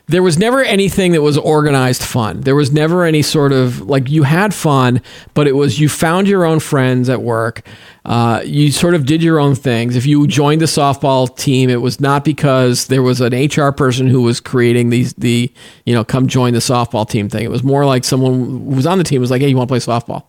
There 0.09 0.23
was 0.23 0.37
never 0.37 0.63
anything 0.63 1.13
that 1.13 1.23
was 1.23 1.39
organized 1.39 2.03
fun. 2.03 2.41
There 2.41 2.57
was 2.57 2.73
never 2.73 3.05
any 3.05 3.23
sort 3.23 3.53
of 3.53 3.81
like 3.83 4.11
you 4.11 4.25
had 4.25 4.53
fun, 4.53 5.01
but 5.33 5.47
it 5.47 5.53
was 5.53 5.79
you 5.79 5.89
found 5.89 6.27
your 6.27 6.45
own 6.45 6.59
friends 6.59 7.09
at 7.09 7.23
work. 7.23 7.63
Uh, 8.05 8.43
you 8.45 8.73
sort 8.73 8.95
of 8.95 9.07
did 9.07 9.23
your 9.23 9.39
own 9.39 9.55
things. 9.55 9.95
If 9.95 10.05
you 10.05 10.27
joined 10.27 10.61
the 10.61 10.67
softball 10.67 11.35
team, 11.37 11.71
it 11.71 11.81
was 11.81 12.01
not 12.01 12.25
because 12.25 12.89
there 12.89 13.03
was 13.03 13.21
an 13.21 13.33
HR 13.33 13.71
person 13.71 14.09
who 14.09 14.23
was 14.23 14.41
creating 14.41 14.91
these 14.91 15.15
the 15.15 15.53
you 15.87 15.95
know 15.95 16.05
come 16.05 16.27
join 16.27 16.53
the 16.53 16.59
softball 16.59 17.09
team 17.09 17.29
thing. 17.29 17.45
It 17.45 17.51
was 17.51 17.63
more 17.63 17.87
like 17.87 18.05
someone 18.05 18.35
who 18.35 18.59
was 18.59 18.87
on 18.87 18.99
the 18.99 19.05
team 19.05 19.21
was 19.21 19.31
like, 19.31 19.41
hey, 19.41 19.49
you 19.49 19.57
want 19.57 19.69
to 19.69 19.73
play 19.73 19.79
softball? 19.79 20.25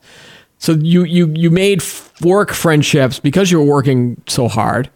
So 0.64 0.72
you 0.72 1.04
you 1.04 1.28
you 1.36 1.52
made 1.52 1.84
work 2.22 2.54
friendships 2.54 3.20
because 3.20 3.52
you 3.52 3.60
were 3.60 3.66
working 3.66 4.22
so 4.30 4.48
hard, 4.48 4.90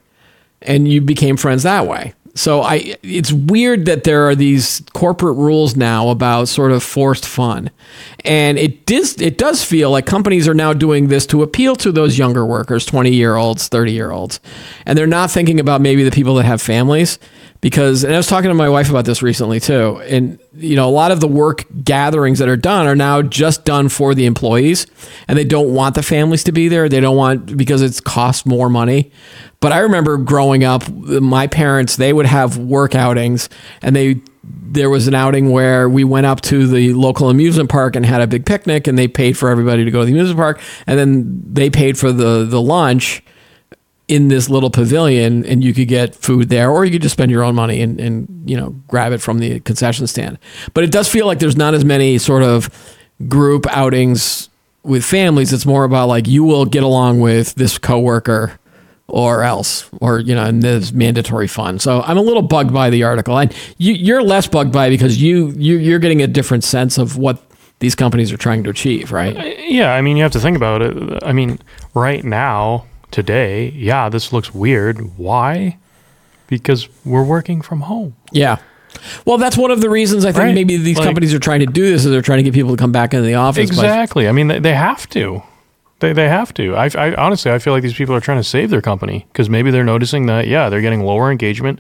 and 0.62 0.88
you 0.88 1.02
became 1.02 1.36
friends 1.36 1.64
that 1.64 1.86
way. 1.86 2.14
So 2.36 2.62
I 2.62 2.96
it's 3.04 3.34
weird 3.34 3.86
that 3.86 4.06
there 4.06 4.30
are 4.30 4.34
these 4.34 4.82
corporate 4.94 5.36
rules 5.36 5.76
now 5.76 6.08
about 6.08 6.48
sort 6.48 6.72
of 6.72 6.84
forced 6.84 7.26
fun. 7.26 7.70
And 8.24 8.58
it 8.58 8.86
does 8.86 9.20
it 9.20 9.38
does 9.38 9.62
feel 9.62 9.92
like 9.92 10.06
companies 10.06 10.48
are 10.48 10.54
now 10.54 10.72
doing 10.72 11.10
this 11.10 11.26
to 11.26 11.44
appeal 11.44 11.76
to 11.78 11.92
those 11.92 12.18
younger 12.18 12.46
workers, 12.46 12.86
20-year-olds, 12.86 13.70
30-year-olds. 13.70 14.40
And 14.86 14.98
they're 14.98 15.06
not 15.06 15.32
thinking 15.32 15.60
about 15.60 15.82
maybe 15.82 16.06
the 16.06 16.12
people 16.12 16.36
that 16.36 16.46
have 16.46 16.62
families 16.62 17.20
because 17.60 18.06
and 18.06 18.14
I 18.14 18.18
was 18.18 18.28
talking 18.28 18.50
to 18.50 18.56
my 18.56 18.70
wife 18.70 18.90
about 18.90 19.04
this 19.04 19.22
recently 19.22 19.60
too. 19.60 20.00
And 20.06 20.40
you 20.58 20.76
know, 20.76 20.90
a 20.90 20.92
lot 20.92 21.12
of 21.12 21.20
the 21.20 21.28
work 21.28 21.66
gatherings 21.84 22.40
that 22.40 22.50
are 22.50 22.58
done 22.58 22.88
are 22.88 22.96
now 22.96 23.22
just 23.22 23.64
done 23.64 23.90
for 23.90 24.16
the 24.16 24.26
employees 24.26 24.88
and 25.28 25.38
they 25.38 25.44
don't 25.44 25.74
want 25.74 25.96
the 25.96 26.04
families 26.04 26.44
to 26.46 26.52
be 26.52 26.68
there. 26.68 26.90
They 26.90 27.00
don't 27.00 27.16
want 27.16 27.56
because 27.58 27.82
it's 27.82 28.00
cost 28.00 28.46
more 28.46 28.70
money. 28.70 29.12
But 29.60 29.72
I 29.72 29.80
remember 29.80 30.18
growing 30.18 30.64
up, 30.64 30.90
my 30.90 31.48
parents 31.48 31.96
they 31.96 32.14
would 32.14 32.26
have 32.26 32.58
work 32.58 32.96
outings, 32.96 33.50
and 33.82 33.96
they 33.96 34.22
there 34.44 34.90
was 34.90 35.08
an 35.08 35.16
outing 35.16 35.52
where 35.52 35.90
we 35.90 36.04
went 36.04 36.26
up 36.26 36.42
to 36.42 36.68
the 36.68 36.94
local 36.94 37.30
amusement 37.30 37.70
park 37.70 37.96
and 37.96 38.06
had 38.06 38.22
a 38.22 38.28
big 38.28 38.46
picnic, 38.46 38.88
and 38.88 38.98
they 38.98 39.08
paid 39.08 39.38
for 39.38 39.50
everybody 39.50 39.84
to 39.84 39.92
go 39.92 40.02
to 40.02 40.06
the 40.06 40.12
amusement 40.12 40.38
park, 40.38 40.62
and 40.86 41.00
then 41.00 41.42
they 41.52 41.70
paid 41.70 41.98
for 41.98 42.12
the 42.12 42.46
the 42.46 42.62
lunch. 42.62 43.24
In 44.08 44.30
this 44.30 44.50
little 44.50 44.70
pavilion 44.70 45.46
and 45.46 45.64
you 45.64 45.74
could 45.74 45.88
get 45.88 46.16
food 46.16 46.50
there 46.50 46.72
or 46.72 46.86
you 46.86 46.92
could 46.92 47.02
just 47.02 47.14
spend 47.14 47.30
your 47.30 47.44
own 47.44 47.56
money 47.56 47.82
and, 47.82 48.00
and 48.00 48.50
you 48.50 48.56
know 48.56 48.70
grab 48.88 49.12
it 49.12 49.20
from 49.20 49.40
the 49.40 49.60
concession 49.62 50.08
stand. 50.08 50.40
But 50.74 50.84
it 50.84 50.92
does 50.92 51.10
feel 51.10 51.26
like 51.26 51.40
there's 51.40 51.58
not 51.58 51.74
as 51.74 51.84
many 51.84 52.18
sort 52.18 52.44
of 52.44 52.70
group 53.28 53.66
outings 53.68 54.50
with 54.84 55.04
families. 55.04 55.52
It's 55.52 55.66
more 55.66 55.84
about 55.84 56.08
like 56.08 56.28
you 56.28 56.44
will 56.44 56.66
get 56.66 56.84
along 56.84 57.20
with 57.20 57.56
this 57.56 57.78
coworker 57.78 58.58
or 59.10 59.44
else 59.44 59.90
or 60.00 60.20
you 60.20 60.36
know 60.36 60.44
and 60.44 60.62
there's 60.62 60.94
mandatory 60.94 61.48
fun. 61.48 61.80
So 61.80 62.02
i'm 62.02 62.18
a 62.18 62.22
little 62.22 62.42
bugged 62.42 62.74
by 62.74 62.90
the 62.90 63.04
article. 63.04 63.38
And 63.38 63.54
you, 63.78 63.94
you're 63.94 64.24
less 64.24 64.48
bugged 64.48 64.72
by 64.72 64.90
because 64.90 65.22
you, 65.22 65.50
you 65.58 65.78
you're 65.78 66.00
getting 66.00 66.22
a 66.22 66.28
different 66.28 66.64
sense 66.64 66.98
of 66.98 67.18
what 67.18 67.42
these 67.80 67.94
companies 67.94 68.32
are 68.32 68.38
trying 68.38 68.64
to 68.64 68.70
achieve 68.70 69.12
right? 69.12 69.36
Uh, 69.36 69.44
yeah, 69.44 69.94
I 69.94 70.02
mean, 70.02 70.16
you 70.16 70.24
have 70.24 70.32
to 70.32 70.40
think 70.40 70.56
about 70.56 70.82
it. 70.82 71.24
I 71.24 71.34
mean, 71.34 71.60
right 71.94 72.24
now, 72.24 72.86
today, 73.12 73.70
yeah, 73.70 74.10
this 74.10 74.32
looks 74.34 74.54
weird. 74.54 75.18
Why? 75.18 75.78
Because 76.48 76.88
we're 77.06 77.24
working 77.24 77.62
from 77.62 77.82
home. 77.82 78.16
Yeah. 78.32 78.58
Well, 79.26 79.38
that's 79.38 79.58
one 79.58 79.70
of 79.72 79.82
the 79.82 79.90
reasons 79.90 80.26
I 80.26 80.32
think 80.32 80.44
Right. 80.44 80.56
maybe 80.56 80.78
these 80.78 80.98
Like- 80.98 81.06
companies 81.06 81.34
are 81.34 81.40
trying 81.40 81.60
to 81.60 81.66
do 81.66 81.84
this 81.92 82.06
is 82.06 82.12
they're 82.12 82.22
trying 82.22 82.40
to 82.40 82.44
get 82.44 82.54
people 82.54 82.72
to 82.72 82.78
come 82.78 82.92
back 82.92 83.14
into 83.14 83.26
the 83.26 83.36
office. 83.36 83.70
by- 83.70 83.76
Exactly. 83.84 84.28
I 84.28 84.32
mean, 84.32 84.48
they, 84.48 84.60
they 84.60 84.74
have 84.74 85.08
to. 85.10 85.44
They, 86.00 86.14
they 86.14 86.30
have 86.30 86.54
to. 86.56 86.76
I, 86.76 86.90
I 86.96 87.16
honestly, 87.16 87.52
I 87.52 87.58
feel 87.60 87.74
like 87.74 87.84
these 87.84 87.94
people 87.96 88.14
are 88.16 88.20
trying 88.20 88.38
to 88.40 88.44
save 88.44 88.70
their 88.70 88.82
company 88.82 89.26
because 89.32 89.50
maybe 89.50 89.72
they're 89.72 89.84
noticing 89.84 90.28
that, 90.28 90.48
yeah, 90.48 90.70
they're 90.70 90.82
getting 90.82 91.02
lower 91.02 91.32
engagement, 91.32 91.80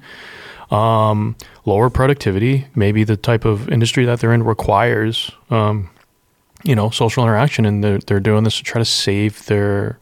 um, 0.72 1.36
lower 1.66 1.90
productivity. 1.90 2.66
Maybe 2.76 3.04
the 3.04 3.16
type 3.18 3.46
of 3.46 3.70
industry 3.70 4.06
that 4.06 4.20
they're 4.20 4.34
in 4.34 4.44
requires, 4.44 5.32
um, 5.52 5.90
you 6.64 6.76
know, 6.76 6.90
social 6.90 7.24
interaction, 7.24 7.66
and 7.66 7.84
they're 7.84 8.00
they're 8.00 8.20
doing 8.20 8.44
this 8.44 8.58
to 8.58 8.64
try 8.64 8.80
to 8.80 8.86
save 8.86 9.46
their, 9.46 10.00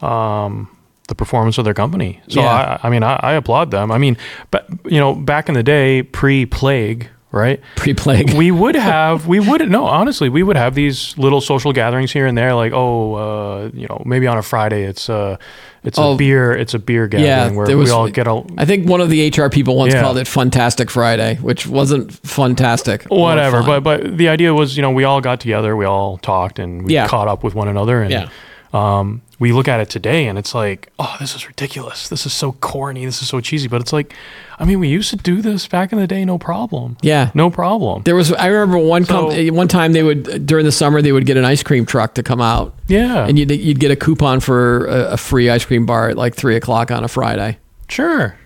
um, 0.00 0.68
the 1.08 1.14
performance 1.14 1.58
of 1.58 1.64
their 1.64 1.74
company. 1.74 2.20
So 2.28 2.40
Yeah. 2.40 2.78
I, 2.82 2.86
I 2.86 2.90
mean, 2.90 3.02
I, 3.02 3.16
I 3.16 3.32
applaud 3.34 3.70
them. 3.70 3.90
I 3.92 3.98
mean, 3.98 4.16
but 4.50 4.66
you 4.86 4.98
know, 4.98 5.14
back 5.14 5.48
in 5.48 5.54
the 5.54 5.62
day, 5.62 6.02
pre-plague, 6.02 7.08
right? 7.30 7.60
pre-plague. 7.76 8.32
we 8.34 8.50
would 8.62 8.74
have 8.76 9.26
we 9.26 9.40
would 9.40 9.68
no 9.68 9.84
honestly 9.86 10.28
we 10.28 10.42
would 10.42 10.56
have 10.56 10.74
these 10.76 11.18
little 11.18 11.40
social 11.40 11.72
gatherings 11.72 12.12
here 12.12 12.26
and 12.26 12.38
there 12.38 12.54
like 12.54 12.72
oh 12.72 13.14
uh, 13.14 13.70
you 13.74 13.88
know 13.88 14.00
maybe 14.06 14.28
on 14.28 14.38
a 14.38 14.42
friday 14.42 14.84
it's 14.84 15.10
uh 15.10 15.36
it's 15.82 15.98
Oh. 15.98 16.14
a 16.14 16.16
beer 16.16 16.52
it's 16.52 16.74
a 16.74 16.78
beer 16.78 17.08
gathering 17.08 17.26
yeah, 17.26 17.50
where 17.50 17.76
was. 17.76 17.88
we 17.88 17.92
all 17.92 18.08
get 18.08 18.28
a 18.28 18.40
I 18.56 18.64
think 18.64 18.88
one 18.88 19.00
of 19.00 19.10
the 19.10 19.28
HR 19.30 19.48
people 19.50 19.74
once 19.76 19.92
Yeah. 19.94 20.00
called 20.02 20.16
it 20.16 20.28
"Funtastic 20.28 20.90
Friday," 20.90 21.34
which 21.42 21.66
wasn't 21.66 22.12
fantastic. 22.12 23.02
whatever 23.06 23.62
but 23.64 23.80
but 23.82 24.16
the 24.16 24.28
idea 24.28 24.54
was 24.54 24.76
you 24.76 24.82
know 24.82 24.92
we 24.92 25.02
all 25.04 25.20
got 25.20 25.40
together 25.40 25.76
we 25.76 25.84
all 25.86 26.18
talked 26.18 26.58
and 26.60 26.84
we 26.86 26.94
Yeah. 26.94 27.08
caught 27.08 27.26
up 27.26 27.42
with 27.42 27.54
one 27.56 27.66
another 27.68 28.00
and 28.00 28.12
Yeah. 28.12 28.28
Um 28.74 29.22
we 29.38 29.52
look 29.52 29.68
at 29.68 29.78
it 29.80 29.88
today 29.88 30.26
and 30.26 30.38
it's 30.38 30.54
like 30.54 30.88
oh 30.98 31.16
this 31.20 31.34
is 31.34 31.46
ridiculous 31.46 32.08
this 32.08 32.26
is 32.26 32.32
so 32.32 32.52
corny 32.52 33.04
this 33.04 33.22
is 33.22 33.28
so 33.28 33.40
cheesy 33.40 33.68
but 33.68 33.80
it's 33.80 33.92
like 33.92 34.14
i 34.58 34.64
mean 34.64 34.80
we 34.80 34.88
used 34.88 35.10
to 35.10 35.16
do 35.16 35.40
this 35.40 35.68
back 35.68 35.92
in 35.92 35.98
the 35.98 36.06
day 36.06 36.24
no 36.24 36.38
problem 36.38 36.96
yeah, 37.02 37.30
no 37.34 37.50
problem 37.50 38.02
There 38.02 38.16
was. 38.16 38.32
I 38.32 38.46
remember 38.46 38.78
one 38.78 39.04
com- 39.06 39.54
one 39.54 39.68
time 39.68 39.92
they 39.92 40.02
would 40.02 40.46
during 40.46 40.64
the 40.64 40.72
summer 40.72 41.00
they 41.02 41.12
would 41.12 41.26
get 41.26 41.36
an 41.36 41.44
ice 41.44 41.62
cream 41.62 41.86
truck 41.86 42.14
to 42.14 42.22
come 42.22 42.40
out, 42.40 42.74
yeah 42.88 43.26
and 43.26 43.38
you'd 43.38 43.50
you'd 43.50 43.80
get 43.80 43.90
a 43.90 43.96
coupon 43.96 44.40
for 44.40 44.86
a, 44.86 45.12
a 45.12 45.16
free 45.16 45.48
ice 45.50 45.64
cream 45.64 45.86
bar 45.86 46.10
at 46.10 46.16
like 46.16 46.34
three 46.34 46.56
o'clock 46.56 46.90
on 46.90 47.04
a 47.04 47.08
Friday. 47.08 47.58
sure 47.88 48.36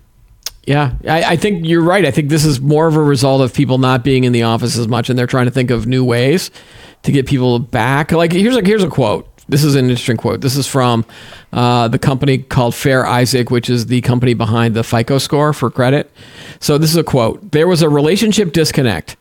Yeah, 0.67 0.93
I, 1.09 1.23
I 1.33 1.37
think 1.37 1.65
you're 1.65 1.83
right. 1.83 2.05
I 2.05 2.11
think 2.11 2.29
this 2.29 2.45
is 2.45 2.61
more 2.61 2.87
of 2.87 2.97
a 2.97 3.03
result 3.03 3.41
of 3.41 3.55
people 3.55 3.79
not 3.79 4.05
being 4.05 4.25
in 4.25 4.33
the 4.33 4.43
office 4.43 4.77
as 4.77 4.87
much, 4.87 5.09
and 5.09 5.19
they're 5.19 5.27
trying 5.27 5.47
to 5.47 5.51
think 5.53 5.71
of 5.71 5.87
new 5.87 6.05
ways 6.05 6.51
to 7.05 7.13
get 7.13 7.27
people 7.27 7.59
back. 7.59 8.13
Like 8.13 8.33
here's 8.33 8.57
a 8.57 8.63
here's 8.63 8.83
a 8.83 8.89
quote. 8.91 9.27
This 9.49 9.65
is 9.65 9.75
an 9.75 9.89
interesting 9.89 10.17
quote. 10.17 10.41
This 10.41 10.57
is 10.57 10.67
from 10.67 11.05
uh, 11.53 11.89
the 11.89 11.99
company 11.99 12.39
called 12.39 12.75
Fair 12.75 13.07
Isaac, 13.07 13.51
which 13.51 13.71
is 13.71 13.87
the 13.87 14.01
company 14.03 14.35
behind 14.35 14.75
the 14.75 14.85
FICO 14.85 15.19
score 15.19 15.53
for 15.53 15.71
credit. 15.71 16.11
So 16.61 16.77
this 16.77 16.91
is 16.91 16.97
a 16.97 17.05
quote. 17.05 17.53
There 17.53 17.67
was 17.67 17.83
a 17.83 17.89
relationship 17.89 18.53
disconnect. 18.53 19.17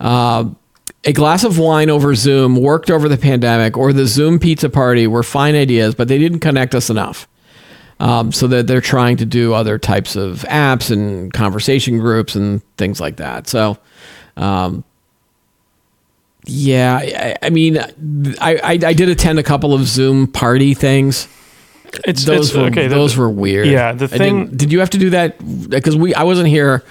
Uh, 0.00 0.50
a 1.04 1.12
glass 1.12 1.44
of 1.44 1.58
wine 1.58 1.90
over 1.90 2.14
Zoom 2.14 2.56
worked 2.56 2.90
over 2.90 3.08
the 3.08 3.18
pandemic, 3.18 3.76
or 3.76 3.92
the 3.92 4.06
Zoom 4.06 4.38
pizza 4.38 4.68
party 4.68 5.06
were 5.06 5.22
fine 5.22 5.54
ideas, 5.54 5.94
but 5.94 6.08
they 6.08 6.18
didn't 6.18 6.40
connect 6.40 6.74
us 6.74 6.90
enough 6.90 7.28
um, 8.00 8.32
so 8.32 8.46
that 8.46 8.66
they're 8.66 8.80
trying 8.80 9.16
to 9.18 9.26
do 9.26 9.54
other 9.54 9.78
types 9.78 10.16
of 10.16 10.40
apps 10.48 10.90
and 10.90 11.32
conversation 11.32 11.98
groups 11.98 12.34
and 12.34 12.62
things 12.76 13.00
like 13.00 13.16
that. 13.16 13.46
So, 13.46 13.78
um, 14.36 14.84
yeah, 16.46 16.96
I, 17.02 17.36
I 17.42 17.50
mean, 17.50 17.78
I, 17.78 18.56
I 18.62 18.72
I 18.72 18.92
did 18.92 19.08
attend 19.08 19.38
a 19.38 19.42
couple 19.42 19.74
of 19.74 19.82
Zoom 19.86 20.26
party 20.26 20.74
things. 20.74 21.28
it's 22.04 22.24
Those 22.24 22.48
it's 22.48 22.56
were 22.56 22.64
okay 22.66 22.88
the- 22.88 22.94
those 22.94 23.16
were 23.16 23.28
weird. 23.30 23.66
yeah, 23.68 23.92
the 23.92 24.08
thing- 24.08 24.48
didn't- 24.54 24.72
you 24.72 24.80
have 24.80 24.90
to 24.90 24.98
do 24.98 25.10
that 25.10 25.38
because 25.68 25.96
we 25.96 26.14
I 26.14 26.22
wasn't 26.22 26.48
here. 26.48 26.82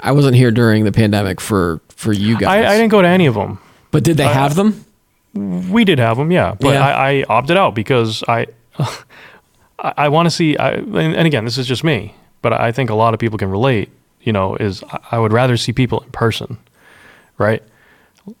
I 0.00 0.12
wasn't 0.12 0.36
here 0.36 0.50
during 0.50 0.84
the 0.84 0.92
pandemic 0.92 1.40
for 1.40 1.80
for 1.88 2.12
you 2.12 2.36
guys. 2.38 2.64
I, 2.64 2.74
I 2.74 2.76
didn't 2.76 2.90
go 2.90 3.00
to 3.02 3.08
any 3.08 3.26
of 3.26 3.34
them 3.34 3.58
but 3.90 4.02
did 4.02 4.16
they 4.16 4.24
have 4.26 4.56
them? 4.56 4.84
We 5.72 5.84
did 5.84 5.98
have 6.00 6.16
them, 6.16 6.30
yeah, 6.32 6.54
but 6.58 6.74
Yeah. 6.74 6.84
I, 6.86 7.10
I 7.20 7.24
opted 7.28 7.56
out 7.56 7.74
because 7.74 8.22
I 8.28 8.46
I, 9.78 10.08
want 10.08 10.26
to 10.26 10.30
see. 10.30 10.56
I, 10.56 10.72
and, 10.72 10.96
and 11.14 11.26
again, 11.26 11.44
this 11.44 11.58
is 11.58 11.66
just 11.66 11.84
me, 11.84 12.14
but 12.42 12.52
I 12.52 12.72
think 12.72 12.90
a 12.90 12.94
lot 12.94 13.14
of 13.14 13.20
people 13.20 13.38
can 13.38 13.50
relate. 13.50 13.90
You 14.22 14.32
know, 14.32 14.56
is 14.56 14.82
I 15.12 15.18
would 15.18 15.32
rather 15.32 15.56
see 15.56 15.72
people 15.72 16.00
in 16.00 16.10
person, 16.10 16.56
right? 17.36 17.62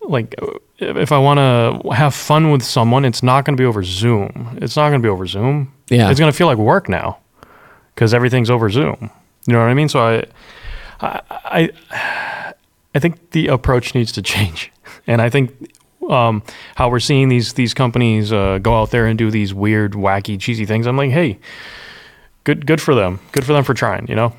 Like, 0.00 0.34
if 0.78 1.12
I 1.12 1.18
want 1.18 1.38
to 1.38 1.90
have 1.90 2.14
fun 2.14 2.50
with 2.50 2.62
someone, 2.62 3.04
it's 3.04 3.22
not 3.22 3.44
going 3.44 3.56
to 3.56 3.60
be 3.60 3.66
over 3.66 3.82
Zoom. 3.82 4.58
It's 4.60 4.76
not 4.76 4.88
going 4.88 5.00
to 5.00 5.06
be 5.06 5.10
over 5.10 5.26
Zoom. 5.26 5.72
Yeah. 5.88 6.10
it's 6.10 6.18
going 6.18 6.32
to 6.32 6.36
feel 6.36 6.46
like 6.46 6.56
work 6.56 6.88
now 6.88 7.18
because 7.94 8.14
everything's 8.14 8.50
over 8.50 8.70
Zoom. 8.70 9.10
You 9.46 9.52
know 9.52 9.60
what 9.60 9.68
I 9.68 9.74
mean? 9.74 9.88
So 9.88 10.00
I, 10.00 10.24
I, 11.00 11.20
I, 11.90 12.54
I 12.94 12.98
think 12.98 13.30
the 13.32 13.48
approach 13.48 13.94
needs 13.94 14.12
to 14.12 14.22
change, 14.32 14.72
and 15.06 15.20
I 15.20 15.28
think 15.28 15.70
um, 16.08 16.42
how 16.76 16.88
we're 16.88 17.00
seeing 17.00 17.28
these 17.28 17.54
these 17.54 17.74
companies 17.74 18.32
uh, 18.32 18.58
go 18.58 18.80
out 18.80 18.90
there 18.90 19.06
and 19.06 19.18
do 19.18 19.30
these 19.30 19.52
weird, 19.52 19.92
wacky, 19.92 20.40
cheesy 20.40 20.64
things. 20.64 20.86
I'm 20.86 20.96
like, 20.96 21.10
hey, 21.10 21.38
good 22.44 22.66
good 22.66 22.80
for 22.80 22.94
them. 22.94 23.20
Good 23.32 23.44
for 23.44 23.52
them 23.52 23.64
for 23.64 23.74
trying. 23.74 24.08
You 24.08 24.14
know? 24.14 24.36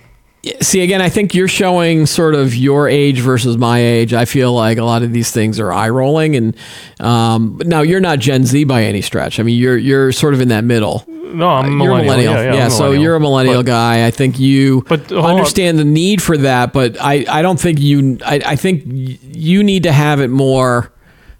See, 0.62 0.82
again, 0.82 1.02
I 1.02 1.10
think 1.10 1.34
you're 1.34 1.48
showing 1.48 2.06
sort 2.06 2.36
of 2.36 2.54
your 2.56 2.88
age 2.88 3.20
versus 3.20 3.58
my 3.58 3.80
age. 3.80 4.14
I 4.14 4.26
feel 4.26 4.54
like 4.54 4.78
a 4.78 4.84
lot 4.84 5.02
of 5.02 5.12
these 5.12 5.32
things 5.32 5.60
are 5.60 5.74
eye 5.74 5.90
rolling, 5.90 6.36
and 6.36 6.56
um, 7.00 7.60
now 7.66 7.82
you're 7.82 8.00
not 8.00 8.20
Gen 8.20 8.46
Z 8.46 8.64
by 8.66 8.84
any 8.84 9.02
stretch. 9.02 9.40
I 9.40 9.44
mean, 9.44 9.58
you're 9.58 9.78
you're 9.78 10.12
sort 10.12 10.34
of 10.36 10.42
in 10.42 10.50
that 10.50 10.64
middle. 10.64 11.04
No, 11.08 11.50
I'm 11.50 11.80
You're 11.82 11.92
a 11.94 12.04
millennial. 12.04 12.04
millennial, 12.04 12.34
Yeah, 12.34 12.54
yeah, 12.54 12.64
I'm 12.66 12.70
so 12.72 12.92
you're 12.92 13.16
a 13.16 13.20
millennial 13.20 13.58
But- 13.64 13.66
guy. 13.66 14.06
I 14.06 14.12
think 14.12 14.40
you 14.40 14.86
But, 14.88 15.10
hold 15.10 15.26
on. 15.26 15.32
understand 15.32 15.80
the 15.80 15.84
need 15.84 16.22
for 16.22 16.38
that, 16.38 16.72
but 16.72 16.96
I, 17.02 17.26
I 17.28 17.42
don't 17.42 17.60
think 17.60 17.80
you. 17.80 18.20
I, 18.24 18.42
I 18.46 18.56
think 18.56 18.84
you 18.86 19.64
need 19.64 19.84
to 19.84 19.92
have 19.92 20.20
it 20.22 20.30
more. 20.30 20.92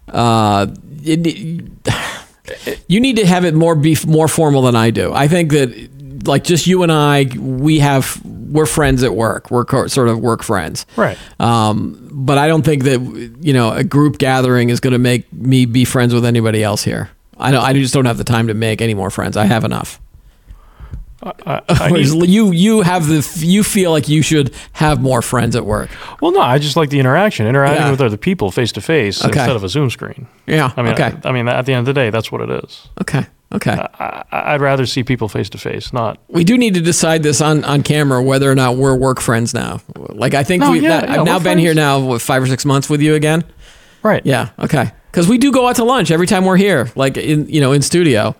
Uh, 0.08 0.66
it, 1.04 1.26
you 2.88 3.00
need 3.00 3.16
to 3.16 3.26
have 3.26 3.44
it 3.44 3.54
more 3.54 3.74
be 3.74 3.96
more 4.06 4.28
formal 4.28 4.62
than 4.62 4.74
I 4.76 4.90
do. 4.90 5.12
I 5.12 5.28
think 5.28 5.52
that 5.52 6.26
like 6.26 6.44
just 6.44 6.66
you 6.66 6.82
and 6.82 6.90
I, 6.92 7.26
we 7.38 7.78
have 7.78 8.20
we're 8.50 8.66
friends 8.66 9.02
at 9.02 9.14
work. 9.14 9.50
We're 9.50 9.64
co- 9.64 9.86
sort 9.86 10.08
of 10.08 10.18
work 10.20 10.42
friends. 10.42 10.86
Right. 10.96 11.18
Um, 11.40 12.08
but 12.12 12.38
I 12.38 12.48
don't 12.48 12.62
think 12.64 12.84
that 12.84 13.00
you 13.40 13.52
know 13.52 13.72
a 13.72 13.84
group 13.84 14.18
gathering 14.18 14.70
is 14.70 14.80
going 14.80 14.92
to 14.92 14.98
make 14.98 15.30
me 15.32 15.66
be 15.66 15.84
friends 15.84 16.14
with 16.14 16.24
anybody 16.24 16.62
else 16.62 16.82
here. 16.84 17.10
I 17.38 17.50
don't. 17.50 17.62
I 17.62 17.72
just 17.74 17.92
don't 17.94 18.06
have 18.06 18.18
the 18.18 18.24
time 18.24 18.46
to 18.48 18.54
make 18.54 18.80
any 18.80 18.94
more 18.94 19.10
friends. 19.10 19.36
I 19.36 19.44
have 19.44 19.64
enough. 19.64 20.00
I, 21.22 21.62
I 21.68 21.90
need- 21.90 22.28
you 22.28 22.52
you 22.52 22.82
have 22.82 23.06
the 23.08 23.26
you 23.44 23.64
feel 23.64 23.90
like 23.90 24.06
you 24.08 24.22
should 24.22 24.54
have 24.72 25.00
more 25.00 25.22
friends 25.22 25.56
at 25.56 25.64
work. 25.64 25.88
well, 26.20 26.30
no, 26.30 26.40
I 26.40 26.58
just 26.58 26.76
like 26.76 26.90
the 26.90 27.00
interaction, 27.00 27.46
interacting 27.46 27.82
Yeah. 27.84 27.90
with 27.90 28.00
other 28.02 28.16
people 28.18 28.50
face 28.50 28.70
to 28.72 28.80
face 28.80 29.24
instead 29.24 29.56
of 29.56 29.64
a 29.64 29.68
Zoom 29.68 29.90
screen. 29.90 30.28
Yeah. 30.46 30.72
I 30.76 30.82
mean, 30.82 30.92
okay. 30.92 31.14
I, 31.24 31.28
I 31.30 31.32
mean, 31.32 31.48
at 31.48 31.64
the 31.66 31.72
end 31.72 31.80
of 31.88 31.94
the 31.94 31.98
day, 32.00 32.10
that's 32.10 32.30
what 32.30 32.42
it 32.42 32.50
is. 32.64 32.88
okay. 33.00 33.26
Okay. 33.52 33.70
I, 33.72 34.24
I'd 34.32 34.60
rather 34.60 34.86
see 34.86 35.04
people 35.04 35.28
face 35.28 35.48
to 35.50 35.58
face, 35.58 35.92
not 35.92 36.18
we 36.28 36.42
do 36.44 36.58
need 36.58 36.74
to 36.74 36.80
decide 36.80 37.22
this 37.22 37.40
on, 37.40 37.62
on 37.64 37.82
camera 37.82 38.22
whether 38.22 38.50
or 38.50 38.54
not 38.56 38.76
we're 38.76 38.96
work 38.96 39.20
friends 39.20 39.54
now. 39.54 39.80
Like 39.96 40.34
I 40.34 40.42
think 40.42 40.62
No, 40.62 40.72
we, 40.72 40.80
yeah, 40.80 41.00
that- 41.00 41.08
yeah, 41.08 41.20
I've 41.20 41.24
now 41.26 41.38
been 41.38 41.58
here 41.58 41.72
now 41.74 42.00
what, 42.00 42.20
five 42.22 42.42
or 42.42 42.46
six 42.46 42.64
months 42.64 42.90
with 42.90 43.00
you 43.00 43.14
again. 43.14 43.44
right. 44.02 44.20
Yeah. 44.26 44.50
Okay. 44.58 44.90
Because 45.12 45.28
we 45.28 45.38
do 45.38 45.52
go 45.52 45.66
out 45.68 45.76
to 45.76 45.84
lunch 45.84 46.10
every 46.10 46.26
time 46.26 46.44
we're 46.44 46.56
here, 46.58 46.90
like 46.96 47.16
in 47.16 47.48
you 47.48 47.60
know 47.60 47.72
in 47.72 47.82
studio. 47.82 48.34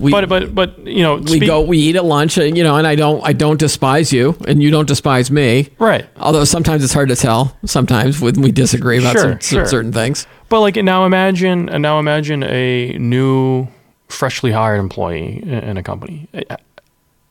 We, 0.00 0.10
But 0.10 0.28
but 0.28 0.54
but 0.54 0.78
you 0.86 1.02
know, 1.02 1.16
we 1.16 1.26
speak- 1.36 1.46
go 1.46 1.60
we 1.60 1.78
eat 1.78 1.96
at 1.96 2.04
lunch, 2.04 2.36
you 2.38 2.62
know, 2.64 2.76
and 2.76 2.86
I 2.86 2.94
don't 2.94 3.22
I 3.26 3.32
don't 3.32 3.58
despise 3.60 4.12
you, 4.12 4.36
and 4.48 4.62
you 4.62 4.70
don't 4.70 4.88
despise 4.88 5.30
me. 5.30 5.68
right. 5.78 6.06
Although 6.16 6.44
sometimes 6.44 6.82
it's 6.82 6.92
hard 6.94 7.08
to 7.10 7.16
tell. 7.16 7.56
Sometimes 7.66 8.20
when 8.20 8.40
we 8.40 8.52
disagree 8.52 8.98
about 8.98 9.12
Sure, 9.16 9.38
sure. 9.40 9.66
certain 9.66 9.92
things. 9.92 10.26
But 10.48 10.60
like 10.60 10.76
now 10.76 11.04
imagine 11.06 11.68
and 11.68 11.82
now 11.82 11.98
imagine 11.98 12.42
a 12.44 12.96
new 12.98 13.68
freshly 14.08 14.52
hired 14.52 14.80
employee 14.80 15.42
in 15.44 15.76
a 15.76 15.82
company. 15.82 16.28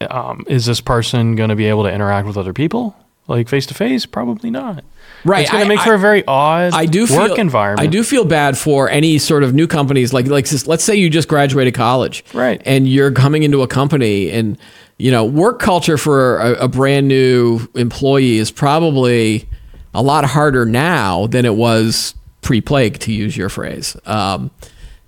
Um, 0.10 0.44
is 0.48 0.66
this 0.66 0.82
person 0.82 1.36
going 1.36 1.50
to 1.50 1.56
be 1.56 1.66
able 1.66 1.84
to 1.84 1.92
interact 1.92 2.28
with 2.28 2.38
other 2.38 2.54
people 2.54 2.96
like 3.28 3.48
face 3.48 3.66
to 3.68 3.74
face? 3.74 4.06
Probably 4.06 4.50
not. 4.52 4.84
Right, 5.24 5.44
It's 5.44 5.52
going 5.52 5.64
to 5.64 5.70
make 5.70 5.80
I- 5.80 5.86
for 5.86 5.94
a 5.94 6.00
very 6.00 6.26
odd 6.28 6.74
I 6.74 6.86
do 6.86 7.04
work 7.04 7.10
feel, 7.30 7.36
environment. 7.36 7.88
I 7.88 7.90
do 7.90 8.04
feel 8.04 8.26
bad 8.26 8.58
for 8.58 8.90
any 8.90 9.18
sort 9.18 9.44
of 9.44 9.54
new 9.54 9.68
companies 9.68 10.12
like 10.12 10.28
like 10.28 10.46
let's 10.68 10.84
say 10.84 10.96
you 10.96 11.10
just 11.10 11.30
graduated 11.30 11.74
college, 11.74 12.26
Right. 12.34 12.62
And 12.66 12.88
you're 12.90 13.12
coming 13.14 13.44
into 13.44 13.62
a 13.62 13.68
company, 13.68 14.30
and 14.30 14.58
you 14.98 15.10
know 15.12 15.24
work 15.24 15.60
culture 15.60 15.98
for 15.98 16.40
a, 16.40 16.66
a 16.66 16.68
brand 16.68 17.08
new 17.08 17.62
employee 17.76 18.38
is 18.40 18.52
probably 18.52 19.48
a 19.94 20.02
lot 20.02 20.26
harder 20.26 20.66
now 20.66 21.28
than 21.28 21.46
it 21.46 21.56
was 21.56 22.16
pre-plague, 22.42 23.00
to 23.00 23.14
use 23.14 23.38
your 23.38 23.48
phrase. 23.48 23.96
Um, 24.06 24.52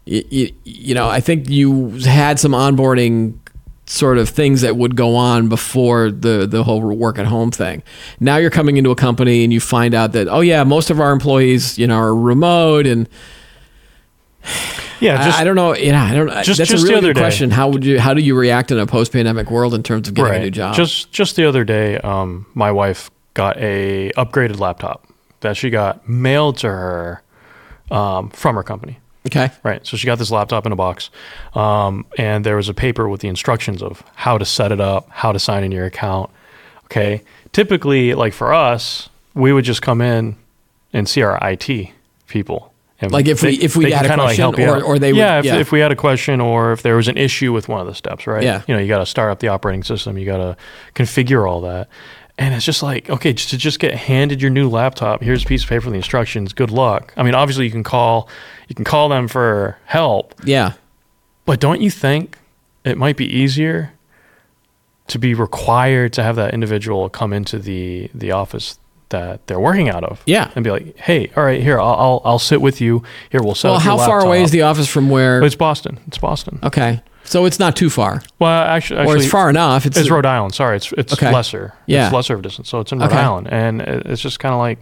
you, 0.05 0.51
you 0.63 0.93
know, 0.93 1.07
I 1.09 1.19
think 1.19 1.49
you 1.49 1.89
had 2.01 2.39
some 2.39 2.51
onboarding 2.51 3.37
sort 3.87 4.17
of 4.17 4.27
things 4.29 4.61
that 4.61 4.75
would 4.75 4.95
go 4.95 5.15
on 5.15 5.47
before 5.47 6.09
the 6.09 6.47
the 6.47 6.63
whole 6.63 6.81
work 6.81 7.19
at 7.19 7.25
home 7.27 7.51
thing. 7.51 7.83
Now 8.19 8.37
you're 8.37 8.49
coming 8.49 8.77
into 8.77 8.89
a 8.91 8.95
company 8.95 9.43
and 9.43 9.53
you 9.53 9.59
find 9.59 9.93
out 9.93 10.11
that 10.13 10.27
oh 10.27 10.41
yeah, 10.41 10.63
most 10.63 10.89
of 10.89 10.99
our 10.99 11.11
employees 11.11 11.77
you 11.77 11.87
know 11.87 11.97
are 11.97 12.15
remote 12.15 12.87
and 12.87 13.07
yeah, 14.99 15.25
just 15.25 15.37
I, 15.37 15.41
I 15.41 15.43
don't 15.43 15.55
know. 15.55 15.75
Yeah, 15.75 16.03
I 16.03 16.13
don't. 16.15 16.27
just- 16.43 16.57
that's 16.57 16.69
just 16.69 16.71
a 16.71 16.77
the 16.77 16.83
really 16.83 16.97
other 16.97 17.07
good 17.09 17.13
day. 17.15 17.21
question. 17.21 17.51
How 17.51 17.67
would 17.69 17.83
you? 17.83 17.99
How 17.99 18.13
do 18.13 18.21
you 18.21 18.35
react 18.37 18.71
in 18.71 18.79
a 18.79 18.85
post 18.85 19.11
pandemic 19.11 19.51
world 19.51 19.73
in 19.73 19.83
terms 19.83 20.07
of 20.07 20.13
getting 20.13 20.33
a 20.35 20.39
new 20.39 20.51
job? 20.51 20.75
Just 20.75 21.11
just 21.11 21.35
the 21.35 21.45
other 21.45 21.63
day, 21.63 21.97
um, 21.99 22.45
my 22.53 22.71
wife 22.71 23.11
got 23.33 23.57
a 23.57 24.11
upgraded 24.17 24.59
laptop 24.59 25.05
that 25.41 25.57
she 25.57 25.69
got 25.69 26.07
mailed 26.07 26.57
to 26.59 26.69
her 26.69 27.21
um, 27.91 28.29
from 28.29 28.55
her 28.55 28.63
company. 28.63 28.99
Okay. 29.27 29.51
Right. 29.63 29.85
So 29.85 29.97
she 29.97 30.05
got 30.05 30.17
this 30.19 30.31
laptop 30.31 30.65
in 30.65 30.71
a 30.71 30.75
box, 30.75 31.09
um, 31.53 32.05
and 32.17 32.45
there 32.45 32.55
was 32.55 32.69
a 32.69 32.73
paper 32.73 33.07
with 33.09 33.21
the 33.21 33.27
instructions 33.27 33.81
of 33.83 34.03
how 34.15 34.37
to 34.37 34.45
set 34.45 34.71
it 34.71 34.79
up, 34.81 35.07
how 35.09 35.31
to 35.31 35.39
sign 35.39 35.63
in 35.63 35.71
your 35.71 35.85
account. 35.85 36.29
Okay. 36.85 37.23
Typically, 37.51 38.13
like 38.13 38.33
for 38.33 38.53
us, 38.53 39.09
we 39.33 39.51
would 39.53 39.65
just 39.65 39.81
come 39.81 40.01
in 40.01 40.35
and 40.93 41.07
see 41.09 41.21
our 41.23 41.37
IT 41.41 41.91
people. 42.27 42.71
And 43.01 43.11
Like 43.11 43.27
if 43.27 43.43
we- 43.43 43.59
if 43.59 43.75
we 43.75 43.91
had 43.91 44.05
a 44.05 44.13
question 44.13 44.41
help 44.41 44.57
or- 44.57 44.81
or 44.81 44.97
they 44.99 45.11
would- 45.11 45.17
yeah 45.19 45.39
if, 45.39 45.45
yeah. 45.45 45.55
if 45.57 45.71
we 45.73 45.81
had 45.81 45.91
a 45.91 45.95
question 45.97 46.39
or 46.39 46.71
if 46.71 46.81
there 46.81 46.95
was 46.95 47.09
an 47.09 47.17
issue 47.17 47.51
with 47.51 47.67
one 47.67 47.81
of 47.81 47.87
the 47.87 47.93
steps, 47.93 48.25
right? 48.25 48.41
Yeah. 48.43 48.61
You 48.67 48.75
know, 48.75 48.79
you 48.79 48.87
got 48.87 48.99
to 48.99 49.05
start 49.05 49.31
up 49.31 49.39
the 49.39 49.49
operating 49.49 49.83
system, 49.83 50.17
you 50.17 50.25
got 50.25 50.37
to 50.37 50.55
configure 50.95 51.45
all 51.49 51.59
that. 51.61 51.89
And 52.37 52.53
it's 52.53 52.65
just 52.65 52.83
like, 52.83 53.09
okay, 53.09 53.31
just 53.31 53.49
to 53.51 53.57
just 53.57 53.79
get 53.79 53.93
handed 53.95 54.41
your 54.41 54.51
new 54.51 54.69
laptop, 54.69 55.21
here's 55.23 55.43
a 55.43 55.45
piece 55.47 55.63
of 55.63 55.69
paper 55.69 55.85
with 55.85 55.93
the 55.93 55.97
instructions. 55.97 56.51
Good 56.51 56.69
luck. 56.69 57.13
I 57.15 57.23
mean, 57.23 57.33
obviously 57.33 57.63
you 57.65 57.71
can 57.71 57.83
call, 57.83 58.27
you 58.67 58.75
can 58.75 58.83
call 58.83 59.07
them 59.07 59.27
for 59.29 59.77
help, 59.85 60.35
Yeah. 60.43 60.73
but 61.45 61.61
don't 61.61 61.79
you 61.79 61.89
think 61.89 62.37
it 62.83 62.97
might 62.97 63.15
be 63.15 63.25
easier 63.25 63.93
to 65.07 65.17
be 65.19 65.33
required 65.33 66.11
to 66.13 66.23
have 66.23 66.35
that 66.35 66.53
individual 66.53 67.09
come 67.09 67.31
into 67.31 67.57
the 67.59 68.09
the 68.13 68.31
office 68.31 68.79
that 69.09 69.45
they're 69.47 69.59
working 69.59 69.87
out 69.87 70.03
of? 70.03 70.21
Yeah. 70.25 70.51
and 70.55 70.63
be 70.63 70.71
like, 70.71 70.97
hey, 70.97 71.31
all 71.37 71.43
right, 71.45 71.61
here, 71.61 71.79
I'll 71.79 71.93
I'll, 71.95 72.21
I'll 72.25 72.39
sit 72.39 72.59
with 72.61 72.81
you. 72.81 73.01
Here, 73.29 73.41
we'll 73.41 73.55
set 73.55 73.69
Well, 73.69 73.79
how 73.79 73.97
far 73.97 74.19
away 74.19 74.43
is 74.43 74.51
the 74.51 74.63
office 74.63 74.89
from 74.89 75.09
where? 75.09 75.41
It's 75.41 75.55
Boston. 75.55 75.99
It's 76.07 76.17
Boston. 76.17 76.59
okay, 76.63 77.01
so 77.25 77.45
it's 77.45 77.59
not 77.59 77.75
too 77.75 77.89
far, 77.89 78.21
Well, 78.39 78.49
actually, 78.51 79.05
or 79.05 79.17
it's 79.17 79.27
far 79.29 79.49
enough. 79.49 79.85
It's, 79.85 79.97
It's 79.97 80.09
Rhode 80.09 80.25
Island. 80.25 80.53
Sorry, 80.55 80.77
it's 80.77 80.91
it's 80.93 81.13
Okay. 81.13 81.31
lesser. 81.31 81.73
Yeah. 81.87 82.05
it's 82.05 82.13
lesser 82.13 82.33
of 82.35 82.39
a 82.39 82.43
distance. 82.43 82.69
So 82.69 82.79
it's 82.79 82.91
in 82.91 82.99
Rhode 82.99 83.07
Okay. 83.11 83.17
Island, 83.19 83.47
and 83.51 83.81
it's 83.81 84.21
just 84.21 84.39
kind 84.39 84.53
of 84.53 84.59
like, 84.59 84.79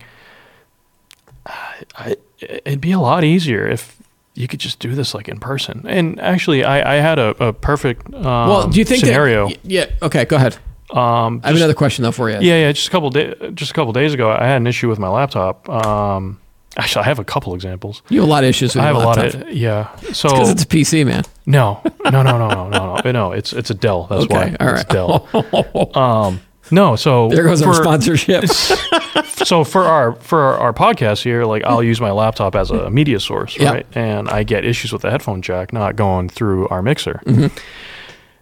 I, 1.97 2.15
it'd 2.39 2.81
be 2.81 2.91
a 2.91 2.99
lot 2.99 3.23
easier 3.23 3.67
if 3.67 3.97
you 4.35 4.47
could 4.47 4.59
just 4.59 4.79
do 4.79 4.95
this 4.95 5.13
like 5.13 5.27
in 5.29 5.39
person. 5.39 5.85
And 5.87 6.19
actually, 6.19 6.63
I, 6.63 6.95
I 6.95 7.01
had 7.01 7.19
a, 7.19 7.29
a 7.47 7.53
perfect 7.53 8.13
um, 8.13 8.23
well, 8.23 8.67
do 8.67 8.79
you 8.79 8.85
think 8.85 9.01
scenario. 9.05 9.49
That, 9.49 9.57
yeah. 9.63 9.85
Okay. 10.01 10.25
Go 10.25 10.37
ahead. 10.37 10.57
um, 10.91 11.41
I 11.43 11.47
have 11.47 11.55
another 11.55 11.73
question 11.73 12.03
though 12.03 12.11
for 12.11 12.29
you. 12.29 12.35
yeah, 12.41 12.57
yeah. 12.65 12.71
Just 12.71 12.87
a 12.87 12.91
couple 12.91 13.09
day, 13.09 13.33
just 13.53 13.71
a 13.71 13.73
couple 13.73 13.93
days 13.93 14.13
ago, 14.13 14.31
I 14.31 14.45
had 14.45 14.57
an 14.57 14.67
issue 14.67 14.89
with 14.89 14.99
my 14.99 15.09
laptop. 15.09 15.67
Um, 15.69 16.39
actually, 16.77 17.01
I 17.03 17.05
have 17.05 17.19
a 17.19 17.23
couple 17.23 17.53
examples. 17.55 18.01
You 18.09 18.21
have 18.21 18.27
a 18.29 18.31
lot 18.31 18.43
of 18.43 18.49
issues 18.49 18.75
with 18.75 18.83
I 18.83 18.87
have 18.87 18.95
a 18.95 18.99
lot 18.99 19.17
of 19.35 19.49
yeah. 19.51 19.95
So 20.13 20.29
because 20.29 20.49
it's 20.49 20.63
a 20.63 20.67
PC, 20.67 21.05
man. 21.05 21.23
no, 21.45 21.81
no, 22.05 22.21
no, 22.21 22.23
no, 22.23 22.47
no, 22.49 22.69
no, 22.69 22.95
no, 23.03 23.11
no. 23.11 23.31
It's 23.31 23.53
it's 23.53 23.69
a 23.69 23.73
Dell. 23.73 24.07
That's 24.09 24.23
Okay, 24.25 24.55
why. 24.57 24.57
all 24.59 24.73
It's. 24.75 24.83
Dell. 24.85 25.91
Um, 25.97 26.41
no, 26.71 26.95
so 26.95 27.27
There 27.29 27.43
goes 27.43 27.61
our 27.61 27.73
for- 27.73 27.83
sponsorship. 27.83 28.45
so 29.45 29.63
for 29.63 29.83
our 29.83 30.13
for 30.15 30.39
our, 30.41 30.57
our 30.57 30.73
podcast 30.73 31.21
here, 31.23 31.43
like 31.45 31.63
I'll 31.65 31.83
use 31.83 31.99
my 31.99 32.11
laptop 32.11 32.55
as 32.55 32.71
a 32.71 32.89
media 32.89 33.19
source, 33.19 33.57
Yep. 33.59 33.73
right? 33.73 33.85
And 33.95 34.29
I 34.29 34.43
get 34.43 34.63
issues 34.65 34.93
with 34.93 35.01
the 35.01 35.11
headphone 35.11 35.41
jack 35.41 35.73
not 35.73 35.95
going 35.95 36.29
through 36.29 36.67
our 36.69 36.81
mixer. 36.81 37.21
Mm-hmm. 37.25 37.55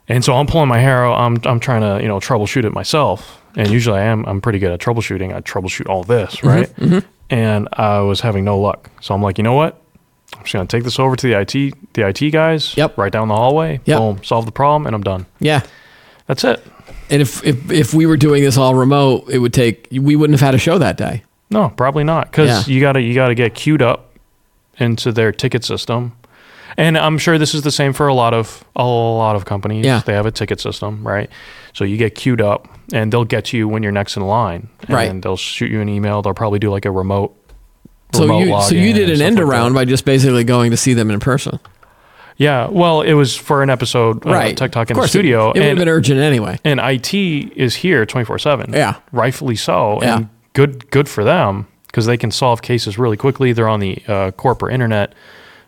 And 0.07 0.23
so 0.25 0.33
I'm 0.35 0.47
pulling 0.47 0.67
my 0.67 0.79
hair 0.79 1.05
out. 1.05 1.15
I'm 1.19 1.37
I'm 1.45 1.59
trying 1.59 1.81
to 1.81 2.01
you 2.01 2.07
know 2.07 2.19
troubleshoot 2.19 2.65
it 2.65 2.73
myself. 2.73 3.41
And 3.55 3.69
usually 3.69 3.99
I 3.99 4.05
am 4.05 4.25
I'm 4.25 4.41
pretty 4.41 4.59
good 4.59 4.71
at 4.71 4.79
troubleshooting. 4.79 5.33
I 5.33 5.41
troubleshoot 5.41 5.87
all 5.89 6.03
this, 6.03 6.37
Mm-hmm. 6.37 6.93
right? 6.95 7.03
And 7.29 7.69
I 7.73 7.99
was 8.01 8.19
having 8.21 8.43
no 8.43 8.59
luck. 8.59 8.89
So 9.01 9.13
I'm 9.13 9.21
like, 9.21 9.37
you 9.37 9.43
know 9.43 9.53
what? 9.53 9.81
I'm 10.35 10.43
just 10.43 10.53
gonna 10.53 10.65
take 10.67 10.83
this 10.83 10.99
over 10.99 11.15
to 11.15 11.27
the 11.27 11.39
IT 11.39 11.93
the 11.93 12.07
IT 12.07 12.31
guys. 12.31 12.75
Yep. 12.77 12.97
Right 12.97 13.11
down 13.11 13.27
the 13.29 13.35
hallway. 13.35 13.79
Yep. 13.85 13.97
Boom. 13.97 14.23
Solve 14.23 14.45
the 14.45 14.51
problem, 14.51 14.85
and 14.87 14.95
I'm 14.95 15.03
done. 15.03 15.25
yeah. 15.39 15.61
That's 16.27 16.43
it. 16.45 16.65
And 17.09 17.21
if, 17.21 17.43
if 17.45 17.69
if 17.71 17.93
we 17.93 18.05
were 18.05 18.15
doing 18.15 18.41
this 18.43 18.57
all 18.57 18.73
remote, 18.75 19.29
it 19.29 19.39
would 19.39 19.53
take 19.53 19.87
we 19.91 20.15
wouldn't 20.15 20.39
have 20.39 20.45
had 20.45 20.55
a 20.55 20.57
show 20.57 20.77
that 20.77 20.95
day. 20.97 21.23
No, 21.49 21.69
probably 21.69 22.05
not, 22.05 22.31
because 22.31 22.67
Yeah. 22.67 22.73
you 22.73 22.79
gotta 22.79 23.01
you 23.01 23.13
gotta 23.13 23.35
get 23.35 23.53
queued 23.53 23.81
up 23.81 24.15
into 24.77 25.11
their 25.11 25.33
ticket 25.33 25.65
system, 25.65 26.13
and 26.77 26.97
I'm 26.97 27.17
sure 27.17 27.37
this 27.37 27.53
is 27.53 27.61
the 27.63 27.71
same 27.71 27.93
for 27.93 28.07
a 28.07 28.13
lot 28.13 28.33
of 28.33 28.63
a 28.75 28.83
lot 28.85 29.35
of 29.35 29.45
companies. 29.45 29.85
Yeah. 29.85 30.01
they 30.05 30.13
have 30.13 30.25
a 30.25 30.31
ticket 30.31 30.59
system, 30.59 31.05
right? 31.07 31.29
So 31.73 31.83
you 31.83 31.97
get 31.97 32.15
queued 32.15 32.41
up, 32.41 32.67
and 32.93 33.11
they'll 33.13 33.23
get 33.25 33.53
you 33.53 33.67
when 33.67 33.81
you're 33.83 33.91
next 33.91 34.17
in 34.17 34.23
line, 34.23 34.67
and 34.81 34.89
Right. 34.89 35.21
they'll 35.21 35.37
shoot 35.37 35.71
you 35.71 35.79
an 35.81 35.89
email. 35.89 36.21
They'll 36.21 36.33
probably 36.33 36.59
do 36.59 36.69
like 36.69 36.85
a 36.85 36.91
remote. 36.91 37.35
So 38.13 38.23
remote 38.23 38.39
you 38.39 38.61
so 38.63 38.75
you 38.75 38.91
did 38.93 39.09
an 39.09 39.21
end 39.21 39.37
like 39.37 39.45
around 39.45 39.71
that. 39.73 39.75
by 39.79 39.85
just 39.85 40.03
basically 40.03 40.43
going 40.43 40.71
to 40.71 40.77
see 40.77 40.93
them 40.93 41.09
in 41.11 41.19
person. 41.21 41.59
Yeah, 42.37 42.67
well, 42.69 43.01
it 43.01 43.13
was 43.13 43.35
for 43.37 43.61
an 43.61 43.69
episode, 43.69 44.25
uh, 44.25 44.31
right. 44.31 44.57
Tech 44.57 44.71
Talk 44.71 44.89
in 44.89 44.97
the 44.97 45.07
studio, 45.07 45.51
It, 45.51 45.57
it 45.57 45.59
would 45.59 45.67
have 45.67 45.77
been 45.77 45.87
urgent 45.89 46.19
anyway. 46.19 46.57
and 46.65 46.79
IT 46.79 47.13
is 47.13 47.75
here 47.75 48.05
24 48.05 48.39
seven. 48.39 48.73
Yeah. 48.73 48.95
rightfully 49.11 49.55
so, 49.55 49.99
Yeah. 50.01 50.15
and 50.17 50.29
good 50.53 50.89
good 50.91 51.07
for 51.07 51.23
them 51.23 51.67
because 51.87 52.05
they 52.07 52.17
can 52.17 52.31
solve 52.31 52.61
cases 52.61 52.97
really 52.97 53.15
quickly. 53.17 53.53
They're 53.53 53.67
on 53.69 53.79
the 53.79 54.01
uh, 54.07 54.31
corporate 54.31 54.73
internet, 54.73 55.13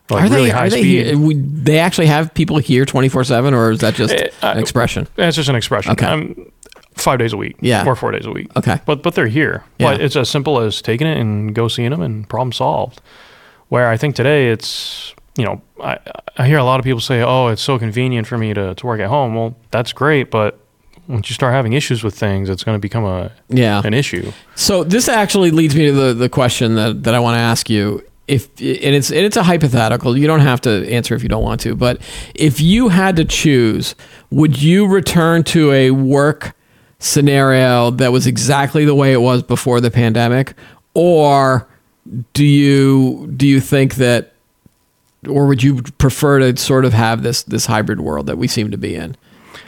like 0.09 0.23
Are 0.25 0.29
really 0.33 0.45
they 0.45 0.49
high 0.51 0.65
are 0.67 0.69
they 0.69 0.81
speed. 0.81 1.05
here, 1.07 1.17
we, 1.17 1.33
they 1.35 1.79
actually 1.79 2.07
have 2.07 2.33
people 2.33 2.57
here 2.57 2.85
24/7 2.85 3.53
or 3.53 3.71
is 3.71 3.79
that 3.79 3.95
just 3.95 4.13
uh, 4.13 4.27
I- 4.41 4.51
an 4.53 4.59
expression? 4.59 5.07
It's 5.17 5.35
just 5.37 5.49
an 5.49 5.55
expression. 5.55 5.91
Okay. 5.93 6.05
I'm 6.05 6.51
five 6.95 7.19
days 7.19 7.33
a 7.33 7.37
week, 7.37 7.55
Yeah. 7.61 7.85
or 7.87 7.95
four 7.95 8.11
days 8.11 8.25
a 8.25 8.31
week. 8.31 8.47
Okay. 8.57 8.79
but 8.85 9.01
but 9.01 9.15
they're 9.15 9.27
here. 9.27 9.63
Yeah. 9.79 9.91
But 9.91 10.01
it's 10.01 10.15
as 10.15 10.29
simple 10.29 10.59
as 10.59 10.81
taking 10.81 11.07
it 11.07 11.17
and 11.17 11.55
go 11.55 11.67
seeing 11.67 11.91
them 11.91 12.01
and 12.01 12.27
problem 12.27 12.51
solved. 12.51 13.01
Where 13.69 13.87
I 13.89 13.97
think 13.97 14.15
today 14.15 14.49
it's 14.51 15.13
you 15.37 15.45
know 15.45 15.61
I 15.81 15.97
I 16.37 16.47
hear 16.47 16.57
a 16.57 16.63
lot 16.63 16.79
of 16.79 16.83
people 16.83 16.99
say, 17.01 17.21
oh, 17.23 17.47
it's 17.47 17.61
so 17.61 17.79
convenient 17.79 18.27
for 18.27 18.37
me 18.37 18.53
to 18.53 18.75
to 18.75 18.85
work 18.85 18.99
at 18.99 19.07
home. 19.07 19.35
Well, 19.35 19.55
that's 19.71 19.93
great, 19.93 20.29
but 20.31 20.59
once 21.07 21.29
you 21.29 21.33
start 21.33 21.53
having 21.53 21.73
issues 21.73 22.03
with 22.03 22.15
things, 22.15 22.49
it's 22.49 22.63
going 22.63 22.75
to 22.75 22.79
become 22.79 23.03
a 23.05 23.31
Yeah. 23.49 23.81
an 23.83 23.93
issue. 23.93 24.31
So 24.55 24.83
this 24.83 25.07
actually 25.09 25.51
leads 25.51 25.75
me 25.75 25.87
to 25.87 25.91
the, 25.91 26.13
the 26.13 26.29
question 26.29 26.75
that, 26.75 27.03
that 27.03 27.13
I 27.13 27.19
want 27.19 27.35
to 27.35 27.41
ask 27.41 27.69
you. 27.69 28.01
If 28.27 28.47
and 28.59 28.95
it's 28.95 29.11
and 29.11 29.19
it's 29.19 29.35
a 29.35 29.43
hypothetical. 29.43 30.17
You 30.17 30.27
don't 30.27 30.39
have 30.39 30.61
to 30.61 30.89
answer 30.89 31.13
if 31.13 31.23
you 31.23 31.29
don't 31.29 31.43
want 31.43 31.59
to. 31.61 31.75
But 31.75 32.01
if 32.35 32.61
you 32.61 32.89
had 32.89 33.17
to 33.17 33.25
choose, 33.25 33.95
would 34.31 34.61
you 34.61 34.87
return 34.87 35.43
to 35.45 35.71
a 35.73 35.91
work 35.91 36.55
scenario 36.99 37.91
that 37.91 38.13
was 38.13 38.25
exactly 38.25 38.85
the 38.85 38.95
way 38.95 39.11
it 39.11 39.19
was 39.19 39.43
before 39.43 39.81
the 39.81 39.91
pandemic, 39.91 40.53
or 40.93 41.67
do 42.33 42.45
you 42.45 43.27
do 43.35 43.45
you 43.45 43.59
think 43.59 43.95
that, 43.95 44.33
or 45.27 45.45
would 45.47 45.61
you 45.61 45.81
prefer 45.97 46.39
to 46.39 46.57
sort 46.57 46.85
of 46.85 46.93
have 46.93 47.23
this 47.23 47.43
this 47.43 47.65
hybrid 47.65 47.99
world 47.99 48.27
that 48.27 48.37
we 48.37 48.47
seem 48.47 48.71
to 48.71 48.77
be 48.77 48.95
in? 48.95 49.15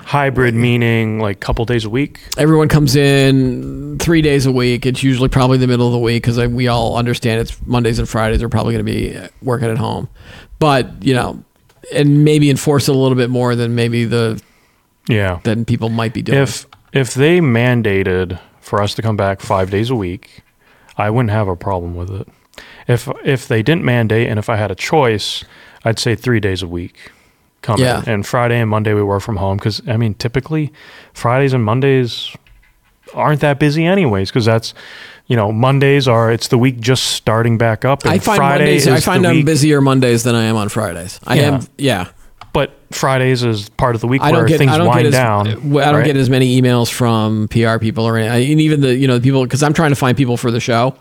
Hybrid 0.06 0.54
meaning 0.56 1.20
like 1.20 1.40
couple 1.40 1.66
days 1.66 1.86
a 1.86 1.90
week. 1.90 2.20
everyone 2.38 2.68
comes 2.68 2.96
in 2.96 3.98
three 4.00 4.22
days 4.22 4.46
a 4.46 4.52
week. 4.52 4.86
It's 4.86 5.04
usually 5.04 5.30
probably 5.30 5.58
the 5.58 5.68
middle 5.68 5.88
of 5.88 5.94
the 5.94 6.00
week 6.00 6.24
because 6.24 6.38
we 6.48 6.68
all 6.68 6.98
understand 6.98 7.42
it's 7.42 7.60
Mondays 7.66 8.00
and 8.00 8.08
Fridays 8.08 8.42
are 8.44 8.50
probably 8.50 8.74
going 8.74 8.86
to 8.86 8.92
be 8.92 9.18
working 9.42 9.70
at 9.70 9.78
home. 9.78 10.10
But 10.60 11.04
you 11.04 11.14
know, 11.14 11.44
and 11.94 12.24
maybe 12.24 12.50
enforce 12.50 12.88
it 12.88 12.96
a 12.96 12.98
little 12.98 13.18
bit 13.18 13.30
more 13.30 13.56
than 13.56 13.76
maybe 13.76 14.06
the 14.06 14.42
Yeah. 15.08 15.40
than 15.44 15.66
people 15.66 15.90
might 15.90 16.14
be 16.14 16.22
doing. 16.22 16.40
If 16.40 16.66
if 16.94 17.14
they 17.14 17.40
mandated 17.40 18.40
for 18.62 18.82
us 18.82 18.94
to 18.96 19.02
come 19.02 19.18
back 19.18 19.42
five 19.42 19.70
days 19.70 19.90
a 19.90 19.96
week, 19.96 20.42
I 20.98 21.10
wouldn't 21.10 21.32
have 21.32 21.48
a 21.48 21.56
problem 21.56 21.96
with 21.96 22.10
it. 22.10 22.28
If 22.88 23.10
if 23.24 23.48
they 23.48 23.62
didn't 23.62 23.84
mandate 23.84 24.30
and 24.30 24.40
if 24.40 24.50
I 24.50 24.56
had 24.56 24.72
a 24.72 24.76
choice, 24.76 25.44
I'd 25.84 26.00
say 26.00 26.16
three 26.16 26.40
days 26.40 26.62
a 26.64 26.68
week. 26.68 27.12
Come 27.66 27.80
Yeah. 27.80 28.04
in. 28.04 28.10
And 28.10 28.26
Friday 28.28 28.60
and 28.60 28.70
Monday 28.70 28.94
we 28.94 29.02
work 29.04 29.22
from 29.24 29.38
home 29.38 29.58
because 29.58 29.82
I 29.88 29.98
mean 29.98 30.14
typically 30.14 30.72
Fridays 31.14 31.52
and 31.52 31.64
Mondays 31.66 32.30
aren't 33.14 33.42
that 33.42 33.60
busy 33.60 33.86
anyways 33.86 34.30
because 34.30 34.46
that's 34.46 34.74
you 35.28 35.36
know 35.36 35.52
Mondays 35.52 36.08
are 36.08 36.32
it's 36.32 36.50
the 36.50 36.58
week 36.60 36.80
just 36.80 37.04
starting 37.06 37.58
back 37.58 37.84
up 37.84 38.04
and 38.04 38.12
I 38.14 38.20
find 38.20 38.38
Friday 38.38 38.64
Mondays. 38.66 38.88
I 38.88 39.00
find 39.00 39.26
I'm 39.26 39.36
week, 39.38 39.46
busier 39.46 39.82
Mondays 39.82 40.24
than 40.24 40.36
I 40.36 40.44
am 40.44 40.56
on 40.56 40.70
Fridays. 40.70 41.20
I 41.26 41.36
Yeah. 41.36 41.42
am. 41.56 41.68
Yeah. 41.78 42.06
but 42.54 42.72
Fridays 42.92 43.44
is 43.44 43.68
part 43.70 43.96
of 43.96 44.02
the 44.02 44.08
week 44.08 44.22
I 44.22 44.30
don't 44.32 44.42
where 44.42 44.48
get. 44.48 44.60
things 44.60 44.72
I 44.72 44.78
don't 44.78 44.88
wind 44.88 45.00
get 45.00 45.08
as. 45.08 45.14
down. 45.14 45.48
I 45.48 45.52
don't 45.54 45.74
right? 45.96 46.06
get 46.06 46.16
as 46.18 46.30
many 46.30 46.62
emails 46.62 46.90
from 46.92 47.48
PR 47.50 47.80
people 47.80 48.06
or 48.06 48.16
any, 48.18 48.52
and 48.52 48.62
even 48.62 48.80
the 48.82 48.96
you 48.96 49.08
know 49.08 49.16
the 49.18 49.24
people 49.24 49.44
because 49.44 49.62
I'm 49.64 49.74
trying 49.74 49.90
to 49.92 49.96
find 49.98 50.16
people 50.16 50.38
for 50.38 50.52
the 50.52 50.60
show. 50.62 50.96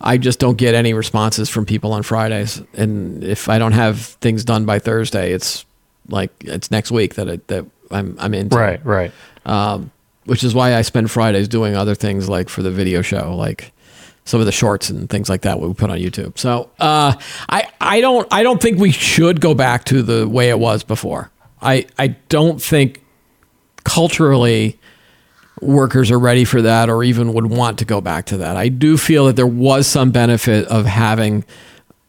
I 0.00 0.16
just 0.18 0.38
don't 0.38 0.56
get 0.56 0.74
any 0.74 0.92
responses 0.94 1.48
from 1.50 1.66
people 1.66 1.92
on 1.92 2.02
Fridays, 2.04 2.62
and 2.74 3.22
if 3.24 3.48
I 3.48 3.58
don't 3.58 3.72
have 3.72 3.98
things 4.20 4.44
done 4.44 4.64
by 4.64 4.78
Thursday, 4.78 5.32
it's 5.32 5.64
like 6.08 6.30
it's 6.40 6.70
next 6.70 6.90
week 6.90 7.14
that 7.14 7.28
it, 7.28 7.48
that 7.48 7.66
I'm 7.90 8.16
I'm 8.18 8.34
into. 8.34 8.56
Right, 8.56 8.84
right. 8.84 9.12
Um, 9.44 9.90
which 10.24 10.42
is 10.42 10.54
why 10.54 10.74
I 10.74 10.82
spend 10.82 11.10
Fridays 11.10 11.48
doing 11.48 11.76
other 11.76 11.94
things 11.94 12.28
like 12.28 12.48
for 12.48 12.62
the 12.62 12.70
video 12.70 13.02
show, 13.02 13.36
like 13.36 13.72
some 14.24 14.40
of 14.40 14.46
the 14.46 14.52
shorts 14.52 14.88
and 14.88 15.08
things 15.08 15.28
like 15.28 15.42
that 15.42 15.60
we 15.60 15.72
put 15.74 15.90
on 15.90 15.98
YouTube. 15.98 16.38
So 16.38 16.70
uh, 16.80 17.14
I 17.48 17.68
I 17.80 18.00
don't 18.00 18.26
I 18.32 18.42
don't 18.42 18.60
think 18.60 18.78
we 18.78 18.90
should 18.90 19.40
go 19.40 19.54
back 19.54 19.84
to 19.86 20.02
the 20.02 20.28
way 20.28 20.48
it 20.48 20.58
was 20.58 20.82
before. 20.82 21.30
I 21.60 21.86
I 21.98 22.08
don't 22.28 22.60
think 22.60 23.02
culturally 23.84 24.78
workers 25.60 26.10
are 26.10 26.18
ready 26.18 26.44
for 26.44 26.62
that 26.62 26.90
or 26.90 27.02
even 27.04 27.32
would 27.32 27.46
want 27.46 27.78
to 27.78 27.84
go 27.84 28.00
back 28.00 28.26
to 28.26 28.38
that. 28.38 28.56
I 28.56 28.68
do 28.68 28.96
feel 28.96 29.26
that 29.26 29.36
there 29.36 29.46
was 29.46 29.86
some 29.86 30.10
benefit 30.10 30.66
of 30.68 30.84
having 30.84 31.44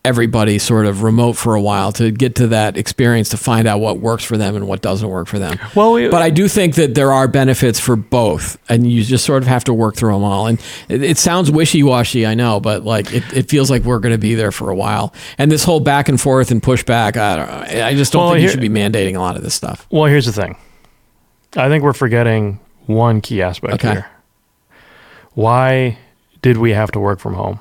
everybody 0.05 0.59
sort 0.59 0.85
of 0.85 1.01
remote 1.03 1.33
for 1.33 1.55
a 1.55 1.61
while 1.61 1.91
to 1.93 2.11
get 2.11 2.35
to 2.35 2.47
that 2.47 2.77
experience 2.77 3.29
to 3.29 3.37
find 3.37 3.67
out 3.67 3.79
what 3.79 3.99
works 3.99 4.23
for 4.23 4.37
them 4.37 4.55
and 4.55 4.67
what 4.67 4.81
doesn't 4.81 5.09
work 5.09 5.27
for 5.27 5.39
them. 5.39 5.59
Well, 5.75 5.93
we- 5.93 6.07
but 6.07 6.21
I 6.21 6.29
do 6.29 6.47
think 6.47 6.75
that 6.75 6.95
there 6.95 7.11
are 7.11 7.27
benefits 7.27 7.79
for 7.79 7.95
both, 7.95 8.57
and 8.69 8.89
you 8.89 9.03
just 9.03 9.25
sort 9.25 9.41
of 9.43 9.47
have 9.47 9.63
to 9.65 9.73
work 9.73 9.95
through 9.95 10.13
them 10.13 10.23
all. 10.23 10.47
And 10.47 10.59
it, 10.87 11.01
it 11.03 11.17
sounds 11.17 11.49
wishy 11.51 11.83
washy, 11.83 12.25
I 12.25 12.35
know, 12.35 12.59
but 12.59 12.83
like 12.85 13.11
it, 13.13 13.23
it 13.33 13.49
feels 13.49 13.69
like 13.71 13.83
we're 13.83 13.99
going 13.99 14.13
to 14.13 14.17
be 14.19 14.35
there 14.35 14.51
for 14.51 14.69
a 14.69 14.75
while. 14.75 15.13
And 15.37 15.51
this 15.51 15.63
whole 15.63 15.79
back 15.79 16.07
and 16.07 16.21
forth 16.21 16.51
and 16.51 16.61
pushback, 16.61 17.17
I 17.17 17.35
don't. 17.35 17.49
I 17.83 17.93
just 17.95 18.13
don't 18.13 18.21
Well, 18.23 18.29
think 18.33 18.39
here- 18.41 18.47
you 18.47 18.51
should 18.51 18.61
be 18.61 18.69
mandating 18.69 19.15
a 19.15 19.19
lot 19.19 19.35
of 19.35 19.43
this 19.43 19.53
stuff. 19.55 19.85
Well, 19.89 20.05
here's 20.05 20.25
the 20.27 20.31
thing. 20.33 20.55
I 21.57 21.67
think 21.69 21.83
we're 21.83 21.93
forgetting 21.93 22.59
one 22.85 23.21
key 23.21 23.41
aspect 23.41 23.73
Okay. 23.75 23.91
here. 23.93 24.05
Why 25.33 25.97
did 26.41 26.57
we 26.57 26.71
have 26.71 26.91
to 26.91 26.99
work 26.99 27.19
from 27.19 27.33
home? 27.33 27.59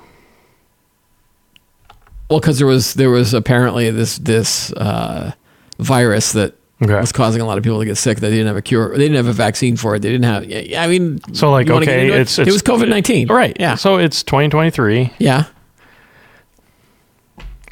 Well, 2.31 2.41
because 2.41 2.59
there 2.59 2.67
was 2.67 2.95
there 2.95 3.11
was 3.11 3.35
apparently 3.35 3.91
this 3.91 4.19
this 4.19 4.73
uh, 4.73 5.33
virus 5.79 6.33
that 6.33 6.55
Okay. 6.83 6.95
was 6.97 7.13
causing 7.13 7.41
a 7.41 7.47
lot 7.47 7.57
of 7.57 7.65
people 7.65 7.79
to 7.79 7.85
get 7.85 7.97
sick. 7.97 8.19
That 8.19 8.29
they 8.31 8.37
didn't 8.37 8.49
have 8.49 8.57
a 8.57 8.63
cure. 8.63 8.91
They 8.91 8.99
didn't 9.05 9.17
have 9.17 9.29
a 9.29 9.33
vaccine 9.33 9.77
for 9.77 9.95
it. 9.95 10.01
They 10.03 10.11
didn't 10.11 10.25
have. 10.25 10.43
I 10.77 10.87
mean, 10.89 11.21
So, 11.33 11.51
like, 11.51 11.67
you 11.69 11.73
wanna 11.73 11.87
get 11.87 11.99
okay, 11.99 12.07
it? 12.09 12.11
it's- 12.11 12.39
it 12.39 12.47
was 12.53 12.63
COVID 12.63 12.89
nineteen. 12.89 13.29
Right. 13.29 13.57
Yeah. 13.61 13.77
So 13.77 13.97
it's 13.99 14.23
2023. 14.25 15.11
Yeah. 15.19 15.45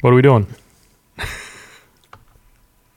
What 0.01 0.11
are 0.11 0.15
we 0.15 0.21
doing? 0.21 0.47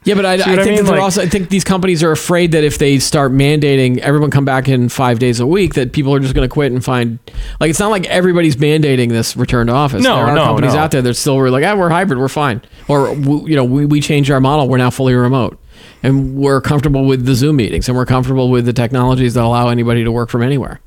Yeah, 0.06 0.14
but 0.14 0.24
I, 0.24 0.34
I 0.34 0.36
what 0.36 0.40
I 0.40 0.54
think 0.54 0.66
mean? 0.66 0.76
that 0.76 0.82
they're 0.84 0.92
Like- 0.92 1.02
also. 1.02 1.20
I 1.22 1.28
think 1.28 1.48
these 1.48 1.64
companies 1.64 2.00
are 2.04 2.12
afraid 2.12 2.52
that 2.52 2.62
if 2.62 2.78
they 2.78 3.00
start 3.00 3.32
mandating 3.32 3.98
everyone 3.98 4.30
come 4.30 4.44
back 4.44 4.68
in 4.68 4.88
five 4.88 5.18
days 5.18 5.40
a 5.40 5.46
week, 5.46 5.74
that 5.74 5.92
people 5.92 6.14
are 6.14 6.20
just 6.20 6.32
going 6.32 6.48
to 6.48 6.52
quit 6.52 6.70
and 6.70 6.84
find. 6.84 7.18
Like 7.58 7.70
it's 7.70 7.80
not 7.80 7.90
like 7.90 8.06
everybody's 8.06 8.54
mandating 8.54 9.08
this 9.08 9.36
return 9.36 9.66
to 9.66 9.72
office. 9.72 10.04
No, 10.04 10.14
there 10.14 10.26
are 10.26 10.34
no, 10.36 10.44
companies 10.44 10.74
no. 10.74 10.78
out 10.80 10.92
there 10.92 11.02
that 11.02 11.14
still 11.14 11.36
were 11.36 11.50
like, 11.50 11.64
ah, 11.64 11.74
we're 11.74 11.88
hybrid, 11.90 12.20
we're 12.20 12.28
fine, 12.28 12.62
or 12.86 13.14
you 13.16 13.56
know, 13.56 13.64
we 13.64 13.84
we 13.84 14.00
changed 14.00 14.30
our 14.30 14.40
model, 14.40 14.68
we're 14.68 14.78
now 14.78 14.90
fully 14.90 15.12
remote, 15.14 15.58
and 16.04 16.36
we're 16.36 16.60
comfortable 16.60 17.04
with 17.04 17.26
the 17.26 17.34
Zoom 17.34 17.56
meetings, 17.56 17.88
and 17.88 17.98
we're 17.98 18.06
comfortable 18.06 18.48
with 18.48 18.64
the 18.64 18.72
technologies 18.72 19.34
that 19.34 19.42
allow 19.42 19.70
anybody 19.70 20.04
to 20.04 20.12
work 20.12 20.30
from 20.30 20.42
anywhere. 20.42 20.80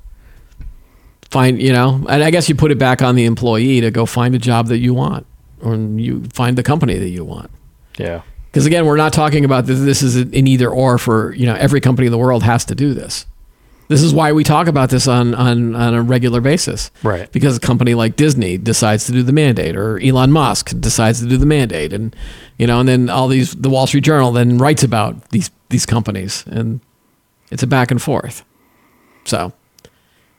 Find 1.30 1.61
you 1.61 1.74
know, 1.74 2.05
and 2.09 2.24
I 2.24 2.32
guess 2.32 2.47
you 2.47 2.55
put 2.55 2.72
it 2.72 2.80
back 2.80 3.01
on 3.01 3.15
the 3.15 3.26
employee 3.26 3.82
to 3.82 3.91
go 3.91 4.05
find 4.05 4.34
a 4.34 4.39
job 4.39 4.67
that 4.67 4.78
you 4.78 4.93
want, 4.93 5.28
or 5.61 5.76
you 5.76 6.24
find 6.34 6.57
the 6.57 6.63
company 6.63 6.97
that 6.97 7.09
you 7.09 7.26
want. 7.26 7.51
Yeah. 7.97 8.22
Because 8.52 8.66
again, 8.66 8.86
we're 8.86 8.97
not 8.97 9.14
talking 9.14 9.45
about 9.45 9.66
this, 9.66 9.80
this 9.80 10.02
is 10.02 10.16
an 10.16 10.47
either 10.47 10.70
or 10.70 10.97
for 10.97 11.34
you 11.34 11.45
know 11.45 11.56
every 11.56 11.82
company 11.82 12.08
in 12.08 12.12
the 12.12 12.18
world 12.18 12.43
has 12.43 12.66
to 12.66 12.76
do 12.76 12.93
this. 12.93 13.26
This 13.89 14.04
is 14.04 14.14
why 14.14 14.32
we 14.34 14.43
talk 14.43 14.68
about 14.68 14.89
this 14.89 15.08
on 15.08 15.34
on, 15.36 15.76
on 15.76 15.93
a 15.93 16.02
regular 16.02 16.41
basis. 16.41 16.91
Right. 17.04 17.32
Because 17.32 17.58
a 17.58 17.60
company 17.60 17.95
like 17.95 18.16
Disney 18.16 18.58
decides 18.58 19.06
to 19.08 19.12
do 19.12 19.24
the 19.24 19.32
mandate, 19.32 19.76
or 19.76 20.00
Elon 20.00 20.32
Musk 20.32 20.80
decides 20.80 21.20
to 21.22 21.28
do 21.28 21.38
the 21.38 21.45
mandate, 21.45 21.93
and 21.93 22.16
you 22.58 22.68
know, 22.68 22.80
and 22.80 22.89
then 22.89 23.10
all 23.10 23.28
these 23.28 23.54
the 23.54 23.70
Wall 23.70 23.88
Street 23.88 24.04
Journal 24.04 24.32
then 24.32 24.58
writes 24.58 24.84
about 24.84 25.30
these 25.30 25.52
these 25.70 25.86
companies, 25.86 26.43
and 26.47 26.82
it's 27.52 27.64
a 27.64 27.68
back 27.68 27.91
and 27.91 28.02
forth. 28.02 28.43
So. 29.26 29.54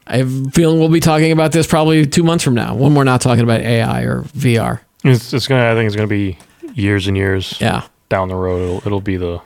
I 0.06 0.16
have 0.16 0.46
a 0.46 0.50
feeling 0.50 0.80
we'll 0.80 0.88
be 0.88 0.98
talking 0.98 1.30
about 1.30 1.52
this 1.52 1.68
probably 1.68 2.04
two 2.04 2.24
months 2.24 2.42
from 2.42 2.54
now 2.54 2.74
when 2.74 2.96
we're 2.96 3.04
not 3.04 3.20
talking 3.20 3.44
about 3.44 3.60
AI 3.60 4.02
or 4.02 4.22
VR. 4.36 4.80
It's, 5.04 5.32
it's 5.32 5.46
gonna. 5.46 5.70
I 5.70 5.74
think 5.74 5.86
it's 5.86 5.94
gonna 5.94 6.08
be 6.08 6.36
years 6.74 7.06
and 7.06 7.16
years 7.16 7.56
Yeah. 7.60 7.86
Down 8.10 8.28
the 8.28 8.34
road. 8.36 8.62
It'll, 8.62 8.86
it'll 8.86 9.00
be 9.00 9.16
the 9.16 9.40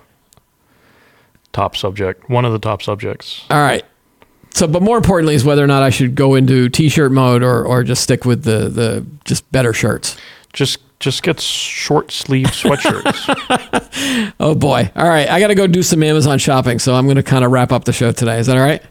top 1.52 1.76
subject, 1.76 2.28
one 2.28 2.44
of 2.44 2.52
the 2.52 2.58
top 2.58 2.82
subjects. 2.82 3.44
All 3.48 3.62
right. 3.62 3.84
So, 4.50 4.66
but 4.66 4.82
more 4.82 4.96
importantly 4.96 5.34
is 5.34 5.44
whether 5.44 5.62
or 5.62 5.68
not 5.68 5.82
I 5.84 5.90
should 5.90 6.14
go 6.16 6.34
into 6.34 6.68
t-shirt 6.68 7.12
mode 7.12 7.42
or, 7.42 7.64
or 7.64 7.84
just 7.84 8.02
stick 8.02 8.24
with 8.24 8.42
the, 8.44 8.68
the 8.68 9.06
just 9.24 9.50
better 9.52 9.72
shirts. 9.72 10.16
Just 10.52 10.78
just 11.00 11.22
get 11.22 11.40
short 11.40 12.10
sleeve 12.10 12.46
sweatshirts. 12.46 14.32
Oh 14.40 14.54
boy. 14.54 14.90
All 14.96 15.08
right. 15.08 15.28
I 15.28 15.38
got 15.38 15.48
to 15.48 15.54
go 15.54 15.66
do 15.66 15.82
some 15.82 16.02
Amazon 16.02 16.38
shopping. 16.38 16.78
So 16.78 16.94
I'm 16.94 17.04
going 17.04 17.16
to 17.16 17.22
kind 17.22 17.44
of 17.44 17.50
wrap 17.52 17.72
up 17.72 17.84
the 17.84 17.92
show 17.92 18.10
today. 18.12 18.38
Is 18.38 18.46
that 18.46 18.56
all 18.56 18.62
right? 18.62 18.82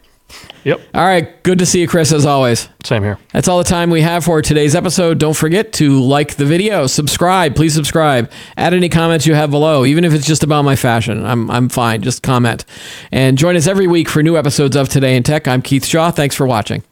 Yep. 0.64 0.80
All 0.94 1.04
right. 1.04 1.42
Good 1.42 1.58
to 1.60 1.66
see 1.66 1.80
you, 1.80 1.88
Chris, 1.88 2.12
as 2.12 2.26
always. 2.26 2.68
Same 2.84 3.02
here. 3.02 3.18
That's 3.32 3.48
all 3.48 3.58
the 3.58 3.64
time 3.64 3.90
we 3.90 4.02
have 4.02 4.24
for 4.24 4.42
today's 4.42 4.74
episode. 4.74 5.18
Don't 5.18 5.36
forget 5.36 5.72
to 5.74 6.00
like 6.00 6.34
the 6.34 6.44
video, 6.44 6.86
subscribe, 6.86 7.54
please 7.54 7.74
subscribe. 7.74 8.30
Add 8.56 8.74
any 8.74 8.88
comments 8.88 9.26
you 9.26 9.34
have 9.34 9.50
below, 9.50 9.84
even 9.84 10.04
if 10.04 10.12
it's 10.12 10.26
just 10.26 10.42
about 10.42 10.62
my 10.62 10.76
fashion. 10.76 11.24
I'm, 11.24 11.50
I'm 11.50 11.68
fine. 11.68 12.02
Just 12.02 12.22
comment. 12.22 12.64
And 13.12 13.38
join 13.38 13.56
us 13.56 13.66
every 13.66 13.86
week 13.86 14.08
for 14.08 14.22
new 14.22 14.36
episodes 14.36 14.76
of 14.76 14.88
Today 14.88 15.16
in 15.16 15.22
Tech. 15.22 15.46
I'm 15.48 15.62
Keith 15.62 15.84
Shaw. 15.84 16.10
Thanks 16.10 16.34
for 16.34 16.46
watching. 16.46 16.82